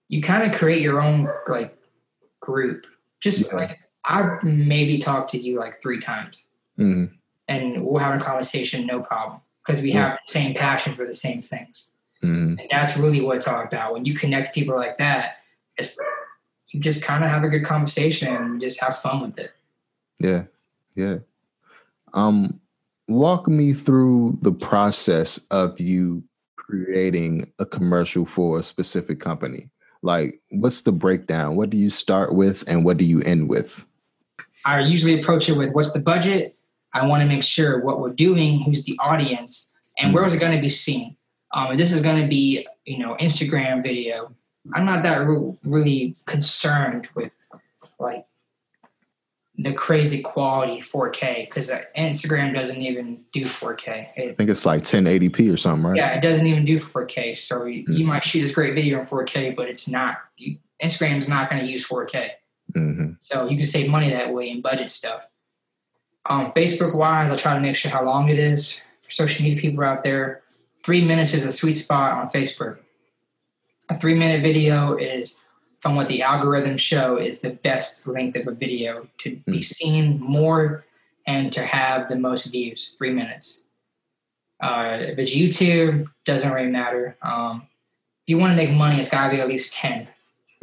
you 0.09 0.21
kind 0.21 0.43
of 0.51 0.59
create 0.59 0.81
your 0.83 1.01
own 1.03 1.29
like 1.49 1.77
group. 2.41 2.87
Just 3.21 3.53
Yeah. 3.53 3.59
like 3.61 3.79
I 4.05 4.39
maybe 4.43 4.99
talked 4.99 5.31
to 5.31 5.39
you 5.41 5.59
like 5.59 5.81
three 5.83 5.99
times, 6.01 6.47
hmm 6.77 7.07
and 7.47 7.85
we'll 7.85 8.01
have 8.03 8.19
a 8.19 8.25
conversation, 8.25 8.87
no 8.87 9.01
problem, 9.03 9.41
because 9.67 9.83
we 9.83 9.93
Yeah. 9.93 10.09
have 10.09 10.13
the 10.27 10.33
same 10.33 10.55
passion 10.55 10.95
for 10.95 11.05
the 11.07 11.15
same 11.15 11.43
things. 11.43 11.91
Hmm 12.25 12.55
And 12.59 12.69
that's 12.71 12.97
really 12.97 13.21
what 13.21 13.37
it's 13.37 13.49
all 13.49 13.63
about. 13.63 13.93
When 13.93 14.05
you 14.05 14.15
connect 14.15 14.55
people 14.55 14.77
like 14.77 14.99
that, 14.99 15.37
it's, 15.77 15.97
you 16.69 16.81
just 16.81 17.03
kind 17.03 17.23
of 17.23 17.31
have 17.31 17.45
a 17.45 17.49
good 17.49 17.65
conversation 17.65 18.35
and 18.35 18.61
just 18.61 18.81
have 18.81 18.97
fun 18.97 19.21
with 19.21 19.39
it. 19.39 19.53
Yeah, 20.19 20.45
yeah. 20.95 21.19
Um, 22.13 22.61
walk 23.09 23.49
me 23.49 23.73
through 23.73 24.39
the 24.43 24.53
process 24.53 25.39
of 25.51 25.81
you 25.81 26.25
creating 26.57 27.53
a 27.59 27.67
commercial 27.67 28.25
for 28.25 28.59
a 28.59 28.63
specific 28.63 29.21
company. 29.21 29.71
Like, 30.03 30.41
what's 30.51 30.83
the 30.83 30.93
breakdown? 30.93 31.57
What 31.57 31.71
do 31.71 31.77
you 31.77 31.91
start 31.91 32.35
with, 32.35 32.65
and 32.69 32.85
what 32.85 32.97
do 32.97 33.05
you 33.05 33.21
end 33.23 33.49
with? 33.49 33.87
I 34.65 34.81
usually 34.81 35.19
approach 35.19 35.49
it 35.49 35.57
with 35.57 35.73
what's 35.73 35.93
the 35.93 36.01
budget? 36.01 36.55
I 36.93 37.07
want 37.07 37.23
to 37.23 37.29
make 37.29 37.43
sure 37.43 37.83
what 37.85 38.01
we're 38.01 38.13
doing, 38.13 38.61
who's 38.61 38.85
the 38.85 38.99
audience, 39.03 39.75
and 39.99 40.15
where 40.15 40.25
is 40.25 40.33
it 40.33 40.39
going 40.39 40.55
to 40.55 40.61
be 40.61 40.69
seen. 40.69 41.17
Um, 41.55 41.77
this 41.77 41.93
is 41.93 42.01
going 42.01 42.21
to 42.21 42.29
be, 42.29 42.67
you 42.85 42.99
know, 42.99 43.15
Instagram 43.21 43.83
video. 43.83 44.35
I'm 44.75 44.85
not 44.85 45.03
that 45.05 45.19
re- 45.19 45.53
really 45.65 46.15
concerned 46.27 47.09
with 47.15 47.39
like 47.99 48.27
the 49.57 49.73
crazy 49.73 50.21
quality 50.21 50.81
4K 50.81 51.47
because 51.47 51.71
Instagram 51.97 52.55
doesn't 52.55 52.83
even 52.83 53.25
do 53.33 53.43
4K. 53.43 54.09
It, 54.17 54.31
I 54.31 54.35
think 54.35 54.51
it's 54.51 54.67
like 54.67 54.83
1080p 54.83 55.53
or 55.53 55.57
something, 55.57 55.91
right? 55.91 55.97
Yeah, 55.97 56.15
it 56.15 56.23
doesn't 56.23 56.47
even 56.47 56.65
do 56.65 56.77
4K. 56.77 57.37
So 57.39 57.65
you, 57.67 57.85
you 57.89 58.05
might 58.05 58.25
shoot 58.25 58.41
this 58.41 58.53
great 58.53 58.75
video 58.75 58.99
in 59.01 59.07
4K, 59.07 59.55
but 59.55 59.69
it's 59.69 59.89
not. 59.89 60.17
You, 60.37 60.57
Instagram's 60.83 61.29
not 61.29 61.51
going 61.51 61.63
to 61.63 61.71
use 61.71 61.87
4K. 61.87 62.31
hmm 62.75 63.13
So 63.21 63.49
you 63.49 63.57
can 63.57 63.67
save 63.67 63.89
money 63.89 64.11
that 64.11 64.33
way 64.33 64.51
and 64.51 64.61
budget 64.61 64.91
stuff. 64.91 65.27
Um, 66.27 66.51
Facebook 66.53 66.95
wise, 66.95 67.31
I 67.31 67.37
try 67.37 67.55
to 67.55 67.61
make 67.61 67.77
sure 67.77 67.93
how 67.93 68.05
long 68.05 68.29
it 68.31 68.39
is 68.39 68.83
for 69.03 69.11
social 69.11 69.45
media 69.45 69.61
people 69.61 69.85
out 69.85 70.03
there. 70.03 70.43
Three 70.85 71.03
minutes 71.03 71.33
is 71.33 71.45
a 71.45 71.53
sweet 71.53 71.75
spot 71.75 72.13
on 72.13 72.29
Facebook. 72.29 72.79
A 73.89 73.97
three 73.97 74.15
minute 74.15 74.43
video 74.43 74.97
is, 74.97 75.43
from 75.81 75.97
what 75.97 76.09
the 76.09 76.21
algorithms 76.21 76.81
show, 76.81 77.17
is 77.17 77.41
the 77.41 77.51
best 77.51 78.07
length 78.07 78.39
of 78.39 78.47
a 78.47 78.53
video 78.53 79.09
to 79.19 79.37
be 79.47 79.63
seen 79.63 80.21
more 80.21 80.85
and 81.27 81.51
to 81.53 81.63
have 81.63 82.09
the 82.09 82.17
most 82.17 82.53
views. 82.53 82.95
Three 82.99 83.13
minutes. 83.13 83.65
Uh, 84.61 84.99
if 85.01 85.19
it's 85.19 85.35
YouTube, 85.35 86.07
doesn't 86.25 86.53
really 86.53 86.71
matter. 86.71 87.17
Um, 87.23 87.67
if 88.23 88.29
you 88.29 88.39
want 88.39 88.53
to 88.53 88.57
make 88.57 88.71
money, 88.71 89.01
it's 89.01 89.09
got 89.09 89.29
to 89.29 89.35
be 89.35 89.41
at 89.41 89.49
least 89.49 89.75
ten. 89.75 90.09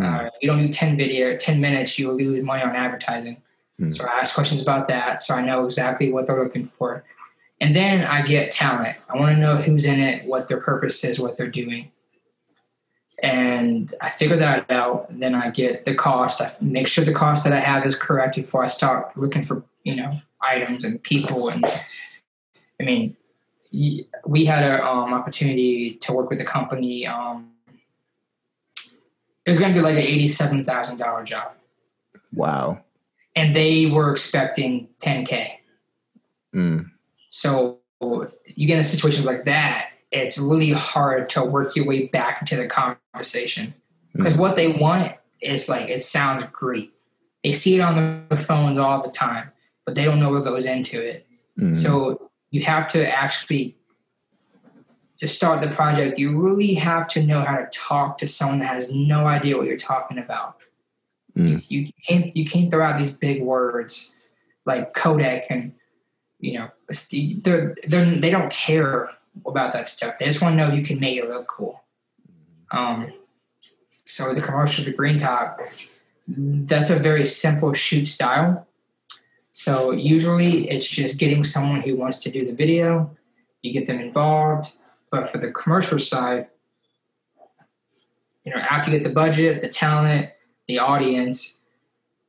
Uh, 0.01 0.30
you 0.41 0.49
don't 0.49 0.59
do 0.59 0.67
10 0.67 0.97
video, 0.97 1.38
10 1.38 1.61
minutes, 1.61 1.99
you 1.99 2.07
will 2.07 2.15
lose 2.15 2.43
money 2.43 2.63
on 2.63 2.76
advertising. 2.76 3.38
Mm. 3.80 3.93
So 3.93 4.05
I 4.05 4.22
ask 4.22 4.34
questions 4.34 4.59
about 4.59 4.88
that 4.88 5.22
so 5.22 5.36
I 5.36 5.45
know 5.45 5.63
exactly 5.65 6.11
what 6.11 6.26
they're 6.26 6.43
looking 6.43 6.67
for. 6.67 7.03
And 7.62 7.76
then 7.76 8.03
I 8.03 8.24
get 8.24 8.51
talent. 8.51 8.97
I 9.07 9.18
want 9.18 9.36
to 9.36 9.39
know 9.41 9.55
who's 9.55 9.86
in 9.86 9.99
it, 9.99 10.26
what 10.26 10.47
their 10.47 10.59
purpose 10.59 11.03
is, 11.03 11.20
what 11.20 11.38
they're 11.38 11.47
doing. 11.47 11.91
And 13.22 13.93
I 14.01 14.09
figure 14.09 14.36
that 14.38 14.70
out. 14.72 15.05
Then 15.09 15.36
I 15.36 15.51
get 15.51 15.86
the 15.86 15.93
cost. 15.93 16.41
I 16.41 16.51
make 16.59 16.88
sure 16.88 17.05
the 17.05 17.14
cost 17.14 17.43
that 17.43 17.53
I 17.53 17.59
have 17.59 17.86
is 17.86 17.95
correct 17.95 18.36
before 18.36 18.64
I 18.64 18.68
start 18.68 19.16
looking 19.16 19.45
for, 19.45 19.64
you 19.84 19.95
know, 19.95 20.20
items 20.41 20.84
and 20.84 21.01
people. 21.03 21.49
And 21.49 21.64
I 22.80 22.84
mean, 22.84 23.16
we 24.26 24.45
had 24.45 24.64
an 24.64 24.82
um, 24.82 25.14
opportunity 25.14 25.93
to 26.01 26.14
work 26.14 26.30
with 26.32 26.39
the 26.39 26.45
company. 26.45 27.05
Um, 27.05 27.51
it 29.45 29.49
was 29.49 29.59
going 29.59 29.72
to 29.72 29.80
be 29.80 29.84
like 29.84 29.95
an 29.95 30.01
eighty-seven 30.01 30.66
thousand 30.66 30.97
dollar 30.97 31.24
job, 31.24 31.53
Wow. 32.34 32.82
and 33.36 33.55
they 33.55 33.86
were 33.88 34.12
expecting 34.12 34.88
ten 34.99 35.26
k. 35.26 35.62
Mm. 36.53 36.91
So 37.32 37.79
you 38.45 38.67
get 38.67 38.77
in 38.77 38.84
situations 38.84 39.25
like 39.25 39.45
that, 39.45 39.89
it's 40.11 40.38
really 40.38 40.71
hard 40.71 41.29
to 41.29 41.43
work 41.43 41.75
your 41.75 41.86
way 41.86 42.07
back 42.07 42.41
into 42.41 42.57
the 42.57 42.67
conversation 42.67 43.73
because 44.13 44.36
what 44.36 44.57
they 44.57 44.73
want 44.73 45.15
is 45.41 45.69
like 45.69 45.89
it 45.89 46.03
sounds 46.03 46.45
great. 46.51 46.91
They 47.43 47.53
see 47.53 47.77
it 47.77 47.82
on 47.82 48.25
the 48.29 48.38
phones 48.38 48.77
all 48.77 49.01
the 49.01 49.09
time, 49.09 49.49
but 49.86 49.95
they 49.95 50.03
don't 50.05 50.19
know 50.19 50.29
what 50.29 50.43
goes 50.43 50.65
into 50.65 51.01
it. 51.01 51.25
Mm. 51.57 51.75
So 51.75 52.29
you 52.51 52.63
have 52.63 52.89
to 52.89 53.07
actually 53.07 53.77
to 55.17 55.27
start 55.27 55.61
the 55.61 55.73
project, 55.73 56.17
you 56.17 56.38
really 56.38 56.73
have 56.73 57.07
to 57.09 57.23
know 57.23 57.41
how 57.41 57.55
to 57.55 57.67
talk 57.71 58.17
to 58.17 58.27
someone 58.27 58.59
that 58.59 58.73
has 58.73 58.91
no 58.91 59.27
idea 59.27 59.55
what 59.55 59.67
you're 59.67 59.77
talking 59.77 60.17
about. 60.17 60.57
Mm. 61.38 61.63
You, 61.69 61.82
you 61.82 61.91
can't 62.05 62.36
you 62.36 62.43
can't 62.43 62.69
throw 62.69 62.86
out 62.86 62.97
these 62.97 63.17
big 63.17 63.41
words 63.41 64.13
like 64.65 64.93
codec 64.93 65.45
and 65.49 65.73
you 66.42 66.60
know 66.60 66.70
they're, 67.44 67.76
they're 67.88 68.06
they 68.06 68.30
don't 68.30 68.52
care 68.52 69.10
about 69.46 69.74
that 69.74 69.88
stuff. 69.88 70.18
They 70.18 70.26
just 70.26 70.42
want 70.42 70.58
to 70.58 70.58
know 70.58 70.74
you 70.74 70.84
can 70.84 71.00
make 71.00 71.18
it 71.18 71.30
look 71.30 71.48
cool. 71.48 71.84
Um, 72.72 73.14
so 74.06 74.34
the 74.34 74.42
commercial, 74.42 74.84
the 74.84 74.92
green 74.92 75.18
top, 75.18 75.60
that's 76.28 76.89
a 76.89 76.96
very 76.96 77.26
simple 77.26 77.74
shoot 77.74 78.08
style. 78.08 78.68
So 79.52 79.92
usually 79.92 80.70
it's 80.70 80.88
just 80.88 81.18
getting 81.18 81.44
someone 81.44 81.82
who 81.82 81.96
wants 81.96 82.20
to 82.20 82.32
do 82.32 82.46
the 82.46 82.54
video, 82.54 83.12
you 83.62 83.72
get 83.74 83.88
them 83.88 84.00
involved. 84.00 84.78
But 85.10 85.30
for 85.30 85.38
the 85.38 85.52
commercial 85.52 86.00
side, 86.00 86.48
you 88.46 88.54
know, 88.54 88.60
after 88.60 88.92
you 88.92 88.98
get 88.98 89.08
the 89.08 89.14
budget, 89.14 89.62
the 89.62 89.68
talent, 89.70 90.30
the 90.68 90.80
audience, 90.80 91.60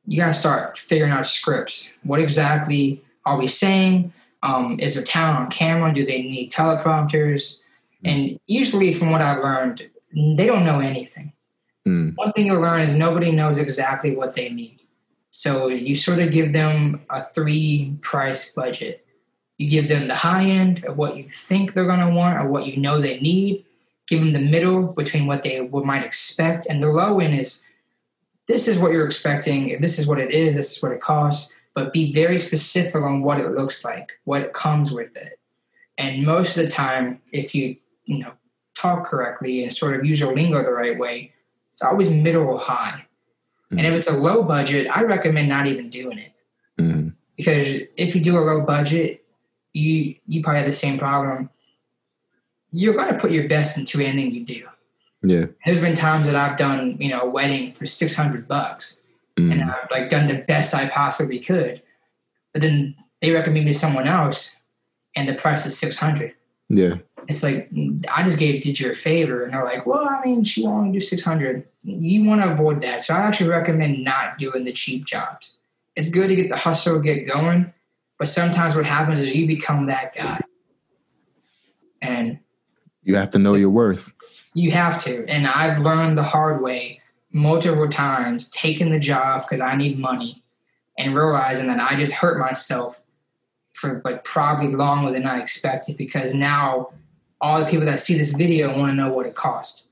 you 0.05 0.17
got 0.17 0.27
to 0.27 0.33
start 0.33 0.77
figuring 0.77 1.11
out 1.11 1.25
scripts. 1.25 1.89
What 2.03 2.19
exactly 2.19 3.02
are 3.25 3.37
we 3.37 3.47
saying? 3.47 4.13
Um, 4.41 4.79
is 4.79 4.95
there 4.95 5.03
talent 5.03 5.39
on 5.39 5.49
camera? 5.49 5.93
Do 5.93 6.05
they 6.05 6.21
need 6.21 6.51
teleprompters? 6.51 7.61
And 8.03 8.39
usually, 8.47 8.93
from 8.93 9.11
what 9.11 9.21
I've 9.21 9.41
learned, 9.41 9.89
they 10.13 10.45
don't 10.45 10.65
know 10.65 10.79
anything. 10.79 11.33
Mm. 11.87 12.15
One 12.15 12.31
thing 12.33 12.47
you'll 12.47 12.61
learn 12.61 12.81
is 12.81 12.93
nobody 12.93 13.31
knows 13.31 13.57
exactly 13.57 14.15
what 14.15 14.33
they 14.33 14.49
need. 14.49 14.79
So 15.31 15.67
you 15.67 15.95
sort 15.95 16.19
of 16.19 16.31
give 16.31 16.53
them 16.53 17.01
a 17.09 17.23
three 17.23 17.97
price 18.01 18.53
budget. 18.53 19.05
You 19.57 19.69
give 19.69 19.87
them 19.87 20.07
the 20.07 20.15
high 20.15 20.45
end 20.45 20.83
of 20.85 20.97
what 20.97 21.17
you 21.17 21.29
think 21.29 21.73
they're 21.73 21.85
going 21.85 22.07
to 22.07 22.13
want 22.13 22.37
or 22.37 22.47
what 22.47 22.67
you 22.67 22.77
know 22.77 22.99
they 22.99 23.19
need. 23.19 23.65
Give 24.07 24.19
them 24.19 24.33
the 24.33 24.39
middle 24.39 24.83
between 24.87 25.25
what 25.25 25.43
they 25.43 25.61
might 25.61 26.05
expect, 26.05 26.67
and 26.69 26.83
the 26.83 26.89
low 26.89 27.19
end 27.21 27.39
is 27.39 27.65
this 28.47 28.67
is 28.67 28.77
what 28.77 28.91
you're 28.91 29.05
expecting. 29.05 29.79
This 29.79 29.97
is 29.97 30.07
what 30.07 30.19
it 30.19 30.31
is. 30.31 30.55
This 30.55 30.75
is 30.75 30.83
what 30.83 30.91
it 30.91 30.99
costs. 30.99 31.53
But 31.75 31.91
be 31.91 32.13
very 32.13 32.37
specific 32.37 33.01
on 33.01 33.23
what 33.23 33.39
it 33.39 33.49
looks 33.51 33.83
like, 33.83 34.13
what 34.25 34.53
comes 34.53 34.91
with 34.91 35.15
it. 35.17 35.39
And 35.97 36.23
most 36.23 36.55
of 36.55 36.63
the 36.63 36.69
time, 36.69 37.21
if 37.31 37.55
you 37.55 37.77
you 38.05 38.19
know 38.19 38.33
talk 38.75 39.05
correctly 39.05 39.63
and 39.63 39.71
sort 39.73 39.95
of 39.95 40.05
use 40.05 40.19
your 40.19 40.35
lingo 40.35 40.63
the 40.63 40.71
right 40.71 40.97
way, 40.97 41.33
it's 41.71 41.81
always 41.81 42.09
middle 42.09 42.47
or 42.47 42.59
high. 42.59 43.05
And 43.71 43.81
if 43.81 43.93
it's 43.93 44.07
a 44.07 44.13
low 44.13 44.43
budget, 44.43 44.87
I 44.95 45.01
recommend 45.01 45.49
not 45.49 45.65
even 45.67 45.89
doing 45.89 46.19
it 46.19 46.31
Mm. 46.79 47.13
because 47.37 47.81
if 47.97 48.15
you 48.15 48.21
do 48.21 48.37
a 48.37 48.41
low 48.41 48.61
budget, 48.65 49.23
you 49.73 50.15
you 50.27 50.41
probably 50.41 50.59
have 50.59 50.65
the 50.67 50.71
same 50.71 50.97
problem. 50.97 51.49
You're 52.71 52.95
going 52.95 53.13
to 53.13 53.19
put 53.19 53.31
your 53.31 53.47
best 53.47 53.77
into 53.77 54.01
anything 54.01 54.31
you 54.31 54.43
do. 54.45 54.67
Yeah. 55.21 55.45
There's 55.65 55.79
been 55.79 55.93
times 55.93 56.25
that 56.25 56.35
I've 56.35 56.57
done 56.57 56.97
you 56.99 57.09
know 57.09 57.21
a 57.21 57.29
wedding 57.29 57.73
for 57.73 57.85
six 57.85 58.13
hundred 58.15 58.47
bucks, 58.47 59.02
and 59.37 59.51
Mm. 59.61 59.69
I've 59.69 59.89
like 59.91 60.09
done 60.09 60.27
the 60.27 60.43
best 60.47 60.73
I 60.75 60.87
possibly 60.87 61.39
could, 61.39 61.81
but 62.53 62.61
then 62.61 62.95
they 63.21 63.31
recommend 63.31 63.65
me 63.65 63.71
to 63.73 63.77
someone 63.77 64.07
else, 64.07 64.57
and 65.15 65.27
the 65.27 65.33
price 65.33 65.65
is 65.65 65.77
six 65.77 65.97
hundred. 65.97 66.33
Yeah. 66.69 66.95
It's 67.29 67.41
like 67.41 67.69
I 68.13 68.23
just 68.23 68.37
gave 68.37 68.61
did 68.61 68.79
you 68.79 68.91
a 68.91 68.93
favor, 68.93 69.43
and 69.43 69.53
they're 69.53 69.63
like, 69.63 69.85
well, 69.85 70.07
I 70.07 70.21
mean, 70.25 70.43
she 70.43 70.65
only 70.65 70.91
do 70.91 70.99
six 70.99 71.23
hundred. 71.23 71.65
You 71.81 72.25
want 72.25 72.41
to 72.41 72.51
avoid 72.51 72.81
that, 72.83 73.03
so 73.03 73.13
I 73.13 73.19
actually 73.19 73.49
recommend 73.49 74.03
not 74.03 74.37
doing 74.37 74.65
the 74.65 74.73
cheap 74.73 75.05
jobs. 75.05 75.57
It's 75.95 76.09
good 76.09 76.27
to 76.27 76.35
get 76.35 76.49
the 76.49 76.57
hustle, 76.57 76.99
get 76.99 77.25
going, 77.27 77.71
but 78.19 78.27
sometimes 78.27 78.75
what 78.75 78.85
happens 78.85 79.19
is 79.21 79.35
you 79.35 79.47
become 79.47 79.85
that 79.87 80.13
guy, 80.15 80.41
and 82.01 82.39
You 83.03 83.15
have 83.15 83.29
to 83.31 83.39
know 83.39 83.55
your 83.55 83.69
worth. 83.69 84.13
you 84.53 84.71
have 84.71 85.01
to. 85.05 85.25
And 85.27 85.47
I've 85.47 85.79
learned 85.79 86.17
the 86.17 86.23
hard 86.23 86.61
way 86.61 86.99
multiple 87.33 87.89
times, 87.89 88.49
taking 88.49 88.91
the 88.91 88.99
job 88.99 89.41
because 89.41 89.59
I 89.59 89.75
need 89.75 89.99
money, 89.99 90.43
and 90.97 91.15
realizing 91.15 91.67
that 91.67 91.79
I 91.79 91.95
just 91.95 92.13
hurt 92.13 92.39
myself 92.39 93.01
for 93.73 94.01
like 94.05 94.23
probably 94.23 94.73
longer 94.73 95.11
than 95.11 95.25
I 95.25 95.41
expected 95.41 95.97
because 95.97 96.33
now 96.33 96.93
all 97.41 97.59
the 97.59 97.65
people 97.65 97.85
that 97.85 97.99
see 97.99 98.17
this 98.17 98.33
video 98.33 98.77
want 98.77 98.91
to 98.91 98.95
know 98.95 99.11
what 99.11 99.25
it 99.25 99.35
cost. 99.35 99.87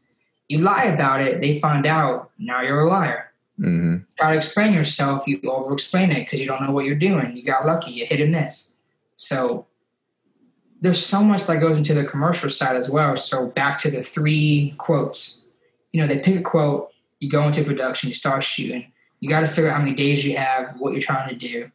You 0.48 0.60
lie 0.60 0.86
about 0.86 1.22
it, 1.22 1.42
they 1.42 1.60
find 1.60 1.86
out, 1.86 2.30
now 2.38 2.62
you're 2.62 2.80
a 2.80 2.88
liar. 2.88 3.32
hmm 3.58 3.98
Try 4.18 4.32
to 4.32 4.38
explain 4.38 4.74
yourself, 4.74 5.24
you 5.28 5.42
over 5.44 5.74
explain 5.74 6.12
it 6.12 6.26
because 6.26 6.39
you 6.39 6.48
don't 6.48 6.62
know 6.62 6.72
what 6.72 6.86
you're 6.86 6.96
doing. 6.96 7.36
You 7.36 7.44
got 7.44 7.66
lucky, 7.66 7.92
you 7.92 8.06
hit 8.06 8.22
and 8.22 8.32
miss. 8.32 8.76
So 9.16 9.66
there's 10.80 11.04
so 11.04 11.24
much 11.24 11.46
that 11.46 11.60
goes 11.60 11.78
into 11.78 11.94
the 11.94 12.06
commercial 12.06 12.50
side 12.50 12.76
as 12.76 12.89
well. 12.89 13.16
So 13.16 13.48
back 13.48 13.78
to 13.80 13.92
the 13.92 14.02
three 14.02 14.74
quotes. 14.78 15.42
You 15.92 16.02
know, 16.02 16.08
they 16.08 16.20
pick 16.20 16.39
a 16.39 16.42
quote, 16.42 16.91
you 17.22 17.30
go 17.30 17.48
into 17.48 17.64
production, 17.64 18.10
you 18.10 18.16
start 18.16 18.44
shooting. 18.44 18.92
You 19.22 19.30
got 19.30 19.42
to 19.42 19.48
figure 19.48 19.70
out 19.70 19.78
how 19.78 19.84
many 19.84 19.96
days 19.96 20.26
you 20.26 20.36
have, 20.36 20.76
what 20.80 20.92
you're 20.92 21.02
trying 21.02 21.30
to 21.30 21.36
do, 21.36 21.72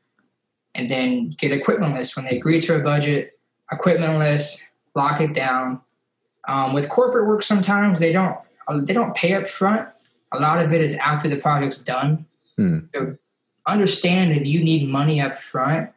and 0.75 0.91
then 0.91 1.29
get 1.29 1.53
equipment 1.53 1.95
list. 1.95 2.17
When 2.17 2.27
they 2.27 2.37
agree 2.37 2.61
to 2.61 2.77
a 2.77 2.81
budget, 2.81 3.39
equipment 3.73 4.19
list, 4.19 4.73
lock 4.95 5.21
it 5.21 5.33
down. 5.33 5.81
Um, 6.49 6.75
with 6.75 6.89
corporate 6.91 7.27
work, 7.27 7.43
sometimes 7.43 7.99
they 8.01 8.13
don't 8.13 8.37
they 8.85 8.93
don't 8.93 9.15
pay 9.15 9.33
up 9.35 9.47
front. 9.49 9.89
A 10.33 10.41
lot 10.41 10.63
of 10.63 10.73
it 10.73 10.81
is 10.83 10.97
after 10.99 11.29
the 11.29 11.37
project's 11.37 11.79
done. 11.79 12.27
Hmm. 12.57 12.81
So 12.95 13.17
understand 13.67 14.33
if 14.33 14.47
you 14.47 14.63
need 14.63 14.89
money 14.89 15.21
up 15.21 15.39
front, 15.39 15.91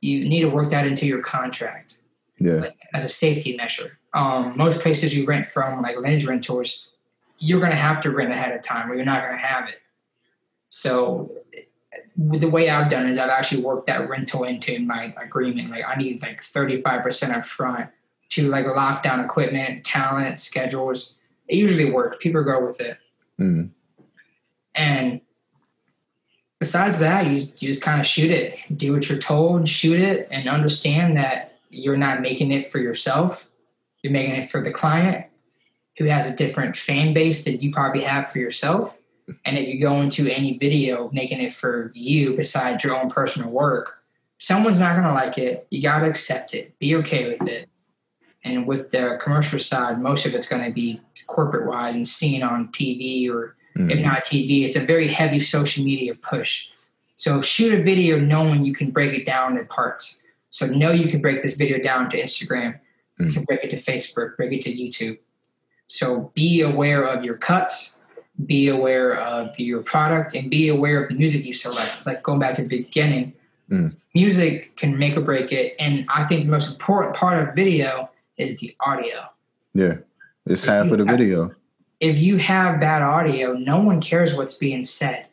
you 0.00 0.28
need 0.28 0.40
to 0.42 0.48
work 0.48 0.70
that 0.70 0.86
into 0.86 1.06
your 1.06 1.22
contract 1.22 1.96
Yeah. 2.38 2.52
like, 2.54 2.76
as 2.94 3.04
a 3.04 3.08
safety 3.08 3.56
measure. 3.56 3.98
Um, 4.14 4.54
most 4.56 4.80
places 4.80 5.16
you 5.16 5.26
rent 5.26 5.46
from, 5.48 5.82
like 5.82 5.96
lens 5.98 6.24
rentals, 6.26 6.88
you're 7.38 7.60
going 7.60 7.70
to 7.70 7.76
have 7.76 8.00
to 8.02 8.10
rent 8.10 8.32
ahead 8.32 8.54
of 8.54 8.62
time, 8.62 8.90
or 8.90 8.94
you're 8.94 9.04
not 9.04 9.22
going 9.22 9.34
to 9.34 9.38
have 9.38 9.68
it. 9.68 9.80
So 10.70 11.32
the 12.16 12.48
way 12.48 12.68
I've 12.68 12.90
done 12.90 13.06
is 13.06 13.18
I've 13.18 13.30
actually 13.30 13.62
worked 13.62 13.86
that 13.86 14.08
rental 14.08 14.44
into 14.44 14.78
my 14.80 15.14
agreement. 15.20 15.70
Like 15.70 15.84
I 15.86 15.94
need 15.94 16.20
like 16.20 16.42
35% 16.42 17.34
up 17.34 17.44
front 17.44 17.90
to 18.30 18.48
like 18.48 18.66
lock 18.66 19.02
down 19.02 19.20
equipment, 19.20 19.84
talent, 19.84 20.38
schedules. 20.38 21.16
It 21.46 21.56
usually 21.56 21.90
works. 21.90 22.18
People 22.20 22.42
go 22.42 22.64
with 22.66 22.80
it. 22.80 22.98
Mm. 23.40 23.70
And 24.74 25.20
besides 26.58 26.98
that, 26.98 27.26
you, 27.26 27.36
you 27.36 27.68
just 27.68 27.82
kind 27.82 28.00
of 28.00 28.06
shoot 28.06 28.30
it, 28.30 28.58
do 28.76 28.92
what 28.92 29.08
you're 29.08 29.18
told, 29.18 29.68
shoot 29.68 30.00
it, 30.00 30.28
and 30.30 30.48
understand 30.48 31.16
that 31.16 31.58
you're 31.70 31.96
not 31.96 32.20
making 32.20 32.50
it 32.50 32.70
for 32.70 32.78
yourself. 32.78 33.48
You're 34.02 34.12
making 34.12 34.34
it 34.34 34.50
for 34.50 34.62
the 34.62 34.72
client 34.72 35.27
who 35.98 36.04
has 36.06 36.30
a 36.30 36.36
different 36.36 36.76
fan 36.76 37.12
base 37.12 37.44
that 37.44 37.62
you 37.62 37.70
probably 37.70 38.02
have 38.02 38.30
for 38.30 38.38
yourself. 38.38 38.96
And 39.44 39.58
if 39.58 39.68
you 39.68 39.78
go 39.80 40.00
into 40.00 40.28
any 40.28 40.56
video 40.56 41.10
making 41.12 41.40
it 41.40 41.52
for 41.52 41.90
you 41.94 42.36
besides 42.36 42.82
your 42.84 42.98
own 42.98 43.10
personal 43.10 43.50
work, 43.50 43.98
someone's 44.38 44.78
not 44.78 44.92
going 44.94 45.06
to 45.06 45.12
like 45.12 45.36
it. 45.38 45.66
You 45.70 45.82
got 45.82 46.00
to 46.00 46.06
accept 46.06 46.54
it, 46.54 46.78
be 46.78 46.94
okay 46.96 47.28
with 47.28 47.46
it. 47.48 47.68
And 48.44 48.66
with 48.66 48.90
the 48.92 49.18
commercial 49.20 49.58
side, 49.58 50.00
most 50.00 50.24
of 50.24 50.34
it's 50.34 50.48
going 50.48 50.64
to 50.64 50.70
be 50.70 51.00
corporate 51.26 51.66
wise 51.66 51.96
and 51.96 52.06
seen 52.08 52.42
on 52.42 52.68
TV 52.68 53.28
or 53.30 53.54
Mm. 53.76 53.92
if 53.92 54.00
not 54.00 54.24
TV, 54.24 54.64
it's 54.64 54.74
a 54.74 54.80
very 54.80 55.06
heavy 55.06 55.38
social 55.38 55.84
media 55.84 56.12
push. 56.14 56.68
So 57.14 57.40
shoot 57.42 57.78
a 57.78 57.82
video 57.82 58.18
knowing 58.18 58.64
you 58.64 58.72
can 58.72 58.90
break 58.90 59.12
it 59.12 59.24
down 59.24 59.56
in 59.56 59.66
parts. 59.66 60.24
So 60.50 60.66
know 60.66 60.90
you 60.90 61.08
can 61.08 61.20
break 61.20 61.42
this 61.42 61.54
video 61.54 61.78
down 61.78 62.10
to 62.10 62.20
Instagram, 62.20 62.80
you 63.20 63.26
Mm. 63.26 63.34
can 63.34 63.44
break 63.44 63.62
it 63.62 63.70
to 63.70 63.76
Facebook, 63.76 64.36
break 64.36 64.52
it 64.52 64.62
to 64.62 64.70
YouTube. 64.74 65.18
So 65.88 66.30
be 66.34 66.60
aware 66.60 67.02
of 67.04 67.24
your 67.24 67.36
cuts, 67.36 68.00
be 68.46 68.68
aware 68.68 69.16
of 69.16 69.58
your 69.58 69.82
product, 69.82 70.34
and 70.34 70.50
be 70.50 70.68
aware 70.68 71.02
of 71.02 71.08
the 71.08 71.14
music 71.14 71.44
you 71.44 71.54
select. 71.54 72.06
Like 72.06 72.22
going 72.22 72.38
back 72.38 72.56
to 72.56 72.62
the 72.62 72.82
beginning, 72.84 73.32
Mm. 73.70 73.94
music 74.14 74.74
can 74.76 74.96
make 74.98 75.14
or 75.14 75.20
break 75.20 75.52
it. 75.52 75.74
And 75.78 76.06
I 76.08 76.24
think 76.24 76.46
the 76.46 76.50
most 76.50 76.70
important 76.72 77.14
part 77.14 77.46
of 77.46 77.54
video 77.54 78.08
is 78.38 78.60
the 78.60 78.74
audio 78.80 79.24
Yeah. 79.74 79.96
It's 80.46 80.64
half 80.64 80.90
of 80.90 80.96
the 80.96 81.04
video. 81.04 81.54
if 82.00 82.16
you 82.18 82.38
have 82.38 82.80
bad 82.80 83.02
audio, 83.02 83.52
no 83.52 83.78
one 83.82 84.00
cares 84.00 84.34
what's 84.34 84.54
being 84.54 84.84
said. 84.84 85.26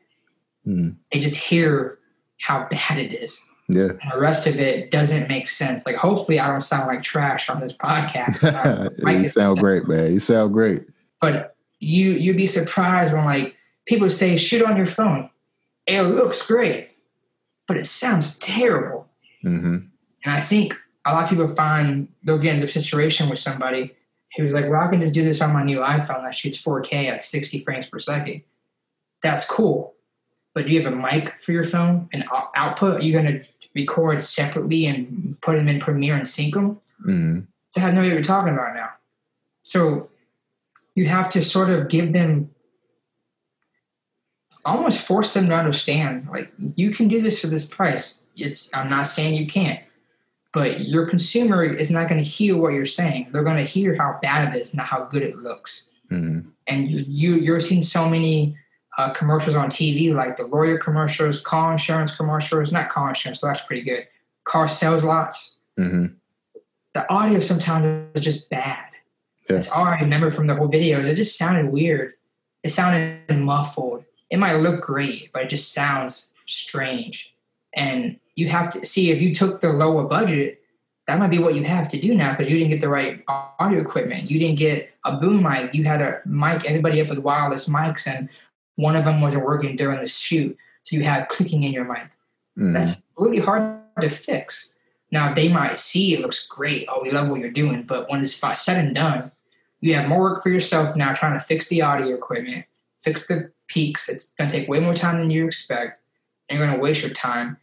Mm. 0.68 0.96
They 1.14 1.22
just 1.22 1.38
hear 1.38 1.98
how 2.42 2.68
bad 2.70 2.98
it 2.98 3.14
is. 3.14 3.48
Yeah. 3.68 3.90
And 4.02 4.12
the 4.14 4.20
rest 4.20 4.46
of 4.48 4.60
it 4.60 4.92
doesn't 4.92 5.28
make 5.28 5.50
sense. 5.50 5.86
Like, 5.86 5.96
hopefully, 5.96 6.40
I 6.40 6.48
don't 6.48 6.60
sound 6.60 6.88
like 6.88 7.02
trash 7.02 7.50
on 7.50 7.60
this 7.62 7.74
podcast. 7.74 8.42
You 9.24 9.30
sound 9.30 9.58
great, 9.60 9.88
man. 9.88 10.14
You 10.14 10.20
sound 10.20 10.54
great. 10.54 10.84
but 11.20 11.56
you 11.80 12.12
you'd 12.12 12.38
be 12.38 12.48
surprised 12.48 13.14
when 13.14 13.26
like 13.26 13.56
people 13.86 14.10
say 14.10 14.38
shoot 14.38 14.64
on 14.64 14.78
your 14.78 14.86
phone. 14.86 15.30
It 15.88 16.02
looks 16.04 16.46
great, 16.48 16.90
but 17.68 17.78
it 17.78 17.86
sounds 17.86 18.38
terrible. 18.40 19.08
hmm 19.42 19.78
And 20.24 20.34
I 20.34 20.40
think 20.40 20.76
a 21.06 21.12
lot 21.14 21.24
of 21.26 21.30
people 21.30 21.48
find 21.48 22.08
they'll 22.24 22.38
get 22.40 22.56
into 22.56 22.66
a 22.68 22.70
situation 22.70 23.30
with 23.30 23.38
somebody 23.40 23.94
who's 24.38 24.54
like, 24.54 24.70
well, 24.70 24.82
I 24.82 24.88
can 24.88 25.02
just 25.02 25.14
do 25.14 25.24
this 25.24 25.42
on 25.42 25.54
my 25.54 25.64
new 25.64 25.80
iPhone 25.80 26.24
that 26.24 26.34
shoots 26.36 26.62
4K 26.64 27.10
at 27.12 27.22
60 27.22 27.60
frames 27.62 27.88
per 27.88 28.00
second. 28.00 28.42
That's 29.22 29.46
cool. 29.50 29.94
But 30.54 30.66
do 30.68 30.74
you 30.74 30.82
have 30.84 30.92
a 30.92 30.96
mic 30.96 31.38
for 31.38 31.52
your 31.52 31.64
phone 31.64 32.10
and 32.14 32.24
output? 32.56 33.02
Are 33.02 33.06
you 33.06 33.12
going 33.14 33.26
to 33.26 33.44
record 33.76 34.24
separately 34.24 34.86
and 34.86 35.40
put 35.42 35.56
them 35.56 35.68
in 35.68 35.80
Premiere 35.80 36.16
and 36.16 36.28
sync 36.28 36.54
them? 36.54 36.80
hmm 37.04 37.40
They 37.76 37.82
have 37.82 37.94
no 37.94 38.00
idea 38.00 38.12
what 38.12 38.16
you're 38.16 38.24
talking 38.24 38.54
about 38.54 38.74
now. 38.74 38.90
So 39.62 40.10
you 40.96 41.08
have 41.08 41.30
to 41.32 41.44
sort 41.44 41.70
of 41.70 41.90
give 41.90 42.14
them, 42.14 42.52
almost 44.66 45.06
force 45.06 45.34
them 45.34 45.48
to 45.50 45.56
understand, 45.56 46.28
like, 46.32 46.52
you 46.58 46.92
can 46.92 47.08
do 47.08 47.22
this 47.22 47.40
for 47.42 47.48
this 47.48 47.68
price. 47.68 48.24
It's 48.36 48.70
I'm 48.74 48.90
not 48.90 49.08
saying 49.08 49.36
you 49.36 49.48
can't, 49.48 49.82
but 50.54 50.82
your 50.82 51.08
consumer 51.08 51.64
is 51.64 51.92
not 51.92 52.10
going 52.10 52.22
to 52.24 52.30
hear 52.30 52.58
what 52.58 52.74
you're 52.74 52.86
saying. 52.86 53.30
They're 53.32 53.44
going 53.44 53.58
to 53.58 53.64
hear 53.64 53.96
how 53.96 54.20
bad 54.22 54.56
it 54.56 54.60
is, 54.60 54.74
not 54.74 54.88
how 54.88 55.06
good 55.06 55.24
it 55.24 55.38
looks. 55.38 55.92
hmm 56.10 56.40
And 56.68 56.90
you, 56.90 57.06
you 57.08 57.36
you're 57.36 57.60
seeing 57.60 57.82
so 57.82 58.10
many 58.10 58.58
uh, 58.98 59.12
commercials 59.12 59.56
on 59.56 59.70
TV, 59.70 60.14
like 60.14 60.38
the 60.38 60.46
lawyer 60.46 60.78
commercials, 60.78 61.42
car 61.42 61.72
insurance 61.72 62.16
commercials, 62.16 62.72
not 62.72 62.90
car 62.90 63.10
insurance, 63.10 63.42
so 63.42 63.48
that's 63.48 63.66
pretty 63.66 63.84
good. 63.84 64.08
Car 64.44 64.68
sales 64.68 65.04
lots 65.04 65.58
hmm 65.78 66.06
the 66.96 67.12
audio 67.12 67.40
sometimes 67.42 68.10
is 68.16 68.22
just 68.22 68.50
bad. 68.50 68.88
Yeah. 69.50 69.58
It's 69.58 69.70
all 69.70 69.84
I 69.84 70.00
remember 70.00 70.32
from 70.32 70.48
the 70.48 70.56
whole 70.56 70.70
videos. 70.70 71.06
It 71.06 71.16
just 71.16 71.38
sounded 71.38 71.72
weird. 71.72 72.14
It 72.64 72.70
sounded 72.70 73.38
muffled. 73.38 74.06
It 74.32 74.40
might 74.40 74.56
look 74.56 74.82
great, 74.82 75.32
but 75.34 75.44
it 75.44 75.50
just 75.50 75.74
sounds 75.74 76.32
strange. 76.48 77.36
And 77.74 78.18
you 78.36 78.48
have 78.48 78.70
to 78.72 78.86
see 78.86 79.12
if 79.12 79.22
you 79.22 79.36
took 79.36 79.60
the 79.60 79.74
lower 79.74 80.06
budget, 80.06 80.62
that 81.06 81.20
might 81.20 81.30
be 81.30 81.38
what 81.38 81.54
you 81.54 81.66
have 81.66 81.90
to 81.90 82.00
do 82.00 82.16
now 82.16 82.32
because 82.32 82.50
you 82.50 82.58
didn't 82.58 82.72
get 82.72 82.82
the 82.82 82.90
right 82.90 83.24
audio 83.28 83.82
equipment. 83.82 84.32
You 84.32 84.40
didn't 84.40 84.58
get 84.58 84.90
a 85.04 85.18
boom 85.18 85.44
mic. 85.44 85.76
You 85.76 85.84
had 85.84 86.02
a 86.02 86.22
mic, 86.26 86.66
everybody 86.66 87.02
up 87.02 87.10
with 87.10 87.20
wireless 87.20 87.68
mics, 87.70 88.08
and 88.08 88.30
one 88.76 88.96
of 88.96 89.06
them 89.06 89.22
wasn't 89.22 89.46
working 89.46 89.76
during 89.76 90.02
the 90.02 90.08
shoot. 90.08 90.58
So 90.84 90.96
you 90.96 91.04
had 91.04 91.30
clicking 91.30 91.64
in 91.64 91.74
your 91.74 91.86
mic. 91.86 92.10
hmm 92.56 92.74
That's 92.74 93.04
really 93.18 93.40
hard 93.40 93.82
to 94.02 94.10
fix. 94.10 94.76
Now 95.12 95.34
they 95.34 95.48
might 95.48 95.78
see 95.78 96.14
it 96.14 96.22
looks 96.22 96.48
great. 96.48 96.86
Oh, 96.90 97.02
we 97.02 97.12
love 97.12 97.30
what 97.30 97.40
you're 97.40 97.50
doing, 97.50 97.84
but 97.84 98.10
when 98.10 98.22
it's 98.22 98.36
said 98.36 98.84
and 98.84 98.94
done, 98.94 99.32
you 99.82 99.94
have 99.96 100.10
more 100.10 100.22
work 100.22 100.44
for 100.44 100.50
yourself 100.50 100.96
now 100.96 101.14
trying 101.14 101.34
to 101.34 101.40
fix 101.40 101.68
the 101.68 101.82
audio 101.82 102.14
equipment, 102.16 102.66
fix 103.02 103.28
the 103.28 103.52
peaks. 103.68 104.10
It's 104.10 104.32
going 104.32 104.50
to 104.50 104.58
take 104.58 104.68
way 104.68 104.80
more 104.80 104.94
time 104.94 105.20
than 105.20 105.30
you 105.30 105.46
expect. 105.46 106.00
And 106.50 106.58
you're 106.58 106.68
going 106.68 106.78
to 106.78 106.84
waste 106.84 107.02
your 107.02 107.12
time, 107.12 107.58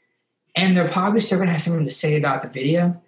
and 0.57 0.77
they're 0.77 0.89
probably 0.89 1.21
still 1.21 1.39
going 1.39 1.47
to 1.47 1.53
have 1.53 1.63
something 1.63 1.85
to 1.85 1.91
say 1.91 2.17
about 2.17 2.43
the 2.43 2.49
video, 2.49 3.01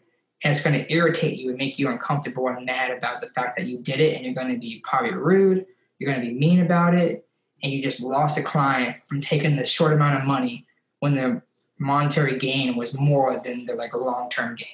and 0.42 0.52
it's 0.52 0.62
going 0.62 0.78
to 0.78 0.92
irritate 0.92 1.36
you 1.38 1.48
and 1.48 1.58
make 1.58 1.78
you 1.80 1.88
uncomfortable 1.88 2.46
and 2.48 2.64
mad 2.64 2.92
about 2.92 3.20
the 3.20 3.26
fact 3.28 3.56
that 3.58 3.66
you 3.66 3.78
did 3.78 3.98
it. 3.98 4.14
And 4.14 4.24
you're 4.24 4.34
going 4.34 4.52
to 4.52 4.58
be 4.58 4.80
probably 4.84 5.12
rude. 5.12 5.66
You're 5.98 6.12
going 6.12 6.24
to 6.24 6.32
be 6.32 6.38
mean 6.38 6.60
about 6.60 6.94
it, 6.94 7.23
and 7.64 7.72
you 7.72 7.82
just 7.82 8.00
lost 8.00 8.38
a 8.38 8.42
client 8.42 8.96
from 9.06 9.22
taking 9.22 9.56
the 9.56 9.64
short 9.64 9.94
amount 9.94 10.18
of 10.20 10.26
money 10.26 10.66
when 11.00 11.14
the 11.14 11.42
monetary 11.78 12.38
gain 12.38 12.76
was 12.76 13.00
more 13.00 13.32
than 13.42 13.66
the 13.66 13.74
like 13.74 13.94
a 13.94 13.98
long 13.98 14.28
term 14.30 14.54
gain. 14.54 14.68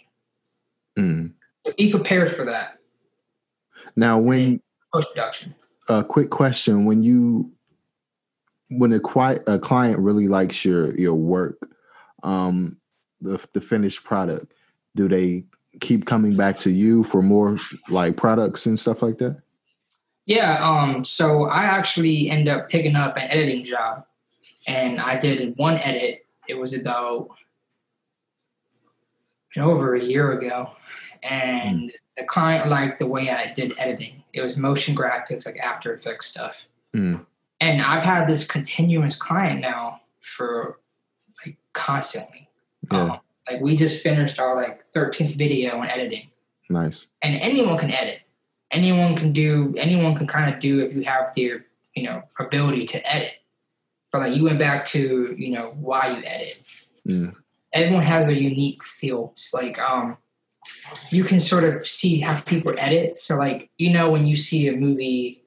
mm 0.99 1.33
So 1.65 1.73
be 1.79 1.91
prepared 1.91 2.31
for 2.31 2.45
that 2.45 2.79
Now, 3.97 4.19
when 4.19 4.61
post 4.93 5.09
production. 5.15 5.55
a 5.89 6.05
quick 6.05 6.31
question, 6.31 6.85
when 6.85 7.03
you 7.03 7.53
when 8.73 8.93
a, 8.93 9.01
qui- 9.01 9.43
a 9.47 9.59
client 9.59 9.99
really 9.99 10.29
likes 10.29 10.65
your 10.65 10.95
your 10.99 11.15
work, 11.15 11.59
um, 12.25 12.77
the 13.21 13.45
the 13.53 13.61
finished 13.61 14.03
product, 14.05 14.53
do 14.97 15.09
they 15.09 15.45
keep 15.81 16.07
coming 16.07 16.37
back 16.37 16.59
to 16.59 16.71
you 16.71 17.05
for 17.05 17.23
more 17.23 17.59
like 17.89 18.17
products 18.17 18.67
and 18.67 18.79
stuff 18.79 19.01
like 19.01 19.19
that? 19.19 19.41
Yeah, 20.31 20.65
um, 20.65 21.03
so 21.03 21.47
I 21.47 21.65
actually 21.65 22.31
ended 22.31 22.55
up 22.55 22.69
picking 22.69 22.95
up 22.95 23.17
an 23.17 23.25
editing 23.25 23.65
job 23.65 24.05
and 24.69 25.01
I 25.01 25.19
did 25.19 25.57
one 25.57 25.79
edit. 25.79 26.25
It 26.47 26.57
was 26.57 26.73
about 26.73 27.31
over 29.57 29.97
a 29.97 30.01
year 30.05 30.31
ago. 30.31 30.71
And 31.25 31.91
the 32.17 32.23
client 32.23 32.69
liked 32.71 33.01
the 33.01 33.09
way 33.09 33.29
I 33.29 33.53
did 33.53 33.75
editing. 33.77 34.23
It 34.33 34.41
was 34.41 34.57
motion 34.57 34.95
graphics, 34.95 35.47
like 35.47 35.59
After 35.59 35.93
Effects 35.93 36.27
stuff. 36.27 36.65
Mm. 36.95 37.27
And 37.61 37.83
I've 37.83 38.05
had 38.05 38.29
this 38.29 38.47
continuous 38.47 39.17
client 39.17 39.61
now 39.61 40.01
for 40.21 40.79
like 41.45 41.57
constantly. 41.73 42.49
Yeah, 42.93 43.01
Um, 43.01 43.21
like 43.51 43.61
we 43.61 43.75
just 43.75 44.01
finished 44.01 44.39
our 44.39 44.55
like 44.55 44.85
13th 44.93 45.35
video 45.35 45.77
on 45.77 45.89
editing. 45.89 46.31
nice. 46.69 47.09
and 47.21 47.35
anyone 47.35 47.77
can 47.79 47.93
edit. 47.93 48.21
Anyone 48.71 49.17
can 49.17 49.33
do 49.33 49.75
anyone 49.77 50.15
can 50.17 50.27
kind 50.27 50.53
of 50.53 50.61
do 50.61 50.81
if 50.81 50.95
you 50.95 51.03
have 51.03 51.35
the 51.35 51.61
you 51.95 52.03
know 52.03 52.23
ability 52.39 52.87
to 52.87 53.13
edit. 53.13 53.33
But 54.13 54.23
like 54.23 54.37
you 54.37 54.45
went 54.45 54.59
back 54.59 54.87
to 54.87 55.35
you 55.37 55.51
know 55.51 55.75
why 55.77 56.17
you 56.17 56.23
edit. 56.25 56.63
Mm. 57.09 57.35
Everyone 57.73 58.03
has 58.03 58.29
a 58.29 58.35
unique 58.35 58.83
feel. 58.83 59.31
It's 59.35 59.55
like 59.55 59.79
um, 59.79 60.17
you 61.11 61.23
can 61.23 61.41
sort 61.41 61.65
of 61.65 61.87
see 61.87 62.21
how 62.21 62.41
people 62.41 62.75
edit. 62.79 63.21
So 63.21 63.37
like 63.37 63.71
you 63.79 63.93
know 63.93 64.11
when 64.11 64.27
you 64.27 64.37
see 64.37 64.69
a 64.69 64.73
movie, 64.73 65.43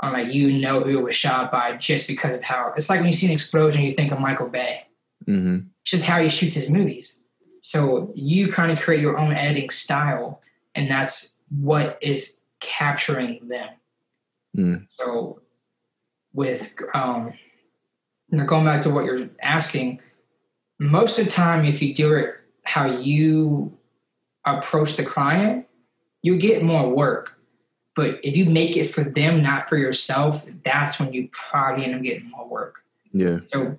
um, 0.00 0.12
like 0.12 0.32
you 0.32 0.52
know 0.52 0.80
who 0.80 0.98
it 0.98 1.02
was 1.02 1.14
shot 1.14 1.52
by 1.52 1.76
just 1.76 2.08
because 2.08 2.36
of 2.36 2.42
how 2.42 2.72
it's 2.76 2.90
like 2.90 3.00
when 3.00 3.08
you 3.08 3.14
see 3.14 3.26
an 3.26 3.32
explosion, 3.32 3.84
you 3.84 3.92
think 3.92 4.12
of 4.12 4.20
Michael 4.20 4.48
Bay. 4.48 4.86
hmm 5.26 5.60
Just 5.84 6.04
how 6.04 6.20
he 6.20 6.28
shoots 6.28 6.54
his 6.54 6.70
movies. 6.70 7.18
So 7.60 8.12
you 8.14 8.52
kind 8.52 8.70
of 8.70 8.80
create 8.80 9.00
your 9.00 9.16
own 9.16 9.32
editing 9.32 9.70
style, 9.70 10.40
and 10.74 10.90
that's 10.90 11.40
what 11.48 11.98
is 12.02 12.43
capturing 12.64 13.48
them. 13.48 13.68
Mm. 14.56 14.86
So, 14.90 15.40
with 16.32 16.74
um, 16.94 17.34
now 18.30 18.44
going 18.44 18.64
back 18.64 18.82
to 18.82 18.90
what 18.90 19.04
you're 19.04 19.28
asking, 19.40 20.00
most 20.78 21.18
of 21.18 21.26
the 21.26 21.30
time, 21.30 21.64
if 21.64 21.82
you 21.82 21.94
do 21.94 22.14
it 22.14 22.34
how 22.64 22.86
you 22.86 23.76
approach 24.44 24.96
the 24.96 25.04
client, 25.04 25.66
you 26.22 26.38
get 26.38 26.62
more 26.62 26.90
work. 26.90 27.38
But 27.94 28.18
if 28.24 28.36
you 28.36 28.46
make 28.46 28.76
it 28.76 28.84
for 28.84 29.04
them, 29.04 29.42
not 29.42 29.68
for 29.68 29.76
yourself, 29.76 30.44
that's 30.64 30.98
when 30.98 31.12
you 31.12 31.28
probably 31.30 31.84
end 31.84 31.94
up 31.94 32.02
getting 32.02 32.30
more 32.30 32.48
work. 32.48 32.82
Yeah. 33.12 33.38
So 33.52 33.78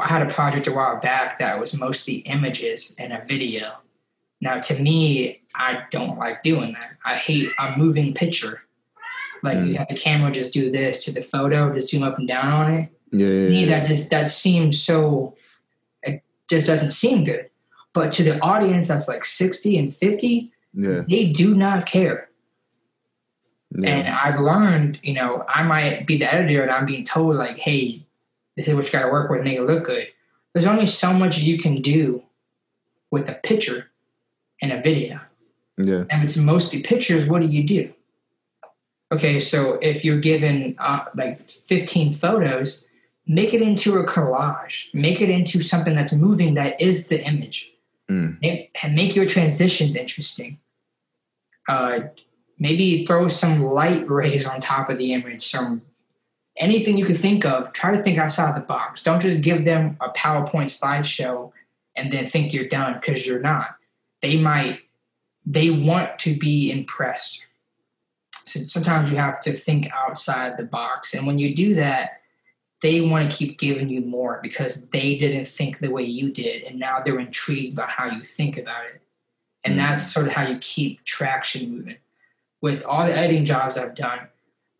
I 0.00 0.06
had 0.06 0.22
a 0.22 0.32
project 0.32 0.68
a 0.68 0.72
while 0.72 1.00
back 1.00 1.38
that 1.38 1.58
was 1.58 1.74
mostly 1.74 2.16
images 2.16 2.94
and 2.98 3.12
a 3.12 3.24
video. 3.26 3.78
Now, 4.40 4.58
to 4.58 4.82
me, 4.82 5.42
I 5.54 5.84
don't 5.90 6.18
like 6.18 6.42
doing 6.42 6.72
that. 6.74 6.96
I 7.04 7.14
hate 7.14 7.48
a 7.58 7.76
moving 7.78 8.12
picture. 8.14 8.62
Like 9.42 9.58
you 9.58 9.74
Mm. 9.74 9.76
have 9.76 9.88
the 9.88 9.96
camera 9.96 10.30
just 10.30 10.52
do 10.52 10.70
this 10.70 11.04
to 11.04 11.12
the 11.12 11.22
photo, 11.22 11.72
just 11.74 11.90
zoom 11.90 12.02
up 12.02 12.18
and 12.18 12.26
down 12.28 12.52
on 12.52 12.72
it. 12.74 12.88
Yeah. 13.12 13.26
To 13.26 13.50
me, 13.50 13.64
yeah, 13.64 13.80
that 13.80 13.88
just 13.88 14.10
that 14.10 14.28
seems 14.28 14.80
so. 14.82 15.36
It 16.02 16.22
just 16.50 16.66
doesn't 16.66 16.90
seem 16.90 17.24
good. 17.24 17.48
But 17.92 18.12
to 18.12 18.22
the 18.24 18.38
audience 18.42 18.88
that's 18.88 19.08
like 19.08 19.24
sixty 19.24 19.78
and 19.78 19.92
fifty, 19.94 20.52
yeah. 20.74 21.02
they 21.08 21.26
do 21.32 21.54
not 21.54 21.86
care. 21.86 22.28
yeah. 23.76 23.88
And 23.90 24.08
I've 24.08 24.40
learned, 24.40 24.98
you 25.02 25.14
know, 25.14 25.44
I 25.48 25.62
might 25.62 26.06
be 26.06 26.18
the 26.18 26.32
editor 26.32 26.62
and 26.62 26.70
I'm 26.70 26.86
being 26.86 27.04
told, 27.04 27.36
like, 27.36 27.58
hey, 27.58 28.04
this 28.56 28.68
is 28.68 28.74
what 28.74 28.86
you 28.86 28.92
got 28.92 29.02
to 29.04 29.10
work 29.12 29.30
with, 29.30 29.42
make 29.42 29.58
it 29.58 29.62
look 29.62 29.84
good. 29.86 30.08
There's 30.52 30.66
only 30.66 30.86
so 30.86 31.12
much 31.12 31.38
you 31.38 31.58
can 31.58 31.76
do 31.76 32.22
with 33.10 33.28
a 33.28 33.34
picture 33.34 33.90
and 34.62 34.72
a 34.72 34.80
video. 34.80 35.20
yeah. 35.78 36.04
And 36.10 36.22
if 36.22 36.24
it's 36.24 36.36
mostly 36.36 36.82
pictures, 36.82 37.26
what 37.26 37.42
do 37.42 37.48
you 37.48 37.64
do? 37.64 37.92
Okay, 39.12 39.38
so 39.38 39.74
if 39.74 40.04
you're 40.04 40.20
given 40.20 40.74
uh, 40.78 41.04
like 41.14 41.48
15 41.48 42.12
photos, 42.12 42.84
make 43.26 43.54
it 43.54 43.62
into 43.62 43.98
a 43.98 44.06
collage, 44.06 44.92
make 44.92 45.20
it 45.20 45.30
into 45.30 45.60
something 45.60 45.94
that's 45.94 46.12
moving 46.12 46.54
that 46.54 46.80
is 46.80 47.08
the 47.08 47.24
image 47.24 47.72
Mm. 48.08 48.40
make, 48.40 48.76
and 48.82 48.94
make 48.94 49.16
your 49.16 49.26
transitions 49.26 49.96
interesting. 49.96 50.58
Uh, 51.68 52.00
maybe 52.58 53.04
throw 53.04 53.26
some 53.26 53.64
light 53.64 54.08
rays 54.08 54.46
on 54.46 54.60
top 54.60 54.88
of 54.88 54.98
the 54.98 55.12
image, 55.12 55.42
some 55.42 55.82
anything 56.56 56.96
you 56.96 57.04
could 57.04 57.16
think 57.18 57.44
of. 57.44 57.72
Try 57.72 57.96
to 57.96 58.02
think 58.02 58.18
outside 58.18 58.56
the 58.56 58.64
box. 58.64 59.02
Don't 59.02 59.20
just 59.20 59.42
give 59.42 59.64
them 59.64 59.96
a 60.00 60.10
PowerPoint 60.10 60.70
slideshow 60.70 61.50
and 61.96 62.12
then 62.12 62.26
think 62.26 62.52
you're 62.52 62.68
done 62.68 62.94
because 62.94 63.26
you're 63.26 63.40
not. 63.40 63.75
They 64.22 64.38
might, 64.40 64.80
they 65.44 65.70
want 65.70 66.18
to 66.20 66.36
be 66.36 66.70
impressed. 66.70 67.42
So 68.46 68.60
sometimes 68.60 69.10
you 69.10 69.16
have 69.16 69.40
to 69.40 69.52
think 69.52 69.90
outside 69.92 70.56
the 70.56 70.64
box. 70.64 71.14
And 71.14 71.26
when 71.26 71.38
you 71.38 71.54
do 71.54 71.74
that, 71.74 72.20
they 72.82 73.00
want 73.00 73.30
to 73.30 73.36
keep 73.36 73.58
giving 73.58 73.88
you 73.88 74.00
more 74.00 74.38
because 74.42 74.88
they 74.90 75.16
didn't 75.16 75.48
think 75.48 75.78
the 75.78 75.90
way 75.90 76.04
you 76.04 76.30
did. 76.30 76.62
And 76.62 76.78
now 76.78 77.00
they're 77.00 77.18
intrigued 77.18 77.74
by 77.76 77.86
how 77.86 78.06
you 78.06 78.20
think 78.20 78.56
about 78.58 78.86
it. 78.86 79.00
And 79.64 79.74
Mm. 79.74 79.78
that's 79.78 80.12
sort 80.12 80.26
of 80.26 80.32
how 80.32 80.46
you 80.46 80.58
keep 80.60 81.04
traction 81.04 81.70
moving. 81.70 81.96
With 82.60 82.84
all 82.84 83.06
the 83.06 83.16
editing 83.16 83.44
jobs 83.44 83.76
i've 83.76 83.94
done 83.94 84.28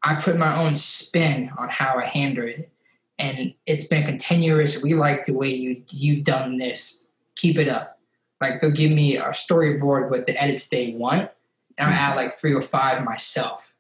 i 0.03 0.15
put 0.15 0.37
my 0.37 0.57
own 0.57 0.75
spin 0.75 1.51
on 1.59 1.69
how 1.69 1.99
i 1.99 2.05
handle 2.05 2.47
it. 2.47 2.71
And 3.19 3.55
it's 3.65 3.87
been 3.87 4.05
continuous. 4.05 4.83
We 4.83 4.95
like 4.95 5.25
the 5.25 5.33
way 5.33 5.49
you 5.49 5.83
you've 5.91 6.25
done 6.25 6.59
this. 6.59 7.07
Keep 7.35 7.59
it 7.59 7.69
up 7.69 7.96
like 8.41 8.61
they'll 8.61 8.71
give 8.71 8.91
me 8.91 9.17
a 9.17 9.29
storyboard 9.29 10.11
with 10.11 10.27
the 10.27 10.41
edits 10.43 10.69
they 10.69 10.93
want 10.93 11.31
and 11.79 11.89
i'll 11.89 12.13
add 12.13 12.17
like 12.17 12.33
three 12.33 12.55
or 12.55 12.63
five 12.63 13.05
myself 13.05 13.75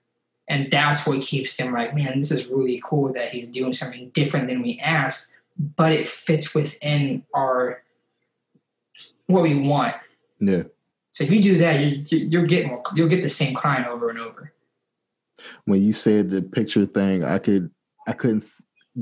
and 0.48 0.70
that's 0.70 1.06
what 1.06 1.22
keeps 1.22 1.56
them 1.56 1.72
like, 1.72 1.94
man, 1.94 2.18
this 2.18 2.30
is 2.30 2.48
really 2.48 2.80
cool 2.84 3.12
that 3.12 3.30
he's 3.30 3.48
doing 3.48 3.72
something 3.72 4.10
different 4.10 4.48
than 4.48 4.62
we 4.62 4.78
asked, 4.78 5.34
but 5.76 5.92
it 5.92 6.06
fits 6.06 6.54
within 6.54 7.24
our 7.34 7.82
what 9.26 9.42
we 9.42 9.54
want. 9.54 9.96
Yeah. 10.38 10.64
So 11.10 11.24
if 11.24 11.32
you 11.32 11.42
do 11.42 11.58
that, 11.58 11.80
you, 11.80 12.04
you, 12.10 12.26
you'll 12.28 12.46
get 12.46 12.66
more. 12.66 12.82
You'll 12.94 13.08
get 13.08 13.22
the 13.22 13.28
same 13.28 13.54
client 13.54 13.88
over 13.88 14.08
and 14.08 14.18
over. 14.18 14.52
When 15.64 15.82
you 15.82 15.92
said 15.92 16.30
the 16.30 16.42
picture 16.42 16.86
thing, 16.86 17.24
I 17.24 17.38
could 17.38 17.70
I 18.06 18.12
couldn't 18.12 18.44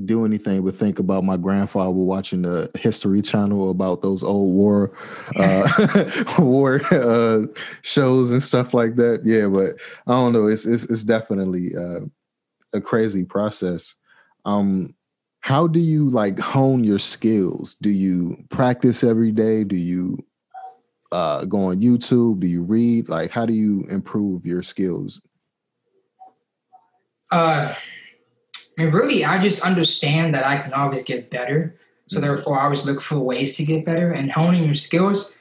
do 0.04 0.24
anything 0.24 0.62
but 0.62 0.74
think 0.74 0.98
about 0.98 1.24
my 1.24 1.36
grandfather 1.36 1.90
watching 1.90 2.42
the 2.42 2.70
History 2.74 3.22
Channel 3.22 3.70
about 3.70 4.02
those 4.02 4.22
old 4.22 4.52
war 4.52 4.92
uh, 5.36 6.34
war 6.38 6.80
uh, 6.90 7.46
shows 7.82 8.32
and 8.32 8.42
stuff 8.42 8.74
like 8.74 8.96
that. 8.96 9.22
Yeah, 9.24 9.48
but 9.48 9.76
I 10.06 10.16
don't 10.16 10.32
know. 10.32 10.46
It's 10.46 10.66
it's, 10.66 10.84
it's 10.90 11.04
definitely 11.04 11.76
uh, 11.76 12.00
a 12.72 12.80
crazy 12.80 13.24
process. 13.24 13.94
Um, 14.44 14.94
how 15.40 15.66
do 15.66 15.78
you 15.78 16.10
like 16.10 16.38
hone 16.38 16.82
your 16.82 16.98
skills? 16.98 17.76
Do 17.76 17.90
you 17.90 18.44
practice 18.48 19.04
every 19.04 19.30
day? 19.30 19.62
Do 19.62 19.76
you 19.76 20.24
uh, 21.12 21.44
go 21.44 21.66
on 21.66 21.80
YouTube? 21.80 22.40
Do 22.40 22.46
you 22.46 22.62
read? 22.62 23.08
Like, 23.08 23.30
how 23.30 23.46
do 23.46 23.52
you 23.52 23.84
improve 23.88 24.44
your 24.44 24.62
skills? 24.62 25.22
Uh, 27.30 27.74
I 28.78 28.82
mean, 28.82 28.92
really, 28.92 29.24
I 29.24 29.38
just 29.38 29.64
understand 29.64 30.34
that 30.34 30.46
I 30.46 30.58
can 30.58 30.72
always 30.72 31.02
get 31.02 31.30
better. 31.30 31.76
So 32.06 32.20
therefore, 32.20 32.58
I 32.58 32.64
always 32.64 32.84
look 32.84 33.00
for 33.00 33.18
ways 33.18 33.56
to 33.56 33.64
get 33.64 33.84
better 33.84 34.12
and 34.12 34.30
honing 34.30 34.64
your 34.64 34.74
skills. 34.74 35.34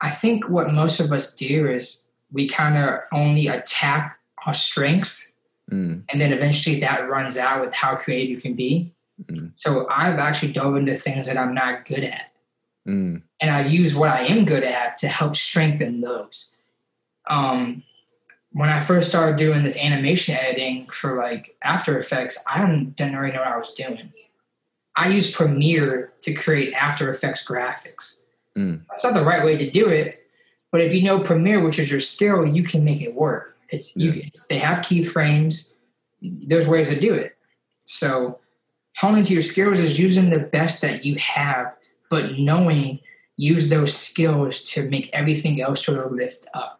I 0.00 0.10
think 0.10 0.48
what 0.48 0.72
most 0.72 1.00
of 1.00 1.12
us 1.12 1.34
do 1.34 1.68
is 1.68 2.04
we 2.30 2.46
kind 2.46 2.76
of 2.76 3.00
only 3.12 3.48
attack 3.48 4.18
our 4.46 4.54
strengths 4.54 5.32
Mm, 5.70 6.02
and 6.08 6.20
then 6.20 6.32
eventually 6.32 6.80
that 6.80 7.08
runs 7.08 7.36
out 7.36 7.60
with 7.60 7.74
how 7.74 7.96
creative 7.96 8.30
you 8.30 8.38
can 8.38 8.54
be. 8.54 8.92
Mhm. 9.22 9.52
So 9.56 9.86
I've 9.90 10.18
actually 10.18 10.52
dove 10.52 10.76
into 10.76 10.94
things 10.94 11.26
that 11.26 11.36
I'm 11.36 11.52
not 11.52 11.84
good 11.84 12.04
at, 12.04 12.32
mm, 12.86 13.22
and 13.40 13.50
I've 13.50 13.70
used 13.70 13.94
what 13.96 14.10
I 14.10 14.22
am 14.22 14.44
good 14.44 14.64
at 14.64 14.96
to 14.98 15.08
help 15.08 15.36
strengthen 15.36 16.00
those. 16.00 16.54
Um, 17.26 17.82
when 18.58 18.70
I 18.70 18.80
first 18.80 19.06
started 19.06 19.36
doing 19.36 19.62
this 19.62 19.78
animation 19.78 20.34
editing 20.34 20.88
for 20.90 21.16
like 21.16 21.56
After 21.62 21.96
Effects, 21.96 22.42
I 22.44 22.58
didn't, 22.66 23.16
really 23.16 23.30
know 23.30 23.38
what 23.38 23.46
I 23.46 23.56
was 23.56 23.72
doing. 23.72 24.12
I 24.96 25.10
used 25.10 25.32
Premiere 25.32 26.12
to 26.22 26.34
create 26.34 26.74
After 26.74 27.08
Effects 27.08 27.46
graphics. 27.46 28.24
Mm. 28.56 28.82
That's 28.88 29.04
not 29.04 29.14
the 29.14 29.24
right 29.24 29.44
way 29.44 29.56
to 29.58 29.70
do 29.70 29.88
it, 29.88 30.24
but 30.72 30.80
if 30.80 30.92
you 30.92 31.04
know 31.04 31.20
Premiere, 31.20 31.62
which 31.62 31.78
is 31.78 31.88
your 31.88 32.00
skill, 32.00 32.44
you 32.44 32.64
can 32.64 32.84
make 32.84 33.00
it 33.00 33.14
work. 33.14 33.56
It's 33.68 33.96
you. 33.96 34.10
It's, 34.16 34.48
they 34.48 34.58
have 34.58 34.78
keyframes. 34.78 35.74
There's 36.20 36.66
ways 36.66 36.88
to 36.88 36.98
do 36.98 37.14
it. 37.14 37.36
So 37.84 38.40
honing 38.96 39.22
to 39.22 39.32
your 39.32 39.42
skills 39.42 39.78
is 39.78 40.00
using 40.00 40.30
the 40.30 40.40
best 40.40 40.82
that 40.82 41.04
you 41.04 41.14
have, 41.14 41.76
but 42.10 42.40
knowing 42.40 42.98
use 43.36 43.68
those 43.68 43.96
skills 43.96 44.64
to 44.64 44.90
make 44.90 45.10
everything 45.12 45.62
else 45.62 45.84
sort 45.84 46.04
of 46.04 46.10
lift 46.10 46.44
up. 46.54 46.77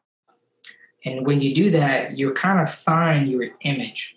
And 1.05 1.27
when 1.27 1.41
you 1.41 1.55
do 1.55 1.71
that, 1.71 2.19
you're 2.19 2.35
kind 2.35 2.61
of 2.61 2.71
find 2.71 3.29
your 3.29 3.49
image, 3.61 4.17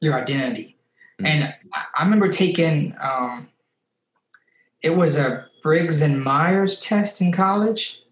your 0.00 0.14
identity. 0.14 0.76
Mm. 1.20 1.26
And 1.26 1.54
I, 1.72 2.04
remember 2.04 2.28
taking 2.28 2.94
um, 3.00 3.48
it 4.82 4.90
was 4.90 5.16
a 5.16 5.46
Briggs 5.62 6.02
and 6.02 6.22
Myers 6.22 6.80
test 6.80 7.20
in 7.20 7.32
college. 7.32 8.02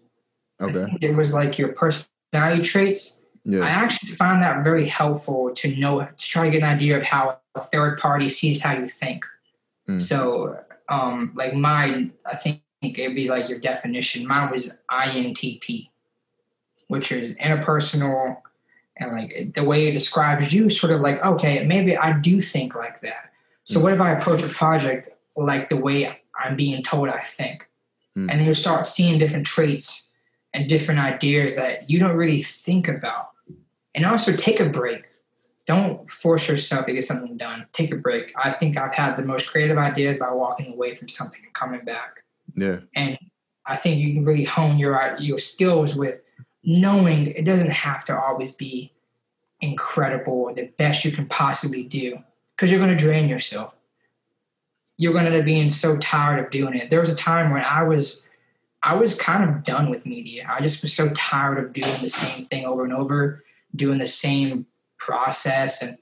Okay. 0.61 0.97
it 1.01 1.15
was 1.15 1.33
like 1.33 1.57
your 1.57 1.69
personality 1.69 2.61
traits. 2.61 3.21
Yeah. 3.45 3.61
I 3.61 3.69
actually 3.69 4.11
found 4.11 4.43
that 4.43 4.63
very 4.63 4.85
helpful 4.85 5.53
to 5.55 5.75
know 5.77 6.01
to 6.01 6.25
try 6.25 6.45
to 6.45 6.51
get 6.51 6.63
an 6.63 6.69
idea 6.69 6.97
of 6.97 7.03
how 7.03 7.39
a 7.55 7.59
third 7.61 7.97
party 7.99 8.29
sees 8.29 8.61
how 8.61 8.77
you 8.77 8.87
think. 8.87 9.25
Mm. 9.89 10.01
So, 10.01 10.59
um, 10.89 11.31
like 11.35 11.53
mine, 11.53 12.11
I 12.25 12.35
think 12.35 12.61
it'd 12.83 13.15
be 13.15 13.29
like 13.29 13.49
your 13.49 13.59
definition. 13.59 14.27
Mine 14.27 14.51
was 14.51 14.79
INTP, 14.91 15.89
which 16.89 17.11
is 17.11 17.37
interpersonal, 17.37 18.37
and 18.97 19.11
like 19.13 19.53
the 19.53 19.63
way 19.63 19.87
it 19.87 19.93
describes 19.93 20.51
you, 20.53 20.69
sort 20.69 20.91
of 20.91 20.99
like 20.99 21.23
okay, 21.23 21.65
maybe 21.65 21.95
I 21.95 22.11
do 22.19 22.41
think 22.41 22.75
like 22.75 22.99
that. 23.01 23.31
So, 23.63 23.79
Mm. 23.79 23.83
what 23.83 23.93
if 23.93 24.01
I 24.01 24.11
approach 24.11 24.41
a 24.41 24.49
project 24.49 25.09
like 25.35 25.69
the 25.69 25.77
way 25.77 26.19
I'm 26.37 26.55
being 26.57 26.83
told 26.83 27.07
I 27.09 27.21
think? 27.21 27.67
Mm. 28.17 28.29
And 28.29 28.39
then 28.39 28.45
you 28.45 28.53
start 28.53 28.85
seeing 28.85 29.19
different 29.19 29.45
traits 29.45 30.13
and 30.53 30.67
different 30.67 30.99
ideas 30.99 31.55
that 31.55 31.89
you 31.89 31.99
don't 31.99 32.17
really 32.17 32.41
think 32.41 32.87
about. 32.87 33.29
And 33.93 34.05
also 34.05 34.31
take 34.31 34.59
a 34.59 34.69
break. 34.69 35.03
Don't 35.67 36.09
force 36.09 36.49
yourself 36.49 36.87
to 36.87 36.93
get 36.93 37.03
something 37.03 37.37
done. 37.37 37.67
Take 37.73 37.91
a 37.93 37.95
break. 37.97 38.33
I 38.35 38.51
think 38.53 38.75
I've 38.77 38.93
had 38.93 39.15
the 39.17 39.23
most 39.23 39.47
creative 39.47 39.77
ideas 39.77 40.17
by 40.17 40.31
walking 40.31 40.73
away 40.73 40.95
from 40.95 41.07
something 41.07 41.41
and 41.43 41.53
coming 41.53 41.85
back. 41.85 42.23
Yeah. 42.55 42.79
And 42.95 43.19
I 43.67 43.77
think 43.77 43.99
you 43.99 44.15
can 44.15 44.25
really 44.25 44.45
hone 44.45 44.79
your 44.79 45.15
your 45.19 45.37
skills 45.37 45.95
with 45.95 46.21
knowing 46.63 47.27
it 47.27 47.45
doesn't 47.45 47.71
have 47.71 48.05
to 48.05 48.19
always 48.19 48.51
be 48.51 48.91
incredible 49.61 50.33
or 50.33 50.53
the 50.53 50.67
best 50.77 51.03
you 51.05 51.11
can 51.11 51.25
possibly 51.27 51.83
do 51.83 52.17
because 52.55 52.71
you're 52.71 52.79
going 52.79 52.95
to 52.95 53.03
drain 53.03 53.29
yourself. 53.29 53.73
You're 54.97 55.13
going 55.13 55.25
to 55.25 55.31
end 55.31 55.39
up 55.39 55.45
being 55.45 55.69
so 55.69 55.97
tired 55.97 56.43
of 56.43 56.51
doing 56.51 56.75
it. 56.75 56.89
There 56.89 56.99
was 56.99 57.09
a 57.09 57.15
time 57.15 57.51
when 57.51 57.63
I 57.63 57.83
was 57.83 58.27
I 58.81 58.95
was 58.95 59.19
kind 59.19 59.49
of 59.49 59.63
done 59.65 59.89
with 59.89 60.05
media. 60.05 60.47
I 60.49 60.61
just 60.61 60.81
was 60.81 60.93
so 60.93 61.09
tired 61.09 61.57
of 61.57 61.73
doing 61.73 62.01
the 62.01 62.09
same 62.09 62.45
thing 62.45 62.65
over 62.65 62.85
and 62.85 62.93
over, 62.93 63.43
doing 63.75 63.97
the 63.97 64.07
same 64.07 64.65
process 64.97 65.81
and 65.81 65.97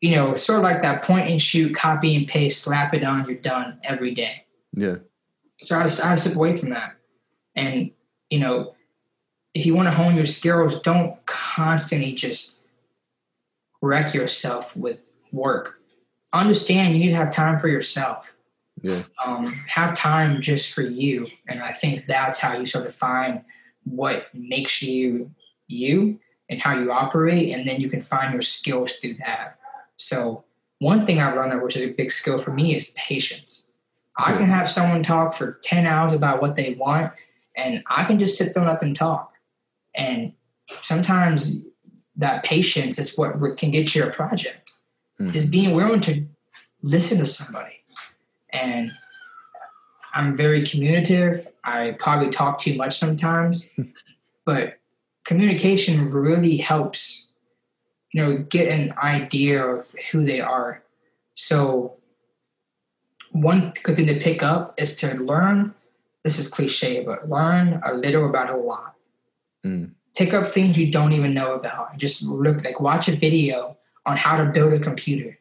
you 0.00 0.14
know, 0.14 0.34
sort 0.34 0.58
of 0.58 0.62
like 0.62 0.82
that 0.82 1.02
point 1.02 1.28
and 1.28 1.40
shoot, 1.40 1.74
copy 1.74 2.16
and 2.16 2.28
paste, 2.28 2.62
slap 2.62 2.94
it 2.94 3.02
on, 3.02 3.26
you're 3.26 3.38
done 3.38 3.78
every 3.82 4.14
day. 4.14 4.44
Yeah. 4.72 4.96
So 5.58 5.78
I 5.78 5.88
to, 5.88 6.04
I 6.04 6.08
had 6.10 6.18
to 6.18 6.20
step 6.20 6.36
away 6.36 6.56
from 6.56 6.70
that. 6.70 6.96
And, 7.54 7.90
you 8.28 8.38
know, 8.38 8.75
if 9.56 9.64
you 9.64 9.74
want 9.74 9.88
to 9.88 9.92
hone 9.92 10.14
your 10.14 10.26
skills, 10.26 10.78
don't 10.80 11.24
constantly 11.24 12.12
just 12.12 12.60
wreck 13.80 14.12
yourself 14.12 14.76
with 14.76 14.98
work. 15.32 15.80
Understand 16.34 16.94
you 16.94 17.00
need 17.00 17.08
to 17.10 17.16
have 17.16 17.32
time 17.32 17.58
for 17.58 17.68
yourself. 17.68 18.34
Yeah. 18.82 19.04
Um, 19.24 19.46
have 19.68 19.94
time 19.94 20.42
just 20.42 20.74
for 20.74 20.82
you. 20.82 21.26
And 21.48 21.62
I 21.62 21.72
think 21.72 22.06
that's 22.06 22.38
how 22.38 22.58
you 22.58 22.66
sort 22.66 22.86
of 22.86 22.94
find 22.94 23.44
what 23.84 24.26
makes 24.34 24.82
you 24.82 25.30
you 25.68 26.20
and 26.50 26.60
how 26.60 26.74
you 26.74 26.92
operate. 26.92 27.54
And 27.54 27.66
then 27.66 27.80
you 27.80 27.88
can 27.88 28.02
find 28.02 28.34
your 28.34 28.42
skills 28.42 28.96
through 28.96 29.14
that. 29.14 29.58
So, 29.96 30.44
one 30.80 31.06
thing 31.06 31.18
I've 31.18 31.34
learned, 31.34 31.62
which 31.62 31.76
is 31.76 31.84
a 31.84 31.94
big 31.94 32.12
skill 32.12 32.36
for 32.36 32.52
me, 32.52 32.74
is 32.74 32.92
patience. 32.94 33.66
I 34.18 34.36
can 34.36 34.44
have 34.44 34.68
someone 34.68 35.02
talk 35.02 35.32
for 35.32 35.58
10 35.62 35.86
hours 35.86 36.12
about 36.12 36.42
what 36.42 36.56
they 36.56 36.74
want, 36.74 37.14
and 37.56 37.82
I 37.86 38.04
can 38.04 38.18
just 38.18 38.36
sit 38.36 38.52
there 38.52 38.62
and 38.62 38.70
let 38.70 38.80
them 38.80 38.92
talk. 38.92 39.32
And 39.96 40.32
sometimes 40.82 41.64
that 42.16 42.44
patience 42.44 42.98
is 42.98 43.16
what 43.16 43.34
can 43.56 43.70
get 43.70 43.94
you 43.94 44.04
a 44.04 44.10
project, 44.10 44.72
Mm. 45.20 45.34
is 45.34 45.46
being 45.46 45.74
willing 45.74 46.00
to 46.02 46.26
listen 46.82 47.18
to 47.18 47.26
somebody. 47.26 47.80
And 48.52 48.92
I'm 50.14 50.36
very 50.36 50.62
communicative. 50.62 51.46
I 51.64 51.96
probably 51.98 52.28
talk 52.28 52.58
too 52.58 52.74
much 52.76 52.98
sometimes, 52.98 53.70
but 54.44 54.78
communication 55.24 56.10
really 56.10 56.58
helps, 56.58 57.30
you 58.12 58.22
know, 58.22 58.38
get 58.38 58.68
an 58.68 58.92
idea 59.02 59.64
of 59.64 59.94
who 60.12 60.24
they 60.24 60.40
are. 60.40 60.82
So 61.34 61.96
one 63.32 63.72
good 63.82 63.96
thing 63.96 64.06
to 64.06 64.20
pick 64.20 64.42
up 64.42 64.74
is 64.78 64.96
to 64.96 65.14
learn. 65.14 65.74
This 66.24 66.38
is 66.38 66.48
cliche, 66.48 67.04
but 67.04 67.28
learn 67.28 67.80
a 67.86 67.94
little 67.94 68.28
about 68.28 68.50
a 68.50 68.56
lot. 68.56 68.95
Mm. 69.66 69.90
Pick 70.14 70.32
up 70.32 70.46
things 70.46 70.78
you 70.78 70.90
don't 70.90 71.12
even 71.12 71.34
know 71.34 71.52
about. 71.54 71.96
Just 71.98 72.22
look 72.22 72.64
like 72.64 72.80
watch 72.80 73.08
a 73.08 73.16
video 73.16 73.76
on 74.06 74.16
how 74.16 74.36
to 74.38 74.46
build 74.46 74.72
a 74.72 74.78
computer. 74.78 75.38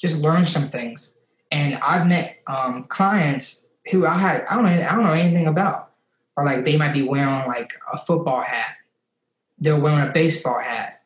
Just 0.00 0.22
learn 0.22 0.44
some 0.44 0.68
things. 0.68 1.12
And 1.52 1.76
I've 1.76 2.06
met 2.06 2.38
um, 2.48 2.84
clients 2.84 3.68
who 3.90 4.06
I 4.06 4.18
had 4.18 4.44
I 4.46 4.54
don't 4.54 4.64
know 4.64 4.70
I 4.70 4.94
don't 4.94 5.04
know 5.04 5.12
anything 5.12 5.46
about, 5.46 5.92
or 6.36 6.44
like 6.44 6.64
they 6.64 6.76
might 6.76 6.92
be 6.92 7.02
wearing 7.02 7.46
like 7.46 7.74
a 7.92 7.98
football 7.98 8.42
hat. 8.42 8.74
They're 9.58 9.78
wearing 9.78 10.08
a 10.08 10.12
baseball 10.12 10.58
hat. 10.58 11.02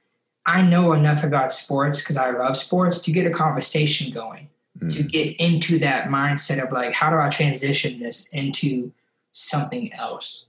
I 0.47 0.63
know 0.63 0.93
enough 0.95 1.25
about 1.25 1.53
sports 1.53 2.01
because 2.01 2.17
I 2.17 2.31
love 2.31 2.57
sports 2.57 3.01
to 3.01 3.13
get 3.13 3.27
a 3.27 3.31
conversation 3.31 4.13
going 4.13 4.49
to 4.81 4.87
Mm. 5.03 5.11
get 5.11 5.37
into 5.41 5.81
that 5.81 6.09
mindset 6.09 6.65
of 6.65 6.71
like 6.71 6.95
how 6.95 7.11
do 7.11 7.19
i 7.19 7.29
transition 7.29 7.99
this 7.99 8.29
into 8.29 8.93
something 9.33 9.93
else 9.93 10.47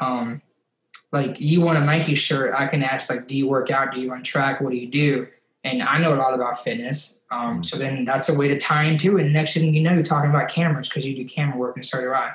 um 0.00 0.40
like 1.12 1.40
you 1.40 1.60
want 1.60 1.78
a 1.78 1.84
nike 1.84 2.14
shirt 2.14 2.54
i 2.56 2.66
can 2.66 2.82
ask 2.82 3.10
like 3.10 3.28
do 3.28 3.36
you 3.36 3.46
work 3.48 3.70
out? 3.70 3.92
Do 3.92 4.00
you 4.00 4.10
run 4.10 4.22
track? 4.22 4.60
What 4.60 4.70
do 4.70 4.76
you 4.76 4.88
do? 4.88 5.26
And 5.64 5.82
i 5.82 5.98
know 5.98 6.14
a 6.14 6.16
lot 6.16 6.34
about 6.34 6.62
fitness 6.62 7.20
um 7.30 7.60
Mm. 7.60 7.64
so 7.64 7.76
then 7.78 8.04
that's 8.04 8.28
a 8.28 8.34
way 8.36 8.48
to 8.48 8.58
tie 8.58 8.84
into 8.84 9.18
it. 9.18 9.24
And 9.24 9.32
next 9.32 9.54
thing 9.54 9.74
you 9.74 9.82
know 9.82 9.92
you're 9.92 10.02
talking 10.02 10.30
about 10.30 10.48
cameras 10.48 10.88
because 10.88 11.04
you 11.06 11.14
do 11.14 11.24
camera 11.24 11.56
work 11.56 11.76
and 11.76 11.84
so 11.84 12.00
do 12.00 12.12
i. 12.12 12.32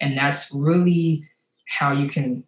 And 0.00 0.16
that's 0.18 0.52
really 0.54 1.28
how 1.66 1.92
you 1.92 2.08
can 2.08 2.44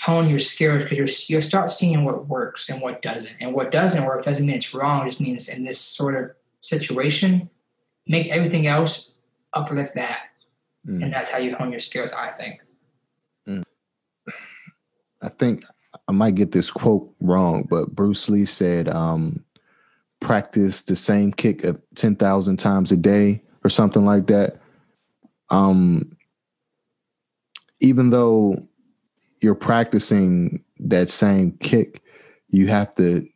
hone 0.00 0.28
your 0.28 0.38
skills 0.40 0.82
because 0.82 0.98
you're, 0.98 1.08
you'll 1.28 1.48
start 1.48 1.70
seeing 1.70 2.04
what 2.04 2.26
works 2.26 2.68
and 2.68 2.80
what 2.82 3.02
doesn't. 3.02 3.36
And 3.40 3.54
what 3.54 3.70
doesn't 3.70 4.04
work 4.04 4.24
doesn't 4.24 4.44
mean 4.46 4.56
it's 4.56 4.74
wrong 4.74 5.06
it 5.06 5.10
just 5.10 5.20
means 5.20 5.48
in 5.48 5.64
this 5.64 5.80
sort 5.80 6.14
of 6.16 6.32
situation. 6.60 7.48
Make 8.06 8.28
everything 8.28 8.66
else 8.66 9.14
uplift 9.54 9.94
that. 9.94 10.18
Mm. 10.86 11.04
and 11.04 11.12
that's 11.12 11.30
how 11.30 11.38
you 11.38 11.54
hone 11.54 11.70
your 11.70 11.78
skills 11.78 12.12
i 12.12 12.28
think 12.28 12.60
I 15.22 15.28
think 15.28 15.64
I 16.08 16.12
might 16.12 16.34
get 16.34 16.52
this 16.52 16.70
quote 16.70 17.14
wrong, 17.20 17.66
but 17.70 17.94
Bruce 17.94 18.28
Lee 18.28 18.44
said, 18.44 18.88
um, 18.88 19.44
practice 20.20 20.82
the 20.82 20.96
same 20.96 21.32
kick 21.32 21.64
at 21.64 21.76
10,000 21.96 22.56
times 22.56 22.92
a 22.92 22.96
day 22.96 23.42
or 23.64 23.70
something 23.70 24.04
like 24.04 24.26
that. 24.28 24.60
Um, 25.50 26.16
even 27.80 28.10
though 28.10 28.56
you're 29.40 29.54
practicing 29.54 30.64
that 30.78 31.10
same 31.10 31.52
kick, 31.60 32.02
you 32.48 32.68
have 32.68 32.94
to 32.96 33.26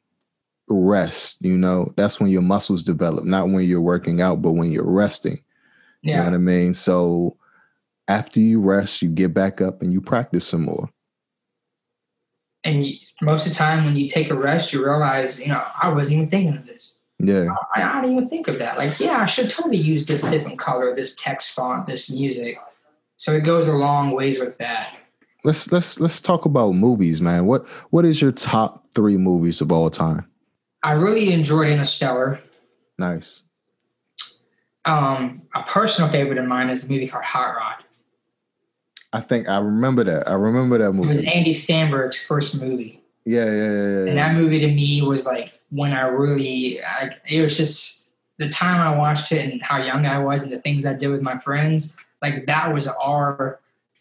rest, 0.69 1.39
you 1.45 1.57
know, 1.57 1.93
that's 1.97 2.21
when 2.21 2.31
your 2.31 2.43
muscles 2.43 2.83
develop, 2.83 3.25
not 3.25 3.49
when 3.49 3.65
you're 3.65 3.81
working 3.81 4.21
out, 4.21 4.43
but 4.43 4.53
when 4.53 4.71
you're 4.71 4.85
resting. 4.85 5.41
You 6.03 6.13
know 6.13 6.19
yeah 6.19 6.25
what 6.25 6.35
I 6.35 6.39
mean? 6.39 6.75
So 6.75 7.37
after 8.09 8.41
you 8.41 8.61
rest, 8.61 9.03
you 9.03 9.09
get 9.09 9.35
back 9.35 9.61
up 9.61 9.83
and 9.83 9.93
you 9.93 10.01
practice 10.01 10.47
some 10.47 10.63
more. 10.63 10.91
And 12.67 12.85
you, 12.85 12.97
most 13.23 13.47
of 13.47 13.53
the 13.53 13.57
time 13.57 13.85
when 13.87 13.97
you 13.97 14.09
take 14.09 14.29
a 14.31 14.35
rest 14.35 14.73
you 14.75 14.85
realize 14.85 15.41
you 15.41 15.49
know 15.49 15.63
i 15.83 15.89
wasn't 15.89 16.17
even 16.19 16.29
thinking 16.31 16.57
of 16.57 16.67
this 16.67 16.99
Yeah. 17.19 17.47
I, 17.75 17.83
I 17.83 18.01
didn't 18.03 18.17
even 18.17 18.29
think 18.29 18.49
of 18.49 18.59
that 18.59 18.77
like 18.77 19.01
yeah 19.01 19.19
i 19.23 19.27
should 19.27 19.49
totally 19.49 19.79
use 19.79 20.05
this 20.07 20.23
different 20.23 20.59
color 20.59 20.95
this 20.95 21.15
text 21.17 21.53
font 21.53 21.87
this 21.87 22.11
music 22.11 22.59
so 23.17 23.33
it 23.33 23.45
goes 23.45 23.67
a 23.69 23.73
long 23.73 24.11
ways 24.11 24.39
with 24.39 24.59
that 24.59 24.97
Let's 25.45 25.71
let's 25.71 26.01
let's 26.01 26.21
talk 26.21 26.45
about 26.45 26.73
movies, 26.75 27.23
man. 27.23 27.47
What 27.47 27.69
what 27.91 28.05
is 28.05 28.21
your 28.21 28.33
top 28.33 28.85
three 28.97 29.17
movies 29.17 29.61
of 29.61 29.71
all 29.71 29.89
time? 29.91 30.27
i 30.83 30.91
really 30.93 31.33
enjoyed 31.33 31.69
interstellar 31.69 32.41
Nice. 32.99 33.43
um, 34.85 35.43
a 35.55 35.63
personal 35.63 36.11
favorite 36.11 36.39
of 36.39 36.47
mine 36.47 36.69
is 36.71 36.89
a 36.89 36.93
movie 36.93 37.07
called 37.07 37.25
hot 37.25 37.55
rod 37.55 37.85
I 39.13 39.21
think 39.21 39.49
I 39.49 39.59
remember 39.59 40.05
that. 40.05 40.29
I 40.29 40.35
remember 40.35 40.79
that 40.79 40.93
movie. 40.93 41.09
it 41.09 41.13
was 41.13 41.23
andy 41.25 41.55
samberg's 41.55 42.23
first 42.23 42.61
movie 42.61 43.03
Yeah, 43.25 43.45
yeah, 43.47 43.53
yeah, 43.53 43.71
yeah. 43.71 44.07
And 44.09 44.19
that 44.19 44.35
movie 44.35 44.61
to 44.61 44.69
me 44.69 45.03
was 45.03 45.27
like 45.27 45.61
when 45.71 45.93
I 45.93 46.09
really, 46.09 46.81
like, 47.01 47.21
it 47.29 47.43
was 47.43 47.57
just 47.57 48.09
the 48.39 48.49
time 48.49 48.81
I 48.81 48.97
watched 48.97 49.33
it 49.33 49.51
and 49.51 49.63
how 49.63 49.79
young 49.83 50.07
I 50.07 50.19
was 50.19 50.43
and 50.43 50.53
the 50.53 50.61
things 50.61 50.87
I 50.87 50.95
did 50.95 51.09
with 51.09 51.23
my 51.23 51.39
friends. 51.39 51.97
Like 52.23 52.47
that 52.47 52.73
was 52.73 52.89
our, 52.89 53.61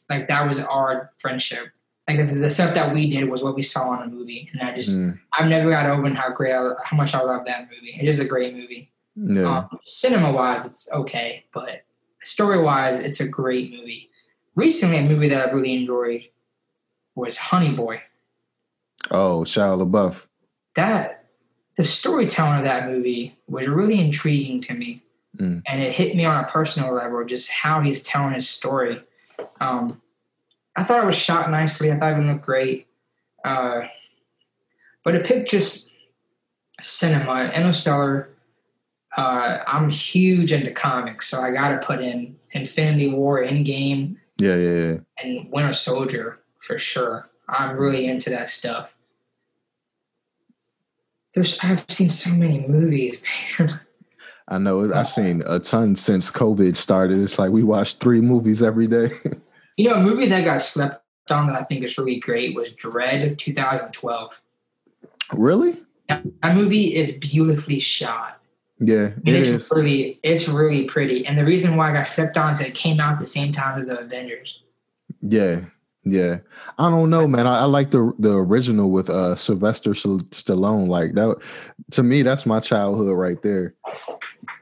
like 0.10 0.28
that 0.28 0.48
was 0.48 0.60
our 0.60 1.12
friendship. 1.18 1.70
Like 2.08 2.18
the, 2.18 2.36
the 2.36 2.50
stuff 2.52 2.76
that 2.76 2.94
we 2.94 3.10
did 3.10 3.30
was 3.30 3.42
what 3.44 3.56
we 3.56 3.64
saw 3.64 3.96
in 3.96 4.08
a 4.08 4.12
movie, 4.12 4.50
and 4.54 4.62
I 4.62 4.76
just 4.76 4.96
Mm, 4.96 5.20
I've 5.34 5.48
never 5.48 5.72
got 5.72 5.88
over 5.90 6.08
how 6.10 6.30
great 6.32 6.54
I, 6.54 6.74
how 6.84 6.96
much 6.96 7.16
I 7.16 7.22
love 7.22 7.46
that 7.48 7.68
movie. 7.72 7.98
It 8.00 8.08
is 8.08 8.20
a 8.20 8.26
great 8.26 8.54
movie. 8.54 8.92
yeah. 9.16 9.58
Um, 9.58 9.80
cinema 9.84 10.32
wise, 10.32 10.68
it's 10.68 10.92
okay, 10.92 11.46
but 11.52 11.84
story 12.22 12.62
wise, 12.62 13.00
it's 13.00 13.22
a 13.22 13.28
great 13.28 13.72
movie. 13.72 14.12
Recently, 14.56 14.98
a 14.98 15.04
movie 15.04 15.28
that 15.30 15.46
I've 15.48 15.54
really 15.54 15.74
enjoyed 15.76 16.24
was 17.16 17.38
Honey 17.38 17.74
Boy. 17.74 18.02
oh, 19.12 19.42
Shia 19.46 19.78
LaBeouf. 19.86 20.26
that 20.76 21.26
the 21.78 21.84
storytelling 21.84 22.60
of 22.60 22.64
that 22.66 22.88
movie 22.90 23.38
was 23.48 23.68
really 23.68 24.00
intriguing 24.00 24.62
to 24.62 24.74
me 24.74 25.02
Mm. 25.38 25.62
and 25.68 25.84
it 25.84 25.92
hit 25.92 26.16
me 26.16 26.24
on 26.24 26.42
a 26.42 26.48
personal 26.48 26.94
level 26.94 27.26
just 27.26 27.52
how 27.52 27.82
he's 27.82 28.02
telling 28.04 28.34
his 28.36 28.48
story 28.48 29.04
um, 29.60 30.02
i 30.78 30.82
thought 30.82 31.04
it 31.04 31.06
was 31.06 31.18
shot 31.18 31.52
nicely 31.52 31.92
i 31.92 32.00
thought 32.00 32.18
it 32.18 32.24
looked 32.24 32.46
great 32.46 32.88
uh, 33.44 33.82
but 35.04 35.14
it 35.14 35.26
picked 35.26 35.50
just 35.52 35.92
cinema 36.82 37.52
interstellar 37.54 38.30
uh, 39.18 39.58
i'm 39.68 39.90
huge 39.90 40.54
into 40.54 40.72
comics 40.72 41.28
so 41.28 41.42
i 41.42 41.52
gotta 41.52 41.80
put 41.86 42.00
in 42.02 42.38
infinity 42.52 43.10
war 43.10 43.44
endgame 43.44 44.16
Yeah, 44.38 44.56
yeah, 44.56 44.74
yeah. 44.74 44.98
and 45.24 45.52
winter 45.52 45.74
soldier 45.74 46.40
for 46.60 46.78
sure 46.78 47.30
i'm 47.48 47.78
really 47.78 48.08
into 48.08 48.30
that 48.30 48.50
stuff 48.50 48.96
there's 51.34 51.60
i've 51.64 51.86
seen 51.90 52.10
so 52.10 52.32
many 52.36 52.66
movies 52.68 53.24
man 53.60 53.80
I 54.48 54.60
know. 54.60 54.94
I've 54.94 55.08
seen 55.08 55.42
a 55.48 55.60
ton 55.60 55.96
since 55.96 56.30
COVID 56.32 56.78
started. 56.78 57.20
It's 57.20 57.40
like 57.40 57.52
we 57.52 57.64
watch 57.64 57.96
three 57.96 58.22
movies 58.22 58.62
every 58.62 58.88
day. 58.88 59.10
You 59.78 59.90
know, 59.90 59.96
a 59.96 60.02
movie 60.02 60.28
that 60.28 60.46
got 60.46 60.62
slept 60.62 61.04
on 61.30 61.48
that 61.48 61.60
I 61.60 61.64
think 61.64 61.84
is 61.84 61.98
really 61.98 62.18
great 62.18 62.56
was 62.56 62.72
Dredd 62.72 63.30
of 63.30 63.36
2012. 63.36 64.42
Really? 65.34 65.84
That, 66.08 66.24
that 66.42 66.56
movie 66.56 66.96
is 66.96 67.18
beautifully 67.18 67.82
shot. 67.82 68.40
Yeah, 68.80 69.12
it 69.24 69.36
it's 69.36 69.48
is. 69.48 69.72
really 69.74 70.20
it's 70.22 70.50
really 70.50 70.86
pretty. 70.86 71.26
And 71.26 71.38
the 71.38 71.46
reason 71.46 71.78
why 71.78 71.92
I 71.92 71.94
got 71.94 72.08
stepped 72.08 72.38
on 72.38 72.52
is 72.52 72.60
it 72.62 72.74
came 72.76 73.00
out 73.00 73.14
at 73.14 73.20
the 73.20 73.26
same 73.26 73.52
time 73.52 73.78
as 73.78 73.88
the 73.88 74.00
Avengers. 74.00 74.62
Yeah, 75.22 75.62
yeah. 76.04 76.40
I 76.78 76.90
don't 76.90 77.10
know, 77.10 77.26
man. 77.28 77.48
I, 77.48 77.60
I 77.60 77.64
like 77.64 77.92
the 77.92 78.14
the 78.20 78.36
original 78.36 78.92
with 78.92 79.10
uh 79.10 79.36
Sylvester 79.38 79.92
Stallone. 79.92 80.88
Like 80.88 81.14
that, 81.14 81.38
to 81.92 82.04
me, 82.04 82.22
that's 82.22 82.46
my 82.46 82.60
childhood 82.60 83.18
right 83.18 83.42
there. 83.42 83.76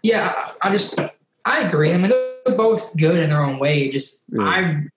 Yeah, 0.04 0.52
I 0.62 0.72
just 0.72 1.00
I 1.46 1.62
agree. 1.62 1.92
I 1.92 1.98
mean, 1.98 2.12
they're 2.46 2.56
both 2.56 2.96
good 2.98 3.18
in 3.18 3.32
their 3.32 3.42
own 3.42 3.58
way. 3.58 3.90
Just 3.90 4.26
Yeah. 4.30 4.44
I'm 4.44 4.92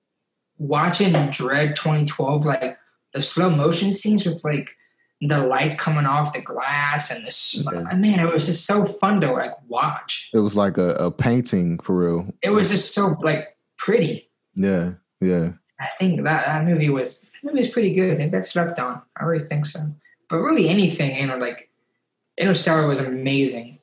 watching 0.58 1.12
Dredd 1.14 1.74
2012, 1.74 2.44
like 2.44 2.78
the 3.12 3.22
slow 3.22 3.48
motion 3.48 3.92
scenes 3.92 4.26
with 4.26 4.44
like 4.44 4.75
the 5.20 5.38
lights 5.38 5.76
coming 5.80 6.04
off 6.04 6.32
the 6.34 6.42
glass 6.42 7.10
and 7.10 7.26
the 7.26 7.30
sm- 7.30 7.68
Yeah. 7.72 7.96
man, 7.96 8.20
it 8.20 8.32
was 8.32 8.46
just 8.46 8.66
so 8.66 8.84
fun 8.84 9.20
to 9.22 9.32
like 9.32 9.52
watch. 9.68 10.30
It 10.34 10.40
was 10.40 10.56
like 10.56 10.76
a, 10.76 10.90
a 10.96 11.10
painting 11.10 11.78
for 11.78 11.96
real. 11.96 12.34
It 12.42 12.50
was 12.50 12.70
just 12.70 12.92
so 12.94 13.14
like 13.22 13.56
pretty. 13.78 14.30
Yeah, 14.54 14.92
yeah. 15.20 15.52
I 15.80 15.88
think 15.98 16.22
that 16.24 16.46
that 16.46 16.64
movie 16.64 16.88
was 16.90 17.22
that 17.22 17.44
movie 17.44 17.58
was 17.60 17.70
pretty 17.70 17.94
good. 17.94 18.20
It 18.20 18.30
got 18.32 18.44
slept 18.44 18.78
on. 18.78 19.00
I 19.18 19.24
really 19.24 19.44
think 19.44 19.66
so. 19.66 19.80
But 20.28 20.38
really, 20.38 20.68
anything 20.68 21.16
you 21.16 21.26
know, 21.26 21.36
like 21.38 21.70
Interstellar 22.38 22.86
was 22.86 22.98
amazing. 22.98 23.78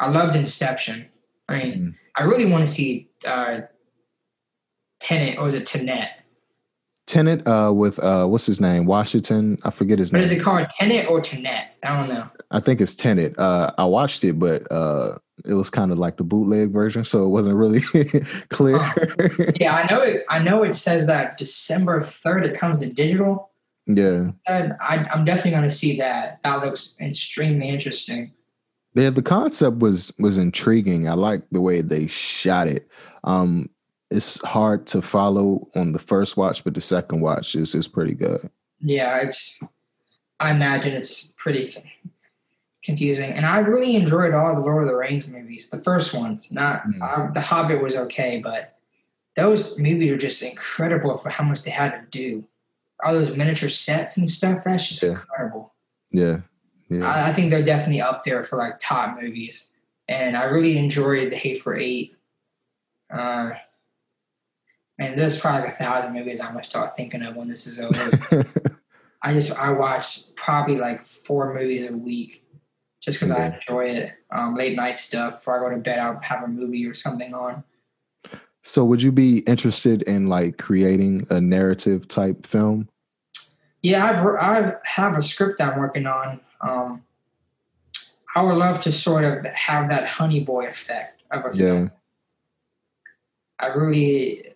I 0.00 0.08
loved 0.08 0.34
Inception. 0.34 1.06
I 1.48 1.58
mean, 1.58 1.74
Mm. 1.78 1.96
I 2.16 2.22
really 2.22 2.46
want 2.46 2.66
to 2.66 2.72
see 2.72 3.08
uh, 3.26 3.60
Tenet 5.00 5.38
or 5.38 5.44
was 5.44 5.54
it 5.54 5.66
Tenet? 5.66 6.08
Tenant 7.10 7.44
uh 7.44 7.72
with 7.74 7.98
uh 7.98 8.24
what's 8.26 8.46
his 8.46 8.60
name? 8.60 8.86
Washington. 8.86 9.58
I 9.64 9.70
forget 9.70 9.98
his 9.98 10.12
name. 10.12 10.22
is 10.22 10.30
it 10.30 10.40
called? 10.40 10.68
Tenet 10.78 11.08
or 11.08 11.20
Tenet? 11.20 11.64
I 11.82 11.96
don't 11.96 12.08
know. 12.08 12.30
I 12.52 12.60
think 12.60 12.80
it's 12.80 12.94
Tenet. 12.94 13.36
Uh 13.36 13.72
I 13.76 13.84
watched 13.86 14.22
it, 14.22 14.38
but 14.38 14.70
uh 14.70 15.18
it 15.44 15.54
was 15.54 15.70
kind 15.70 15.90
of 15.90 15.98
like 15.98 16.18
the 16.18 16.22
bootleg 16.22 16.70
version, 16.70 17.04
so 17.04 17.24
it 17.24 17.28
wasn't 17.30 17.56
really 17.56 17.80
clear. 18.50 18.76
Yeah, 19.58 19.74
I 19.74 19.90
know 19.92 20.02
it. 20.02 20.22
I 20.30 20.38
know 20.38 20.62
it 20.62 20.74
says 20.76 21.08
that 21.08 21.36
December 21.36 22.00
third 22.00 22.44
it 22.46 22.56
comes 22.56 22.78
to 22.78 22.92
digital. 22.92 23.50
yeah. 23.86 24.30
And 24.46 24.74
I, 24.80 25.04
I'm 25.12 25.24
definitely 25.24 25.52
going 25.52 25.62
to 25.64 25.70
see 25.70 25.96
that. 25.98 26.40
That 26.44 26.64
looks 26.64 26.94
extremely 27.00 27.70
interesting. 27.70 28.32
Yeah, 28.94 29.10
the 29.10 29.22
concept 29.22 29.78
was 29.78 30.12
was 30.20 30.38
intriguing. 30.38 31.08
I 31.08 31.14
like 31.14 31.42
the 31.50 31.60
way 31.60 31.80
they 31.80 32.06
shot 32.06 32.68
it. 32.68 32.88
Um 33.24 33.68
it's 34.10 34.42
hard 34.44 34.86
to 34.88 35.02
follow 35.02 35.68
on 35.74 35.92
the 35.92 35.98
first 35.98 36.36
watch, 36.36 36.64
but 36.64 36.74
the 36.74 36.80
second 36.80 37.20
watch 37.20 37.54
is 37.54 37.74
is 37.74 37.86
pretty 37.88 38.14
good. 38.14 38.50
Yeah, 38.80 39.18
it's. 39.18 39.60
I 40.40 40.50
imagine 40.52 40.94
it's 40.94 41.34
pretty 41.38 41.76
confusing, 42.82 43.30
and 43.32 43.44
I 43.44 43.58
really 43.58 43.94
enjoyed 43.94 44.32
all 44.34 44.54
the 44.54 44.62
Lord 44.62 44.84
of 44.84 44.88
the 44.88 44.96
Rings 44.96 45.28
movies. 45.28 45.68
The 45.70 45.82
first 45.82 46.14
ones, 46.14 46.50
not 46.50 46.82
Mm. 46.84 47.02
uh, 47.02 47.30
the 47.32 47.40
Hobbit 47.42 47.82
was 47.82 47.94
okay, 47.96 48.40
but 48.42 48.76
those 49.36 49.78
movies 49.78 50.10
are 50.10 50.16
just 50.16 50.42
incredible 50.42 51.18
for 51.18 51.28
how 51.28 51.44
much 51.44 51.62
they 51.62 51.70
had 51.70 51.90
to 51.92 52.02
do. 52.10 52.44
All 53.04 53.12
those 53.14 53.36
miniature 53.36 53.68
sets 53.68 54.16
and 54.16 54.28
stuff. 54.28 54.64
That's 54.64 54.88
just 54.88 55.02
Yeah. 55.02 55.10
incredible. 55.10 55.74
Yeah. 56.10 56.38
Yeah. 56.88 57.06
I, 57.06 57.28
I 57.28 57.32
think 57.32 57.50
they're 57.50 57.62
definitely 57.62 58.00
up 58.02 58.24
there 58.24 58.42
for 58.44 58.56
like 58.56 58.78
top 58.80 59.20
movies, 59.20 59.70
and 60.08 60.36
I 60.36 60.44
really 60.44 60.76
enjoyed 60.78 61.30
The 61.32 61.36
Hateful 61.36 61.74
Eight. 61.76 62.16
Uh, 63.12 63.50
man, 65.00 65.16
there's 65.16 65.40
probably 65.40 65.62
like 65.62 65.70
a 65.70 65.76
thousand 65.76 66.12
movies 66.12 66.40
I'm 66.40 66.52
gonna 66.52 66.62
start 66.62 66.96
thinking 66.96 67.22
of 67.22 67.34
when 67.34 67.48
this 67.48 67.66
is 67.66 67.80
over. 67.80 68.46
I 69.22 69.32
just 69.32 69.58
I 69.58 69.72
watch 69.72 70.34
probably 70.36 70.76
like 70.76 71.04
four 71.04 71.52
movies 71.52 71.90
a 71.90 71.96
week, 71.96 72.44
just 73.00 73.18
because 73.18 73.32
I 73.32 73.46
enjoy 73.46 73.86
it. 73.86 74.12
Um, 74.30 74.54
late 74.54 74.76
night 74.76 74.98
stuff. 74.98 75.40
Before 75.40 75.56
I 75.56 75.68
go 75.68 75.74
to 75.74 75.80
bed, 75.80 75.98
I'll 75.98 76.20
have 76.20 76.44
a 76.44 76.48
movie 76.48 76.86
or 76.86 76.94
something 76.94 77.34
on. 77.34 77.64
so 78.62 78.84
would 78.84 79.02
you 79.02 79.10
be 79.10 79.38
interested 79.40 80.02
in 80.02 80.28
like 80.28 80.58
creating 80.58 81.26
a 81.30 81.40
narrative 81.40 82.06
type 82.06 82.46
film? 82.46 82.88
Yeah, 83.82 84.04
I've 84.04 84.26
I 84.26 84.74
have 84.84 85.16
a 85.16 85.22
script 85.22 85.60
I'm 85.60 85.78
working 85.78 86.06
on. 86.06 86.40
Um, 86.60 87.02
I 88.36 88.42
would 88.42 88.56
love 88.56 88.82
to 88.82 88.92
sort 88.92 89.24
of 89.24 89.44
have 89.46 89.88
that 89.88 90.06
Honey 90.06 90.40
Boy 90.40 90.66
effect 90.66 91.24
of 91.30 91.46
a 91.46 91.52
film. 91.52 91.90
I 93.58 93.66
really 93.66 94.49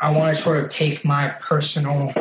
I 0.00 0.10
want 0.10 0.36
to 0.36 0.42
sort 0.42 0.62
of 0.62 0.68
take 0.70 1.04
my 1.04 1.28
personal 1.40 2.12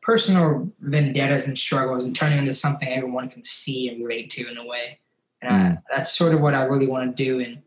personal 0.00 0.68
vendettas 0.82 1.48
and 1.48 1.56
struggles 1.56 2.04
and 2.04 2.14
turn 2.14 2.32
it 2.32 2.38
into 2.38 2.52
something 2.52 2.88
everyone 2.88 3.28
can 3.28 3.42
see 3.42 3.88
and 3.88 4.04
relate 4.04 4.28
to 4.30 4.46
in 4.50 4.58
a 4.58 4.64
way. 4.66 4.98
And 5.40 5.52
I, 5.54 5.78
that's 5.90 6.12
sort 6.12 6.34
of 6.34 6.40
what 6.40 6.54
I 6.54 6.64
really 6.64 6.86
want 6.86 7.16
to 7.16 7.24
do. 7.24 7.40
And 7.40 7.62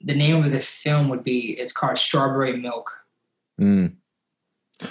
the 0.00 0.14
name 0.16 0.44
of 0.44 0.50
the 0.50 0.58
film 0.60 1.08
would 1.10 1.22
be 1.22 1.52
it's 1.58 1.72
called 1.72 1.96
Strawberry 1.96 2.56
Milk. 2.56 2.90
Mm. 3.60 3.94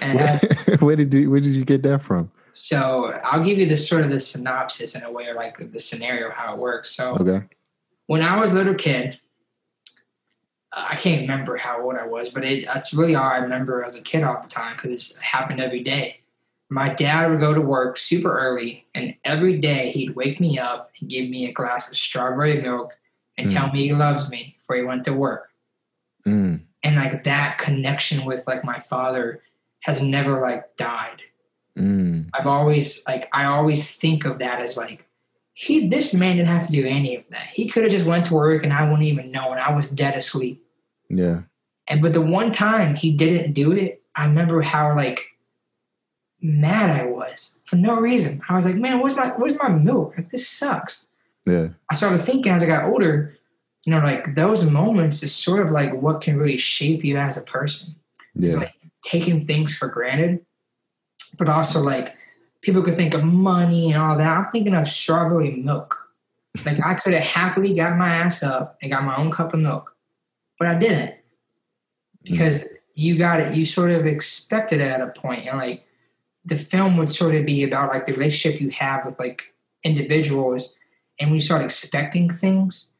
And 0.01 0.19
it 0.19 0.25
has- 0.25 0.41
Where, 0.67 0.77
where 0.77 0.95
did 0.95 1.13
you 1.13 1.29
where 1.29 1.39
did 1.41 1.53
you 1.53 1.65
get 1.65 1.83
that 1.83 2.01
from? 2.01 2.31
so 2.55 3.19
I'll 3.23 3.43
give 3.43 3.57
you 3.57 3.65
the 3.65 3.75
sort 3.75 4.03
of 4.03 4.11
the 4.11 4.19
synopsis 4.19 4.95
in 4.95 5.01
a 5.03 5.11
way, 5.11 5.25
or 5.27 5.33
like 5.33 5.71
the 5.71 5.79
scenario 5.79 6.29
how 6.31 6.53
it 6.53 6.59
works. 6.59 6.91
So 6.95 7.15
Okay. 7.19 7.45
when 8.05 8.21
I 8.21 8.39
was 8.39 8.51
a 8.51 8.53
little 8.53 8.75
kid, 8.75 9.19
I 10.75 10.95
can't 10.95 11.21
remember 11.21 11.57
how 11.57 11.83
old 11.83 11.95
I 11.95 12.05
was, 12.05 12.29
but 12.29 12.43
it, 12.43 12.65
that's 12.65 12.93
really 12.93 13.15
all 13.15 13.29
I 13.29 13.37
remember 13.37 13.83
as 13.83 13.95
a 13.95 14.01
kid 14.01 14.23
all 14.23 14.41
the 14.41 14.47
time 14.47 14.75
because 14.75 15.11
it 15.11 15.21
happened 15.21 15.61
every 15.61 15.83
day. 15.83 16.21
My 16.69 16.89
dad 16.89 17.29
would 17.29 17.39
go 17.39 17.53
to 17.53 17.61
work 17.61 17.97
super 17.97 18.37
early, 18.37 18.87
and 18.95 19.15
every 19.23 19.57
day 19.59 19.91
he'd 19.91 20.15
wake 20.15 20.39
me 20.39 20.57
up 20.57 20.91
and 20.99 21.09
give 21.09 21.29
me 21.29 21.45
a 21.47 21.53
glass 21.53 21.91
of 21.91 21.97
strawberry 21.97 22.61
milk 22.61 22.97
and 23.37 23.49
tell 23.49 23.71
me 23.71 23.87
he 23.87 23.93
loves 23.93 24.29
me 24.29 24.55
before 24.57 24.77
he 24.77 24.83
went 24.83 25.05
to 25.05 25.13
work. 25.13 25.49
Mm. 26.25 26.61
And 26.83 26.95
like 26.95 27.23
that 27.23 27.57
connection 27.57 28.25
with 28.25 28.45
like 28.47 28.63
my 28.63 28.79
father 28.79 29.41
has 29.81 30.01
never 30.01 30.41
like 30.41 30.75
died. 30.75 31.21
Mm. 31.77 32.29
I've 32.33 32.47
always 32.47 33.07
like 33.07 33.29
I 33.33 33.45
always 33.45 33.95
think 33.97 34.25
of 34.25 34.39
that 34.39 34.61
as 34.61 34.77
like 34.77 35.07
he 35.53 35.87
this 35.87 36.13
man 36.13 36.37
didn't 36.37 36.49
have 36.49 36.67
to 36.67 36.71
do 36.71 36.87
any 36.87 37.15
of 37.15 37.23
that. 37.31 37.47
He 37.47 37.67
could 37.67 37.83
have 37.83 37.91
just 37.91 38.05
went 38.05 38.25
to 38.25 38.33
work 38.33 38.63
and 38.63 38.73
I 38.73 38.83
wouldn't 38.83 39.03
even 39.03 39.31
know 39.31 39.51
and 39.51 39.59
I 39.59 39.75
was 39.75 39.89
dead 39.89 40.15
asleep. 40.15 40.62
Yeah. 41.09 41.41
And 41.87 42.01
but 42.01 42.13
the 42.13 42.21
one 42.21 42.51
time 42.51 42.95
he 42.95 43.11
didn't 43.13 43.53
do 43.53 43.71
it, 43.71 44.01
I 44.15 44.25
remember 44.25 44.61
how 44.61 44.95
like 44.95 45.19
mad 46.41 46.89
I 46.89 47.05
was 47.05 47.59
for 47.65 47.75
no 47.77 47.95
reason. 47.95 48.41
I 48.49 48.55
was 48.55 48.65
like, 48.65 48.75
man, 48.75 48.99
where's 48.99 49.15
my 49.15 49.29
where's 49.29 49.57
my 49.57 49.69
milk? 49.69 50.13
Like 50.17 50.29
this 50.29 50.47
sucks. 50.47 51.07
Yeah. 51.45 51.69
I 51.89 51.95
started 51.95 52.19
thinking 52.19 52.51
as 52.51 52.63
I 52.63 52.67
got 52.67 52.85
older, 52.85 53.35
you 53.85 53.91
know, 53.91 53.99
like 53.99 54.35
those 54.35 54.65
moments 54.65 55.23
is 55.23 55.33
sort 55.35 55.65
of 55.65 55.71
like 55.71 55.93
what 55.93 56.21
can 56.21 56.37
really 56.37 56.57
shape 56.57 57.03
you 57.03 57.17
as 57.17 57.37
a 57.37 57.41
person. 57.41 57.95
It's 58.35 58.53
Yeah. 58.53 58.59
like 58.59 58.73
taking 59.03 59.45
things 59.45 59.75
for 59.75 59.87
granted, 59.87 60.45
but 61.37 61.49
also 61.49 61.81
like 61.81 62.15
people 62.61 62.81
could 62.81 62.95
think 62.95 63.13
of 63.13 63.23
money 63.23 63.91
and 63.91 64.01
all 64.01 64.17
that. 64.17 64.37
I'm 64.37 64.51
thinking 64.51 64.73
of 64.73 64.87
strawberry 64.87 65.51
milk. 65.51 65.97
Like 66.65 66.77
I 66.85 66.93
could 66.95 67.13
have 67.13 67.23
happily 67.23 67.75
got 67.75 67.97
my 67.97 68.09
ass 68.09 68.41
up 68.43 68.77
and 68.81 68.91
got 68.91 69.03
my 69.03 69.15
own 69.17 69.31
cup 69.31 69.53
of 69.53 69.59
milk, 69.59 69.92
but 70.59 70.67
I 70.67 70.77
didn't 70.79 71.15
because 72.23 72.65
you 72.95 73.17
got 73.17 73.39
it. 73.39 73.55
You 73.55 73.65
sort 73.65 73.91
of 73.91 74.05
expected 74.05 74.79
it 74.79 74.89
at 74.89 75.01
a 75.01 75.07
point, 75.07 75.45
and 75.47 75.57
like 75.57 75.85
the 76.45 76.55
film 76.57 76.97
would 76.97 77.11
sort 77.11 77.35
of 77.35 77.45
be 77.45 77.63
about 77.63 77.89
like 77.89 78.05
the 78.05 78.13
relationship 78.13 78.61
you 78.61 78.69
have 78.69 79.05
with 79.05 79.17
like 79.19 79.53
individuals, 79.83 80.75
and 81.19 81.29
when 81.29 81.35
you 81.35 81.41
start 81.41 81.63
expecting 81.63 82.29
things, 82.29 82.91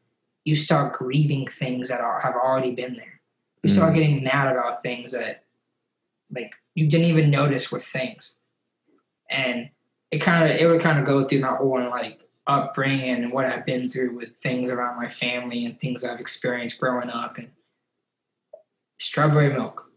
you 0.45 0.55
start 0.55 0.93
grieving 0.93 1.47
things 1.47 1.89
that 1.89 2.01
are 2.01 2.19
have 2.19 2.35
already 2.35 2.73
been 2.73 2.95
there. 2.95 3.21
You 3.63 3.69
start 3.69 3.93
Mm. 3.93 3.95
getting 3.95 4.23
mad 4.23 4.51
about 4.51 4.83
things 4.83 5.13
that 5.13 5.43
like 6.35 6.51
you 6.75 6.87
didn't 6.87 7.05
even 7.07 7.29
notice 7.29 7.71
were 7.71 7.79
things, 7.79 8.35
and 9.29 9.69
it 10.11 10.19
kind 10.19 10.49
of 10.49 10.57
it 10.57 10.67
would 10.67 10.81
kind 10.81 10.99
of 10.99 11.05
go 11.05 11.23
through 11.23 11.39
my 11.39 11.55
whole 11.55 11.79
like 11.89 12.19
upbringing 12.47 13.23
and 13.23 13.31
what 13.31 13.45
I've 13.45 13.65
been 13.65 13.89
through 13.89 14.15
with 14.15 14.35
things 14.37 14.69
around 14.69 14.97
my 14.97 15.07
family 15.07 15.65
and 15.65 15.79
things 15.79 16.03
I've 16.03 16.19
experienced 16.19 16.79
growing 16.79 17.09
up 17.09 17.37
and 17.37 17.49
strawberry 18.99 19.53
milk. 19.53 19.89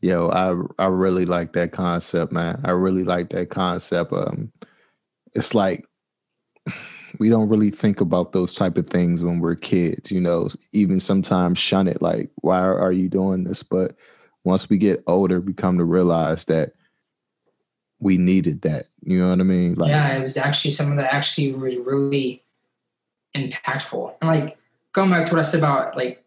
Yo, 0.00 0.30
I 0.30 0.84
I 0.84 0.86
really 0.88 1.26
like 1.26 1.52
that 1.52 1.72
concept, 1.72 2.32
man. 2.32 2.60
I 2.64 2.70
really 2.70 3.04
like 3.04 3.30
that 3.30 3.50
concept. 3.50 4.12
Um, 4.12 4.50
it's 5.34 5.54
like 5.54 5.84
we 7.18 7.28
don't 7.28 7.48
really 7.48 7.70
think 7.70 8.00
about 8.00 8.32
those 8.32 8.54
type 8.54 8.78
of 8.78 8.88
things 8.88 9.22
when 9.22 9.40
we're 9.40 9.56
kids, 9.56 10.10
you 10.10 10.20
know. 10.20 10.48
Even 10.72 11.00
sometimes 11.00 11.58
shun 11.58 11.86
it, 11.86 12.00
like, 12.00 12.30
why 12.36 12.60
are 12.60 12.92
you 12.92 13.08
doing 13.08 13.44
this? 13.44 13.62
But 13.62 13.94
once 14.44 14.70
we 14.70 14.78
get 14.78 15.02
older, 15.06 15.40
we 15.40 15.52
come 15.52 15.76
to 15.78 15.84
realize 15.84 16.46
that 16.46 16.72
we 18.00 18.18
needed 18.18 18.62
that. 18.62 18.86
You 19.02 19.20
know 19.20 19.30
what 19.30 19.40
I 19.40 19.44
mean? 19.44 19.74
Like, 19.74 19.90
yeah, 19.90 20.16
it 20.16 20.20
was 20.20 20.36
actually 20.36 20.72
something 20.72 20.96
that 20.96 21.12
actually 21.12 21.52
was 21.52 21.76
really 21.76 22.42
impactful. 23.36 24.14
And 24.20 24.30
like 24.30 24.58
going 24.92 25.10
back 25.10 25.26
to 25.26 25.34
what 25.34 25.40
I 25.40 25.48
said 25.48 25.58
about 25.58 25.96
like 25.96 26.24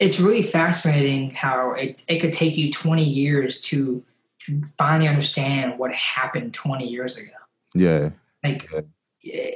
it's 0.00 0.18
really 0.18 0.42
fascinating 0.42 1.30
how 1.30 1.72
it, 1.72 2.04
it 2.08 2.18
could 2.18 2.32
take 2.32 2.56
you 2.56 2.72
20 2.72 3.04
years 3.04 3.60
to 3.60 4.02
finally 4.76 5.08
understand 5.08 5.78
what 5.78 5.92
happened 5.94 6.52
20 6.52 6.86
years 6.86 7.16
ago. 7.16 7.30
Yeah. 7.74 8.10
Like 8.42 8.68
Yeah. 9.22 9.50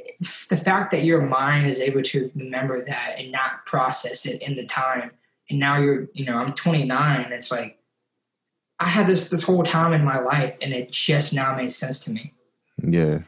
the 0.49 0.57
fact 0.57 0.93
that 0.93 1.05
your 1.05 1.23
mind 1.23 1.67
is 1.67 1.81
able 1.81 2.03
to 2.03 2.31
remember 2.35 2.83
that 2.85 3.17
and 3.19 3.33
not 3.33 3.67
process 3.67 4.27
it 4.27 4.41
in 4.43 4.57
the 4.57 4.65
time. 4.65 5.11
And 5.51 5.59
now 5.59 5.79
you're, 5.79 6.09
you 6.13 6.25
know, 6.25 6.37
I'm 6.37 6.53
29. 6.53 7.33
It's 7.33 7.51
like, 7.51 7.78
I 8.81 8.89
had 8.89 9.07
this 9.07 9.29
this 9.31 9.43
whole 9.43 9.65
time 9.65 9.93
in 9.93 10.05
my 10.05 10.21
life 10.21 10.55
and 10.63 10.73
it 10.73 10.93
just 10.93 11.35
now 11.35 11.55
made 11.57 11.73
sense 11.73 12.01
to 12.01 12.13
me. 12.13 12.35
Yeah. 12.83 13.21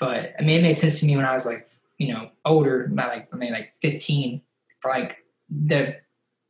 But 0.00 0.34
I 0.38 0.42
mean, 0.42 0.60
it 0.60 0.62
made 0.62 0.74
sense 0.74 1.00
to 1.00 1.06
me 1.06 1.16
when 1.16 1.24
I 1.24 1.34
was 1.34 1.46
like, 1.46 1.68
you 1.98 2.12
know, 2.12 2.30
older, 2.44 2.88
not 2.88 3.08
like 3.08 3.28
I 3.32 3.36
mean, 3.36 3.52
like 3.52 3.74
15. 3.82 4.40
But 4.82 4.88
like 4.88 5.18
the 5.48 5.96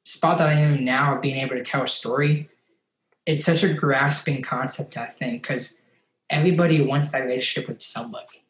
spot 0.05 0.39
that 0.39 0.49
I 0.49 0.55
am 0.55 0.85
now, 0.85 1.17
of 1.17 1.23
being 1.23 1.37
able 1.37 1.57
to 1.57 1.63
tell 1.63 1.83
a 1.83 1.89
story, 1.89 2.49
it's 3.27 3.45
such 3.45 3.63
a 3.63 3.73
grasping 3.73 4.43
concept, 4.43 4.97
I 4.97 5.07
think, 5.07 5.43
because 5.43 5.81
everybody 6.31 6.83
wants 6.83 7.13
that 7.13 7.23
relationship 7.23 7.69
with 7.69 7.83
somebody. 7.83 8.45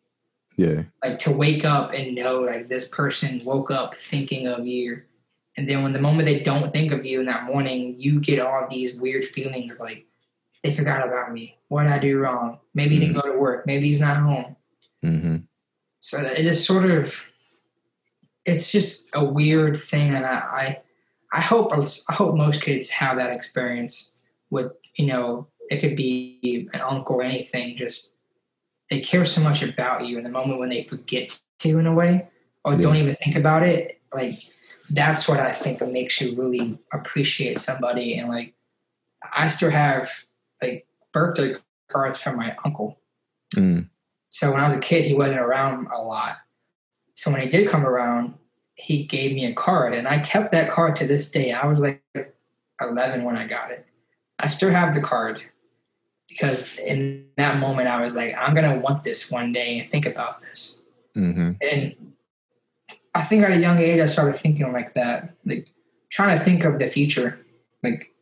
Yeah. 0.57 0.85
Like 1.03 1.19
to 1.21 1.33
wake 1.33 1.65
up 1.65 1.93
and 1.93 2.15
know 2.15 2.41
like 2.41 2.69
this 2.69 2.89
person 2.89 3.41
woke 3.45 3.71
up 3.71 3.95
thinking 3.95 4.47
of 4.47 4.67
you. 4.67 5.03
And 5.57 5.69
then 5.69 5.83
when 5.83 5.93
the 5.93 6.01
moment 6.01 6.27
they 6.27 6.41
don't 6.41 6.73
think 6.73 6.93
of 6.93 7.07
you 7.07 7.21
in 7.21 7.27
that 7.27 7.45
morning, 7.45 7.95
you 7.97 8.21
get 8.21 8.41
all 8.41 8.67
these 8.69 8.99
weird 9.01 9.25
feelings 9.25 9.79
like 9.79 10.07
they 10.63 10.73
forgot 10.73 11.07
about 11.07 11.33
me. 11.33 11.59
What 11.69 11.85
did 11.85 11.93
I 11.93 11.99
do 11.99 12.19
wrong? 12.19 12.59
Maybe 12.75 12.95
he 12.95 13.01
didn't 13.01 13.21
go 13.21 13.33
to 13.33 13.39
work. 13.39 13.67
Maybe 13.67 13.87
he's 13.87 14.01
not 14.01 14.17
home. 14.17 14.57
Mm-hmm. 15.05 15.37
So 16.01 16.19
it 16.19 16.47
is 16.47 16.65
sort 16.65 16.91
of, 16.91 17.31
it's 18.45 18.73
just 18.73 19.11
a 19.15 19.25
weird 19.25 19.79
thing, 19.79 20.15
and 20.15 20.27
I, 20.27 20.37
I, 20.37 20.83
I 21.33 21.41
hope 21.41 21.73
I 21.73 22.13
hope 22.13 22.37
most 22.37 22.63
kids 22.63 22.91
have 22.91 23.17
that 23.17 23.31
experience 23.31 24.19
with 24.51 24.71
you 24.97 25.07
know 25.07 25.49
it 25.71 25.81
could 25.81 25.97
be 25.97 26.69
an 26.75 26.81
uncle 26.81 27.17
or 27.17 27.23
anything. 27.23 27.77
Just 27.77 28.13
they 28.91 29.01
care 29.01 29.25
so 29.25 29.41
much 29.41 29.63
about 29.63 30.07
you, 30.07 30.19
in 30.19 30.25
the 30.25 30.31
moment 30.31 30.61
when 30.61 30.69
they 30.69 30.85
forget 30.85 31.41
to 31.61 31.79
in 31.79 31.87
a 31.87 31.95
way, 31.95 32.29
or 32.65 32.77
don't 32.77 32.97
even 32.97 33.17
think 33.17 33.35
about 33.35 33.63
it, 33.63 33.99
like 34.15 34.39
that's 34.91 35.29
what 35.29 35.41
I 35.41 35.53
think 35.53 35.81
makes 35.87 36.21
you 36.21 36.37
really 36.37 36.79
appreciate 36.93 37.59
somebody. 37.59 38.19
And 38.19 38.29
like, 38.29 38.55
I 39.35 39.49
still 39.49 39.71
have 39.71 40.25
like 40.61 40.87
birthday 41.13 41.55
cards 41.89 42.21
from 42.21 42.37
my 42.37 42.57
uncle. 42.65 42.99
Mm. 43.55 43.89
So 44.29 44.51
when 44.51 44.61
I 44.61 44.65
was 44.65 44.75
a 44.75 44.81
kid, 44.81 45.05
he 45.05 45.15
wasn't 45.15 45.39
around 45.39 45.87
a 45.95 46.03
lot. 46.03 46.39
So 47.15 47.31
when 47.31 47.41
he 47.41 47.49
did 47.49 47.69
come 47.69 47.87
around, 47.87 48.35
he 48.75 49.05
gave 49.05 49.33
me 49.33 49.47
a 49.47 49.55
card, 49.55 49.95
and 49.95 50.09
I 50.09 50.19
kept 50.19 50.51
that 50.51 50.69
card 50.69 50.97
to 50.97 51.07
this 51.07 51.31
day. 51.31 51.53
I 51.53 51.67
was 51.67 51.81
like 51.81 52.03
11 52.81 53.23
when 53.23 53.37
I 53.37 53.47
got 53.47 53.71
it. 53.71 53.87
I 54.41 54.49
still 54.49 54.71
have 54.71 54.95
the 54.95 55.01
card 55.01 55.41
because 56.29 56.77
in 56.79 57.27
that 57.37 57.61
moment, 57.61 57.89
I 57.89 58.01
was 58.01 58.17
like, 58.17 58.35
I'm 58.37 58.55
gonna 58.55 58.81
want 58.81 59.05
this 59.05 59.31
one 59.31 59.53
day 59.53 59.79
and 59.79 59.91
think 59.91 60.07
about 60.07 60.41
this. 60.41 60.83
Mm-hmm. 61.17 61.53
And 61.61 62.14
I 63.15 63.23
think 63.23 63.45
at 63.45 63.53
a 63.53 63.59
young 63.59 63.79
age, 63.79 64.01
I 64.01 64.07
started 64.07 64.37
thinking 64.37 64.73
like 64.73 64.95
that, 64.95 65.35
like 65.45 65.69
trying 66.11 66.37
to 66.37 66.45
think 66.45 66.65
of 66.65 66.79
the 66.79 66.89
future. 66.89 67.39
Like 67.83 68.13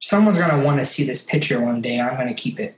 someone's 0.00 0.38
gonna 0.38 0.64
want 0.64 0.80
to 0.80 0.86
see 0.86 1.04
this 1.04 1.24
picture 1.24 1.60
one 1.60 1.82
day. 1.82 2.00
I'm 2.00 2.16
gonna 2.16 2.34
keep 2.34 2.58
it. 2.58 2.76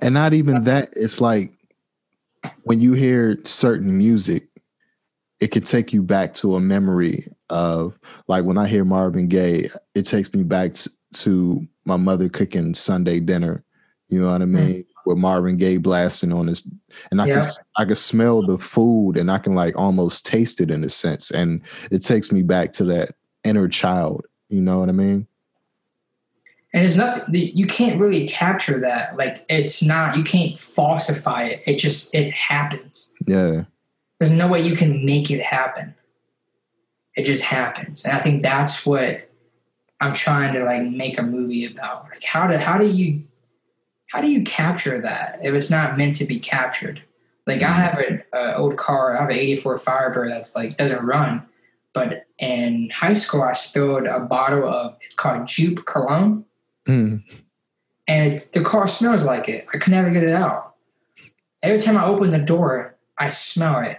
And 0.00 0.14
not 0.14 0.34
even 0.34 0.62
that, 0.62 0.90
it's 0.94 1.20
like 1.20 1.52
when 2.62 2.80
you 2.80 2.92
hear 2.92 3.38
certain 3.44 3.96
music, 3.96 4.48
it 5.40 5.48
could 5.48 5.66
take 5.66 5.92
you 5.92 6.02
back 6.02 6.34
to 6.34 6.56
a 6.56 6.60
memory 6.60 7.26
of 7.50 7.98
like 8.28 8.44
when 8.44 8.58
I 8.58 8.66
hear 8.66 8.84
Marvin 8.84 9.28
Gaye, 9.28 9.70
it 9.94 10.02
takes 10.02 10.32
me 10.32 10.42
back 10.42 10.74
to, 10.74 10.90
to 11.14 11.66
my 11.84 11.96
mother 11.96 12.28
cooking 12.28 12.74
Sunday 12.74 13.20
dinner. 13.20 13.64
You 14.08 14.20
know 14.20 14.30
what 14.30 14.42
I 14.42 14.46
mean? 14.46 14.84
Mm. 14.84 14.86
With 15.06 15.18
Marvin 15.18 15.56
Gaye 15.56 15.76
blasting 15.76 16.32
on 16.32 16.46
this, 16.46 16.68
and 17.10 17.20
I 17.20 17.26
yeah. 17.26 17.40
can 17.40 17.50
I 17.76 17.84
can 17.84 17.96
smell 17.96 18.42
the 18.42 18.58
food, 18.58 19.16
and 19.16 19.30
I 19.30 19.38
can 19.38 19.54
like 19.54 19.76
almost 19.76 20.26
taste 20.26 20.60
it 20.60 20.70
in 20.70 20.84
a 20.84 20.88
sense, 20.88 21.30
and 21.30 21.60
it 21.90 22.02
takes 22.02 22.32
me 22.32 22.42
back 22.42 22.72
to 22.72 22.84
that 22.84 23.14
inner 23.44 23.68
child. 23.68 24.24
You 24.48 24.60
know 24.60 24.78
what 24.78 24.88
I 24.88 24.92
mean? 24.92 25.26
and 26.74 26.84
it's 26.84 26.96
not 26.96 27.32
you 27.32 27.66
can't 27.66 27.98
really 27.98 28.26
capture 28.28 28.80
that 28.80 29.16
like 29.16 29.46
it's 29.48 29.82
not 29.82 30.16
you 30.16 30.24
can't 30.24 30.58
falsify 30.58 31.44
it 31.44 31.62
it 31.66 31.78
just 31.78 32.14
it 32.14 32.30
happens 32.32 33.14
yeah 33.26 33.62
there's 34.18 34.32
no 34.32 34.48
way 34.48 34.60
you 34.60 34.76
can 34.76 35.06
make 35.06 35.30
it 35.30 35.40
happen 35.40 35.94
it 37.14 37.24
just 37.24 37.44
happens 37.44 38.04
and 38.04 38.14
i 38.16 38.20
think 38.20 38.42
that's 38.42 38.84
what 38.84 39.30
i'm 40.00 40.12
trying 40.12 40.52
to 40.52 40.64
like 40.64 40.82
make 40.82 41.16
a 41.18 41.22
movie 41.22 41.64
about 41.64 42.06
like 42.10 42.24
how 42.24 42.46
do 42.46 42.56
how 42.56 42.76
do 42.76 42.86
you 42.86 43.22
how 44.14 44.20
do 44.20 44.30
you 44.30 44.44
capture 44.44 45.00
that 45.00 45.40
if 45.42 45.54
it's 45.54 45.70
not 45.70 45.98
meant 45.98 46.16
to 46.16 46.24
be 46.24 46.38
captured 46.38 47.02
like 47.46 47.62
i 47.62 47.72
have 47.72 47.98
an 47.98 48.22
old 48.56 48.76
car 48.76 49.16
i 49.16 49.20
have 49.20 49.30
an 49.30 49.36
84 49.36 49.78
firebird 49.78 50.30
that's 50.30 50.54
like 50.54 50.76
doesn't 50.76 51.04
run 51.04 51.42
but 51.92 52.26
in 52.38 52.90
high 52.90 53.12
school 53.12 53.42
i 53.42 53.52
spilled 53.52 54.06
a 54.06 54.20
bottle 54.20 54.68
of 54.68 54.96
it's 55.02 55.14
called 55.14 55.42
Joop 55.42 55.84
cologne 55.84 56.44
Mm. 56.86 57.22
And 58.06 58.38
the 58.52 58.62
car 58.62 58.86
smells 58.86 59.24
like 59.24 59.48
it. 59.48 59.66
I 59.72 59.78
could 59.78 59.92
never 59.92 60.10
get 60.10 60.22
it 60.22 60.32
out. 60.32 60.74
Every 61.62 61.80
time 61.80 61.96
I 61.96 62.04
open 62.04 62.30
the 62.30 62.38
door, 62.38 62.96
I 63.16 63.30
smell 63.30 63.80
it. 63.80 63.98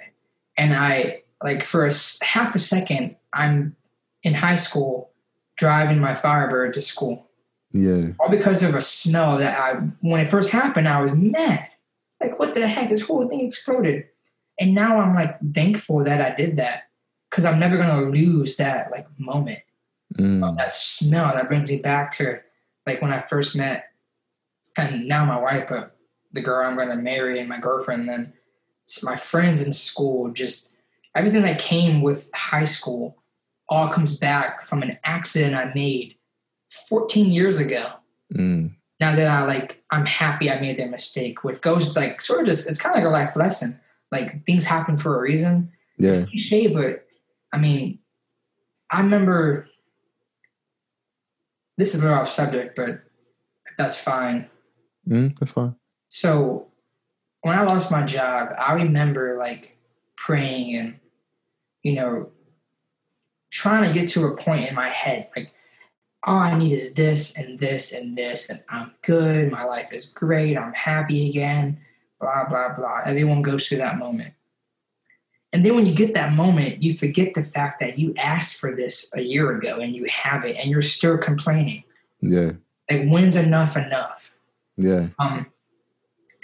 And 0.58 0.76
I, 0.76 1.24
like, 1.44 1.64
for 1.64 1.86
a 1.86 1.92
half 2.24 2.56
a 2.56 2.60
second, 2.60 3.16
I'm 3.34 3.76
in 4.22 4.36
high 4.36 4.56
school 4.56 5.12
driving 5.56 6.00
my 6.00 6.14
Firebird 6.14 6.74
to 6.74 6.82
school. 6.82 7.25
Yeah. 7.76 8.14
All 8.20 8.30
because 8.30 8.64
of 8.64 8.74
a 8.74 8.82
smell 8.82 9.38
that 9.38 9.60
I, 9.60 9.74
when 10.00 10.22
it 10.22 10.30
first 10.30 10.52
happened, 10.52 10.88
I 10.88 11.02
was 11.02 11.12
mad. 11.12 11.68
Like, 12.22 12.40
what 12.40 12.54
the 12.54 12.66
heck? 12.66 12.90
This 12.90 13.02
whole 13.02 13.28
thing 13.28 13.42
exploded. 13.42 14.06
And 14.58 14.74
now 14.74 15.02
I'm 15.02 15.14
like 15.14 15.38
thankful 15.54 16.04
that 16.06 16.22
I 16.22 16.34
did 16.34 16.56
that 16.58 16.84
because 17.30 17.44
I'm 17.44 17.60
never 17.60 17.76
going 17.76 17.90
to 17.90 18.18
lose 18.18 18.56
that, 18.56 18.92
like, 18.92 19.08
moment. 19.18 19.60
Mm. 20.18 20.56
That 20.56 20.74
smell 20.74 21.34
that 21.34 21.50
brings 21.50 21.70
me 21.70 21.78
back 21.78 22.12
to 22.12 22.40
like 22.86 23.02
when 23.02 23.12
I 23.12 23.20
first 23.20 23.56
met, 23.56 23.90
and 24.78 25.08
now 25.08 25.26
my 25.26 25.40
wife, 25.40 25.66
but 25.68 25.98
the 26.32 26.42
girl 26.42 26.66
I'm 26.66 26.76
going 26.76 26.90
to 26.90 26.96
marry 26.96 27.40
and 27.40 27.50
my 27.50 27.60
girlfriend, 27.60 28.10
and 28.10 28.32
my 29.04 29.18
friends 29.18 29.66
in 29.66 29.74
school, 29.74 30.30
just 30.32 30.76
everything 31.16 31.42
that 31.42 31.60
came 31.60 32.02
with 32.02 32.30
high 32.34 32.66
school 32.66 33.18
all 33.68 33.90
comes 33.90 34.18
back 34.18 34.62
from 34.62 34.84
an 34.84 34.98
accident 35.04 35.56
I 35.56 35.74
made 35.74 36.15
14 36.90 37.32
years 37.32 37.60
ago. 37.60 37.86
Mm. 38.34 38.76
Now 39.00 39.16
that 39.16 39.28
I 39.28 39.46
like, 39.46 39.84
I'm 39.92 40.06
happy 40.06 40.50
I 40.50 40.60
made 40.60 40.80
that 40.80 40.90
mistake, 40.90 41.44
which 41.44 41.62
goes 41.62 41.96
like 41.96 42.22
sort 42.22 42.42
of 42.42 42.46
just, 42.46 42.70
it's 42.70 42.80
kind 42.80 42.96
of 42.96 43.04
like 43.04 43.10
a 43.10 43.12
life 43.12 43.36
lesson. 43.36 43.80
Like 44.12 44.46
things 44.46 44.66
happen 44.66 44.98
for 44.98 45.18
a 45.18 45.22
reason. 45.22 45.72
Yeah. 45.98 46.12
It's 46.12 46.30
cliche, 46.30 46.68
but 46.68 47.06
I 47.52 47.58
mean, 47.58 48.00
I 48.90 49.02
remember 49.02 49.68
this 51.78 51.94
is 51.94 52.02
a 52.02 52.06
little 52.06 52.22
off 52.22 52.30
subject, 52.30 52.76
but 52.76 53.02
that's 53.78 53.98
fine. 53.98 54.48
Mm, 55.08 55.38
that's 55.38 55.52
fine. 55.52 55.76
So 56.10 56.68
when 57.42 57.58
I 57.58 57.64
lost 57.64 57.92
my 57.92 58.04
job, 58.04 58.50
I 58.58 58.74
remember 58.74 59.38
like 59.38 59.78
praying 60.16 60.76
and, 60.76 61.00
you 61.84 61.94
know, 61.94 62.30
trying 63.52 63.84
to 63.84 63.98
get 63.98 64.10
to 64.10 64.26
a 64.26 64.36
point 64.36 64.68
in 64.68 64.76
my 64.76 64.90
head 64.90 65.30
like, 65.36 65.52
all 66.26 66.40
I 66.40 66.58
need 66.58 66.72
is 66.72 66.94
this 66.94 67.38
and 67.38 67.60
this 67.60 67.94
and 67.94 68.18
this, 68.18 68.50
and 68.50 68.64
I'm 68.70 68.92
good. 69.04 69.52
My 69.52 69.64
life 69.64 69.94
is 69.94 70.08
great. 70.08 70.58
I'm 70.58 70.74
happy 70.74 71.30
again. 71.30 71.80
Blah, 72.20 72.50
blah, 72.50 72.74
blah. 72.74 73.02
Everyone 73.06 73.42
goes 73.42 73.68
through 73.68 73.78
that 73.80 73.98
moment. 73.98 74.34
And 75.54 75.66
then 75.66 75.76
when 75.76 75.86
you 75.86 75.94
get 75.94 76.14
that 76.16 76.34
moment, 76.34 76.84
you 76.84 76.96
forget 76.96 77.34
the 77.34 77.44
fact 77.44 77.80
that 77.80 77.98
you 77.98 78.14
asked 78.18 78.58
for 78.58 78.76
this 78.76 79.10
a 79.16 79.22
year 79.22 79.56
ago 79.56 79.80
and 79.80 79.96
you 79.96 80.06
have 80.06 80.44
it 80.44 80.58
and 80.58 80.70
you're 80.70 80.82
still 80.82 81.18
complaining. 81.18 81.84
Yeah. 82.20 82.52
Like 82.90 83.08
when's 83.08 83.38
enough 83.38 83.78
enough? 83.78 84.34
Yeah. 84.76 85.08
Um 85.18 85.46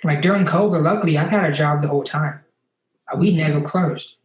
like 0.06 0.22
during 0.22 0.46
COVID, 0.46 0.82
luckily 0.82 1.18
I've 1.18 1.30
had 1.30 1.50
a 1.50 1.54
job 1.54 1.82
the 1.82 1.90
whole 1.90 2.04
time. 2.04 2.40
We 3.18 3.36
never 3.36 3.60
closed. 3.60 4.16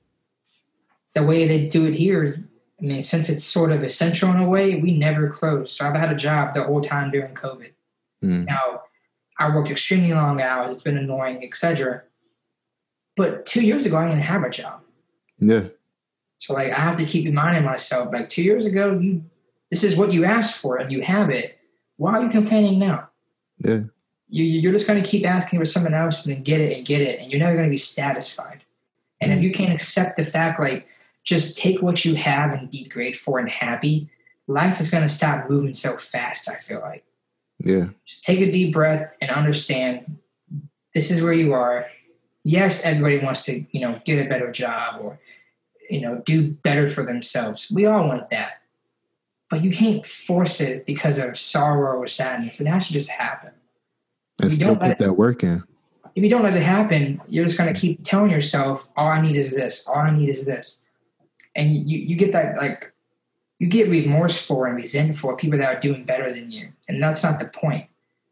The 1.15 1.25
way 1.25 1.49
they 1.49 1.67
do 1.67 1.87
it 1.87 1.95
here 1.95 2.23
is 2.23 2.39
I 2.81 2.85
mean, 2.85 3.03
since 3.03 3.29
it's 3.29 3.45
sort 3.45 3.73
of 3.73 3.83
essential 3.83 4.31
in 4.31 4.37
a 4.37 4.49
way, 4.49 4.75
we 4.77 4.97
never 4.97 5.29
closed. 5.29 5.73
So 5.73 5.87
I've 5.87 5.97
had 5.97 6.13
a 6.13 6.17
job 6.17 6.55
the 6.55 6.65
whole 6.65 6.83
time 6.83 7.11
during 7.11 7.35
COVID. 7.35 7.71
Mm. 8.23 8.45
Now, 8.45 8.83
I 9.39 9.55
worked 9.55 9.71
extremely 9.71 10.13
long 10.13 10.41
hours. 10.41 10.73
It's 10.73 10.83
been 10.83 10.99
annoying, 10.99 11.43
etc. 11.43 12.03
But 13.17 13.47
two 13.47 13.63
years 13.63 13.87
ago, 13.87 13.97
I 13.97 14.09
didn't 14.09 14.23
have 14.23 14.43
a 14.43 14.51
job. 14.51 14.83
Yeah. 15.39 15.69
So 16.37 16.53
like, 16.53 16.71
I 16.71 16.81
have 16.81 16.99
to 16.99 17.07
keep 17.07 17.25
reminding 17.25 17.65
myself, 17.65 18.13
like 18.13 18.29
two 18.29 18.43
years 18.43 18.67
ago, 18.67 18.99
you 18.99 19.25
this 19.71 19.83
is 19.83 19.97
what 19.97 20.13
you 20.13 20.25
asked 20.25 20.61
for, 20.61 20.77
and 20.77 20.93
you 20.93 21.03
have 21.03 21.29
it. 21.31 21.59
Why 21.97 22.19
are 22.19 22.23
you 22.23 22.29
complaining 22.29 22.79
now? 22.79 23.09
Yeah. 23.59 23.83
You 24.29 24.45
you're 24.45 24.73
just 24.73 24.87
going 24.87 25.03
to 25.03 25.09
keep 25.09 25.27
asking 25.27 25.59
for 25.59 25.65
something 25.65 25.95
else 25.95 26.25
and 26.25 26.37
then 26.37 26.43
get 26.43 26.61
it 26.61 26.77
and 26.77 26.87
get 26.87 27.01
it, 27.01 27.21
and 27.21 27.31
you're 27.31 27.41
never 27.41 27.55
going 27.55 27.67
to 27.67 27.71
be 27.71 27.79
satisfied. 27.79 28.65
And 29.21 29.33
if 29.33 29.43
you 29.43 29.51
can't 29.51 29.73
accept 29.73 30.17
the 30.17 30.25
fact, 30.25 30.61
like 30.61 30.87
just 31.27 31.59
take 31.59 31.83
what 31.83 32.05
you 32.05 32.15
have 32.15 32.53
and 32.53 32.71
be 32.71 32.85
grateful 32.85 33.37
and 33.37 33.51
happy, 33.51 34.09
life 34.47 34.81
is 34.81 34.89
going 34.89 35.03
to 35.03 35.09
stop 35.09 35.51
moving 35.51 35.75
so 35.75 35.99
fast, 35.99 36.49
I 36.49 36.55
feel 36.55 36.81
like. 36.81 37.05
Yeah. 37.59 37.89
Just 38.07 38.23
take 38.23 38.41
a 38.41 38.51
deep 38.51 38.73
breath 38.73 39.13
and 39.21 39.31
understand 39.31 40.19
this 40.95 41.11
is 41.11 41.23
where 41.23 41.33
you 41.33 41.53
are. 41.53 41.87
Yes, 42.45 42.85
everybody 42.85 43.19
wants 43.19 43.45
to, 43.47 43.67
you 43.73 43.81
know, 43.81 44.01
get 44.05 44.25
a 44.25 44.29
better 44.29 44.53
job 44.53 45.01
or, 45.03 45.19
you 45.91 46.01
know, 46.01 46.23
do 46.25 46.53
better 46.53 46.87
for 46.87 47.05
themselves. 47.05 47.73
We 47.75 47.87
all 47.87 48.07
want 48.07 48.31
that. 48.31 48.63
But 49.51 49.65
you 49.65 49.73
can't 49.73 50.07
force 50.07 50.61
it 50.61 50.87
because 50.87 51.19
of 51.19 51.37
sorrow 51.37 51.99
or 51.99 52.07
sadness. 52.07 52.61
It 52.61 52.69
has 52.69 52.87
to 52.87 52.93
just 52.93 53.11
happen. 53.11 53.51
And 54.41 54.51
you 54.51 54.57
still 54.57 54.77
put 54.77 54.99
that 54.99 55.15
work 55.15 55.43
in. 55.43 55.65
if 56.15 56.23
you 56.23 56.31
don't 56.31 56.43
let 56.43 56.55
it 56.55 56.63
happen, 56.63 57.21
you're 57.27 57.45
just 57.45 57.59
going 57.59 57.73
to 57.73 57.81
keep 57.81 58.05
telling 58.05 58.31
yourself, 58.31 58.89
all 58.97 59.09
I 59.09 59.21
need 59.21 59.37
is 59.37 59.57
this, 59.57 59.89
all 59.89 59.99
I 59.99 60.11
need 60.11 60.29
is 60.29 60.47
this. 60.47 60.86
And 61.57 61.75
you, 61.75 61.99
you 61.99 62.15
get 62.17 62.33
that, 62.33 62.57
like, 62.59 62.93
you 63.59 63.67
get 63.67 63.89
remorseful 63.89 64.65
and 64.65 64.77
resentful 64.77 65.31
of 65.31 65.39
people 65.39 65.59
that 65.59 65.75
are 65.75 65.81
doing 65.81 66.05
better 66.05 66.31
than 66.31 66.51
you. 66.51 66.69
And 66.89 67.03
that's 67.03 67.25
not 67.25 67.39
the 67.39 67.47
point. 67.47 67.87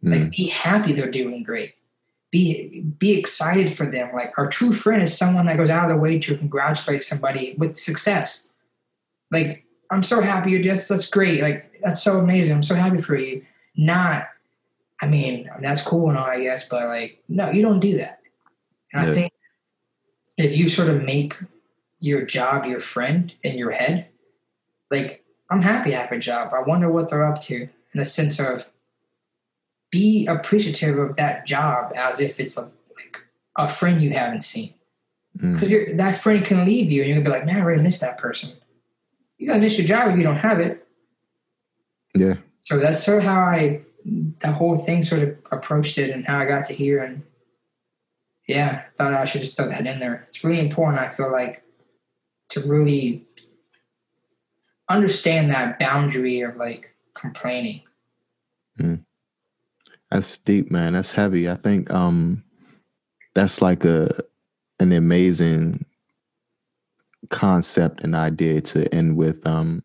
Mm. 0.04 0.20
Like, 0.20 0.30
be 0.30 0.46
happy 0.48 0.92
they're 0.92 1.10
doing 1.10 1.42
great. 1.42 1.74
Be, 2.30 2.80
be 2.98 3.18
excited 3.18 3.72
for 3.72 3.86
them. 3.86 4.10
Like, 4.14 4.32
our 4.36 4.48
true 4.48 4.74
friend 4.74 5.02
is 5.02 5.16
someone 5.16 5.46
that 5.46 5.56
goes 5.56 5.70
out 5.70 5.84
of 5.84 5.88
their 5.88 5.98
way 5.98 6.18
to 6.18 6.36
congratulate 6.36 7.02
somebody 7.02 7.54
with 7.56 7.76
success. 7.76 8.50
Like, 9.30 9.64
I'm 9.90 10.02
so 10.02 10.20
happy 10.20 10.50
you're 10.50 10.62
just, 10.62 10.88
that's 10.88 11.08
great. 11.08 11.40
Like, 11.40 11.80
that's 11.82 12.02
so 12.02 12.18
amazing. 12.18 12.54
I'm 12.54 12.62
so 12.62 12.74
happy 12.74 13.00
for 13.00 13.16
you. 13.16 13.46
Not, 13.76 14.28
I 15.00 15.06
mean, 15.06 15.48
that's 15.60 15.80
cool 15.80 16.10
and 16.10 16.18
all, 16.18 16.26
I 16.26 16.40
guess, 16.40 16.68
but 16.68 16.86
like, 16.86 17.22
no, 17.28 17.50
you 17.50 17.62
don't 17.62 17.80
do 17.80 17.96
that. 17.96 18.20
And. 18.92 19.06
I 19.06 19.14
think 19.14 19.32
if 20.36 20.56
you 20.56 20.68
sort 20.68 20.90
of 20.90 21.02
make 21.02 21.36
your 22.04 22.22
job 22.22 22.66
your 22.66 22.80
friend 22.80 23.32
in 23.42 23.56
your 23.56 23.70
head, 23.70 24.08
like, 24.90 25.24
I'm 25.50 25.62
happy 25.62 25.94
I 25.94 26.00
have 26.00 26.12
a 26.12 26.18
job. 26.18 26.52
I 26.54 26.60
wonder 26.60 26.90
what 26.90 27.10
they're 27.10 27.24
up 27.24 27.40
to 27.42 27.68
in 27.92 28.00
a 28.00 28.04
sense 28.04 28.40
of 28.40 28.70
be 29.90 30.26
appreciative 30.26 30.98
of 30.98 31.16
that 31.16 31.46
job 31.46 31.92
as 31.94 32.20
if 32.20 32.40
it's 32.40 32.56
a, 32.56 32.62
like 32.96 33.18
a 33.56 33.68
friend 33.68 34.00
you 34.00 34.10
haven't 34.10 34.42
seen. 34.42 34.74
Mm. 35.38 35.60
Because 35.60 35.96
that 35.96 36.16
friend 36.16 36.44
can 36.44 36.64
leave 36.64 36.90
you 36.90 37.02
and 37.02 37.08
you're 37.08 37.16
going 37.16 37.24
to 37.24 37.30
be 37.30 37.36
like, 37.36 37.46
man, 37.46 37.58
I 37.58 37.64
really 37.64 37.82
miss 37.82 38.00
that 38.00 38.18
person. 38.18 38.56
You're 39.38 39.48
going 39.48 39.60
to 39.60 39.64
miss 39.64 39.78
your 39.78 39.86
job 39.86 40.10
if 40.10 40.16
you 40.16 40.22
don't 40.22 40.36
have 40.36 40.60
it. 40.60 40.86
Yeah. 42.14 42.34
So 42.60 42.78
that's 42.78 43.04
sort 43.04 43.18
of 43.18 43.24
how 43.24 43.40
I, 43.40 43.82
the 44.04 44.52
whole 44.52 44.76
thing 44.76 45.02
sort 45.02 45.22
of 45.22 45.36
approached 45.50 45.98
it 45.98 46.10
and 46.10 46.24
how 46.24 46.38
I 46.38 46.46
got 46.46 46.64
to 46.66 46.72
here. 46.72 47.02
And 47.02 47.22
yeah, 48.46 48.82
I 48.84 48.96
thought 48.96 49.14
I 49.14 49.24
should 49.24 49.40
just 49.40 49.56
throw 49.56 49.68
that 49.68 49.86
in 49.86 49.98
there. 49.98 50.24
It's 50.28 50.44
really 50.44 50.60
important, 50.60 51.02
I 51.02 51.08
feel 51.08 51.32
like, 51.32 51.63
to 52.54 52.60
really 52.60 53.26
understand 54.88 55.50
that 55.50 55.76
boundary 55.80 56.40
of 56.42 56.56
like 56.56 56.94
complaining. 57.14 57.82
That's 60.10 60.38
deep, 60.38 60.70
man. 60.70 60.92
That's 60.92 61.10
heavy. 61.10 61.50
I 61.50 61.56
think 61.56 61.90
um 61.90 62.44
that's 63.34 63.60
like 63.60 63.84
a 63.84 64.22
an 64.78 64.92
amazing 64.92 65.84
concept 67.30 68.04
and 68.04 68.14
idea 68.14 68.60
to 68.60 68.92
end 68.94 69.16
with. 69.16 69.44
Um 69.44 69.82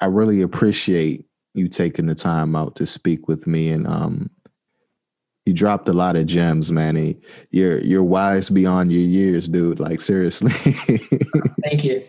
I 0.00 0.06
really 0.06 0.40
appreciate 0.40 1.24
you 1.54 1.66
taking 1.66 2.06
the 2.06 2.14
time 2.14 2.54
out 2.54 2.76
to 2.76 2.86
speak 2.86 3.26
with 3.26 3.44
me 3.48 3.70
and 3.70 3.88
um 3.88 4.30
you 5.48 5.54
dropped 5.54 5.88
a 5.88 5.92
lot 5.94 6.14
of 6.14 6.26
gems, 6.26 6.70
Manny. 6.70 7.16
You're 7.50 7.80
you're 7.80 8.04
wise 8.04 8.50
beyond 8.50 8.92
your 8.92 9.00
years, 9.02 9.48
dude. 9.48 9.80
Like 9.80 10.00
seriously. 10.02 10.52
Thank 11.64 11.84
you. 11.84 12.04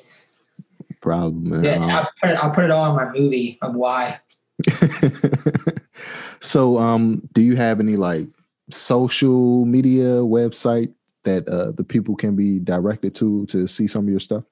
Problem. 1.01 1.49
man. 1.49 1.63
Yeah, 1.63 1.75
Um, 1.75 1.89
I'll 1.89 2.09
put, 2.21 2.29
it, 2.31 2.43
I'll 2.43 2.51
put 2.51 2.63
it 2.65 2.71
all 2.71 2.89
in 2.89 2.95
my 2.97 3.09
movie 3.17 3.57
of 3.61 3.73
why. 3.73 4.19
so 6.41 6.77
um 6.77 7.21
do 7.33 7.41
you 7.41 7.55
have 7.55 7.79
any 7.79 7.95
like 7.95 8.27
social 8.69 9.65
media 9.65 10.19
website 10.19 10.91
that 11.23 11.47
uh 11.47 11.71
the 11.71 11.83
people 11.83 12.15
can 12.15 12.35
be 12.35 12.59
directed 12.59 13.15
to 13.15 13.45
to 13.45 13.67
see 13.67 13.87
some 13.87 14.03
of 14.03 14.09
your 14.09 14.19
stuff 14.19 14.43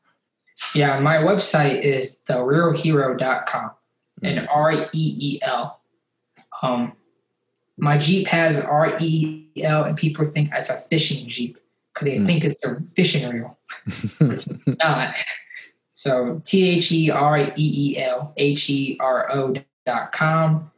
Yeah, 0.73 0.99
my 1.01 1.17
website 1.17 1.81
is 1.81 2.19
thereelhero.com 2.27 3.71
and 4.23 4.47
R 4.49 4.71
E 4.71 4.87
E 4.93 5.39
L. 5.43 5.81
Um, 6.63 6.93
my 7.77 7.97
Jeep 7.97 8.27
has 8.27 8.63
R 8.63 8.97
E 8.99 9.45
L, 9.63 9.83
and 9.83 9.95
people 9.97 10.25
think 10.25 10.49
it's 10.53 10.69
a 10.69 10.75
fishing 10.75 11.27
Jeep 11.27 11.57
because 11.93 12.07
they 12.07 12.17
Mm. 12.17 12.25
think 12.25 12.43
it's 12.43 12.65
a 12.65 12.81
fishing 12.95 13.29
reel. 13.29 13.57
it's 14.21 14.47
not. 14.79 15.15
So 15.93 16.41
T 16.45 16.69
H 16.77 16.91
E 16.91 17.09
R 17.09 17.37
E 17.39 17.51
E 17.57 17.97
L 17.97 18.33
H 18.37 18.69
E 18.69 18.97
R 18.99 19.31
O 19.31 19.53
dot 19.85 20.11
com. 20.11 20.71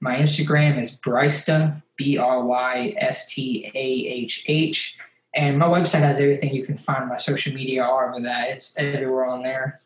My 0.00 0.16
Instagram 0.16 0.78
is 0.78 0.96
Brystahh, 0.96 1.80
B 1.96 2.18
R 2.18 2.44
Y 2.44 2.94
S 2.96 3.32
T 3.34 3.70
A 3.74 3.78
H 3.78 4.44
H. 4.48 4.98
And 5.34 5.58
my 5.58 5.66
website 5.66 6.00
has 6.00 6.20
everything 6.20 6.52
you 6.54 6.64
can 6.64 6.76
find. 6.76 7.08
My 7.08 7.16
social 7.16 7.54
media 7.54 7.82
are 7.84 8.10
over 8.10 8.20
that. 8.24 8.48
It's 8.48 8.76
everywhere 8.76 9.24
on 9.24 9.42
there. 9.42 9.80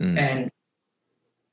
Mm. 0.00 0.18
And 0.18 0.50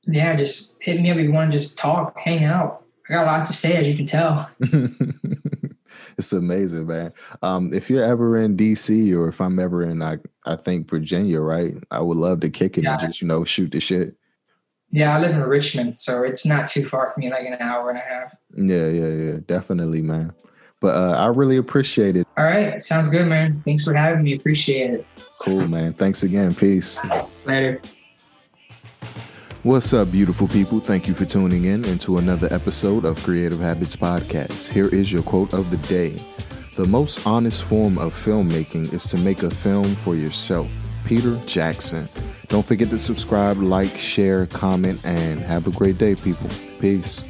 yeah, 0.06 0.34
just 0.34 0.74
hit 0.80 1.00
me 1.00 1.10
up 1.10 1.18
if 1.18 1.24
you 1.24 1.32
want 1.32 1.52
to 1.52 1.58
just 1.58 1.78
talk, 1.78 2.18
hang 2.18 2.42
out. 2.44 2.84
I 3.08 3.14
got 3.14 3.24
a 3.24 3.26
lot 3.26 3.46
to 3.46 3.52
say, 3.52 3.76
as 3.76 3.88
you 3.88 3.96
can 3.96 4.06
tell. 4.06 4.50
it's 6.16 6.32
amazing 6.32 6.86
man 6.86 7.12
um 7.42 7.72
if 7.72 7.88
you're 7.88 8.02
ever 8.02 8.36
in 8.38 8.56
dc 8.56 9.16
or 9.16 9.28
if 9.28 9.40
i'm 9.40 9.58
ever 9.60 9.82
in 9.84 10.02
i 10.02 10.16
i 10.46 10.56
think 10.56 10.88
virginia 10.90 11.40
right 11.40 11.74
i 11.92 12.00
would 12.00 12.16
love 12.16 12.40
to 12.40 12.50
kick 12.50 12.76
it 12.76 12.84
and 12.84 12.98
just 13.00 13.20
you 13.22 13.28
know 13.28 13.44
shoot 13.44 13.70
the 13.70 13.80
shit 13.80 14.14
Yeah, 14.90 15.14
I 15.14 15.20
live 15.20 15.32
in 15.32 15.42
Richmond, 15.42 16.00
so 16.00 16.22
it's 16.24 16.46
not 16.46 16.66
too 16.66 16.82
far 16.84 17.10
from 17.10 17.20
me, 17.22 17.30
like 17.30 17.44
an 17.46 17.56
hour 17.60 17.90
and 17.90 17.98
a 17.98 18.02
half. 18.02 18.34
yeah 18.56 18.88
yeah 18.88 19.08
yeah 19.08 19.36
definitely 19.46 20.02
man 20.02 20.32
but 20.80 20.94
uh 20.96 21.14
i 21.18 21.26
really 21.26 21.56
appreciate 21.56 22.16
it 22.16 22.26
All 22.36 22.44
right, 22.44 22.82
sounds 22.82 23.08
good, 23.08 23.26
man. 23.26 23.62
Thanks 23.64 23.84
for 23.84 23.94
having 23.94 24.22
me. 24.24 24.34
Appreciate 24.34 24.90
it. 24.94 25.06
cool 25.40 25.68
man 25.68 25.92
thanks 25.94 26.22
again 26.24 26.54
peace 26.54 26.98
Later. 27.44 27.80
What's 29.68 29.92
up, 29.92 30.10
beautiful 30.10 30.48
people? 30.48 30.80
Thank 30.80 31.06
you 31.06 31.12
for 31.12 31.26
tuning 31.26 31.66
in 31.66 31.84
into 31.84 32.16
another 32.16 32.48
episode 32.50 33.04
of 33.04 33.22
Creative 33.22 33.60
Habits 33.60 33.96
Podcast. 33.96 34.70
Here 34.70 34.88
is 34.88 35.12
your 35.12 35.22
quote 35.22 35.52
of 35.52 35.70
the 35.70 35.76
day 35.88 36.18
The 36.76 36.86
most 36.86 37.26
honest 37.26 37.64
form 37.64 37.98
of 37.98 38.14
filmmaking 38.14 38.94
is 38.94 39.04
to 39.08 39.18
make 39.18 39.42
a 39.42 39.50
film 39.50 39.94
for 39.96 40.14
yourself. 40.14 40.70
Peter 41.04 41.36
Jackson. 41.44 42.08
Don't 42.46 42.64
forget 42.64 42.88
to 42.88 42.98
subscribe, 42.98 43.58
like, 43.58 43.98
share, 43.98 44.46
comment, 44.46 45.04
and 45.04 45.40
have 45.40 45.66
a 45.66 45.70
great 45.70 45.98
day, 45.98 46.14
people. 46.14 46.48
Peace. 46.80 47.22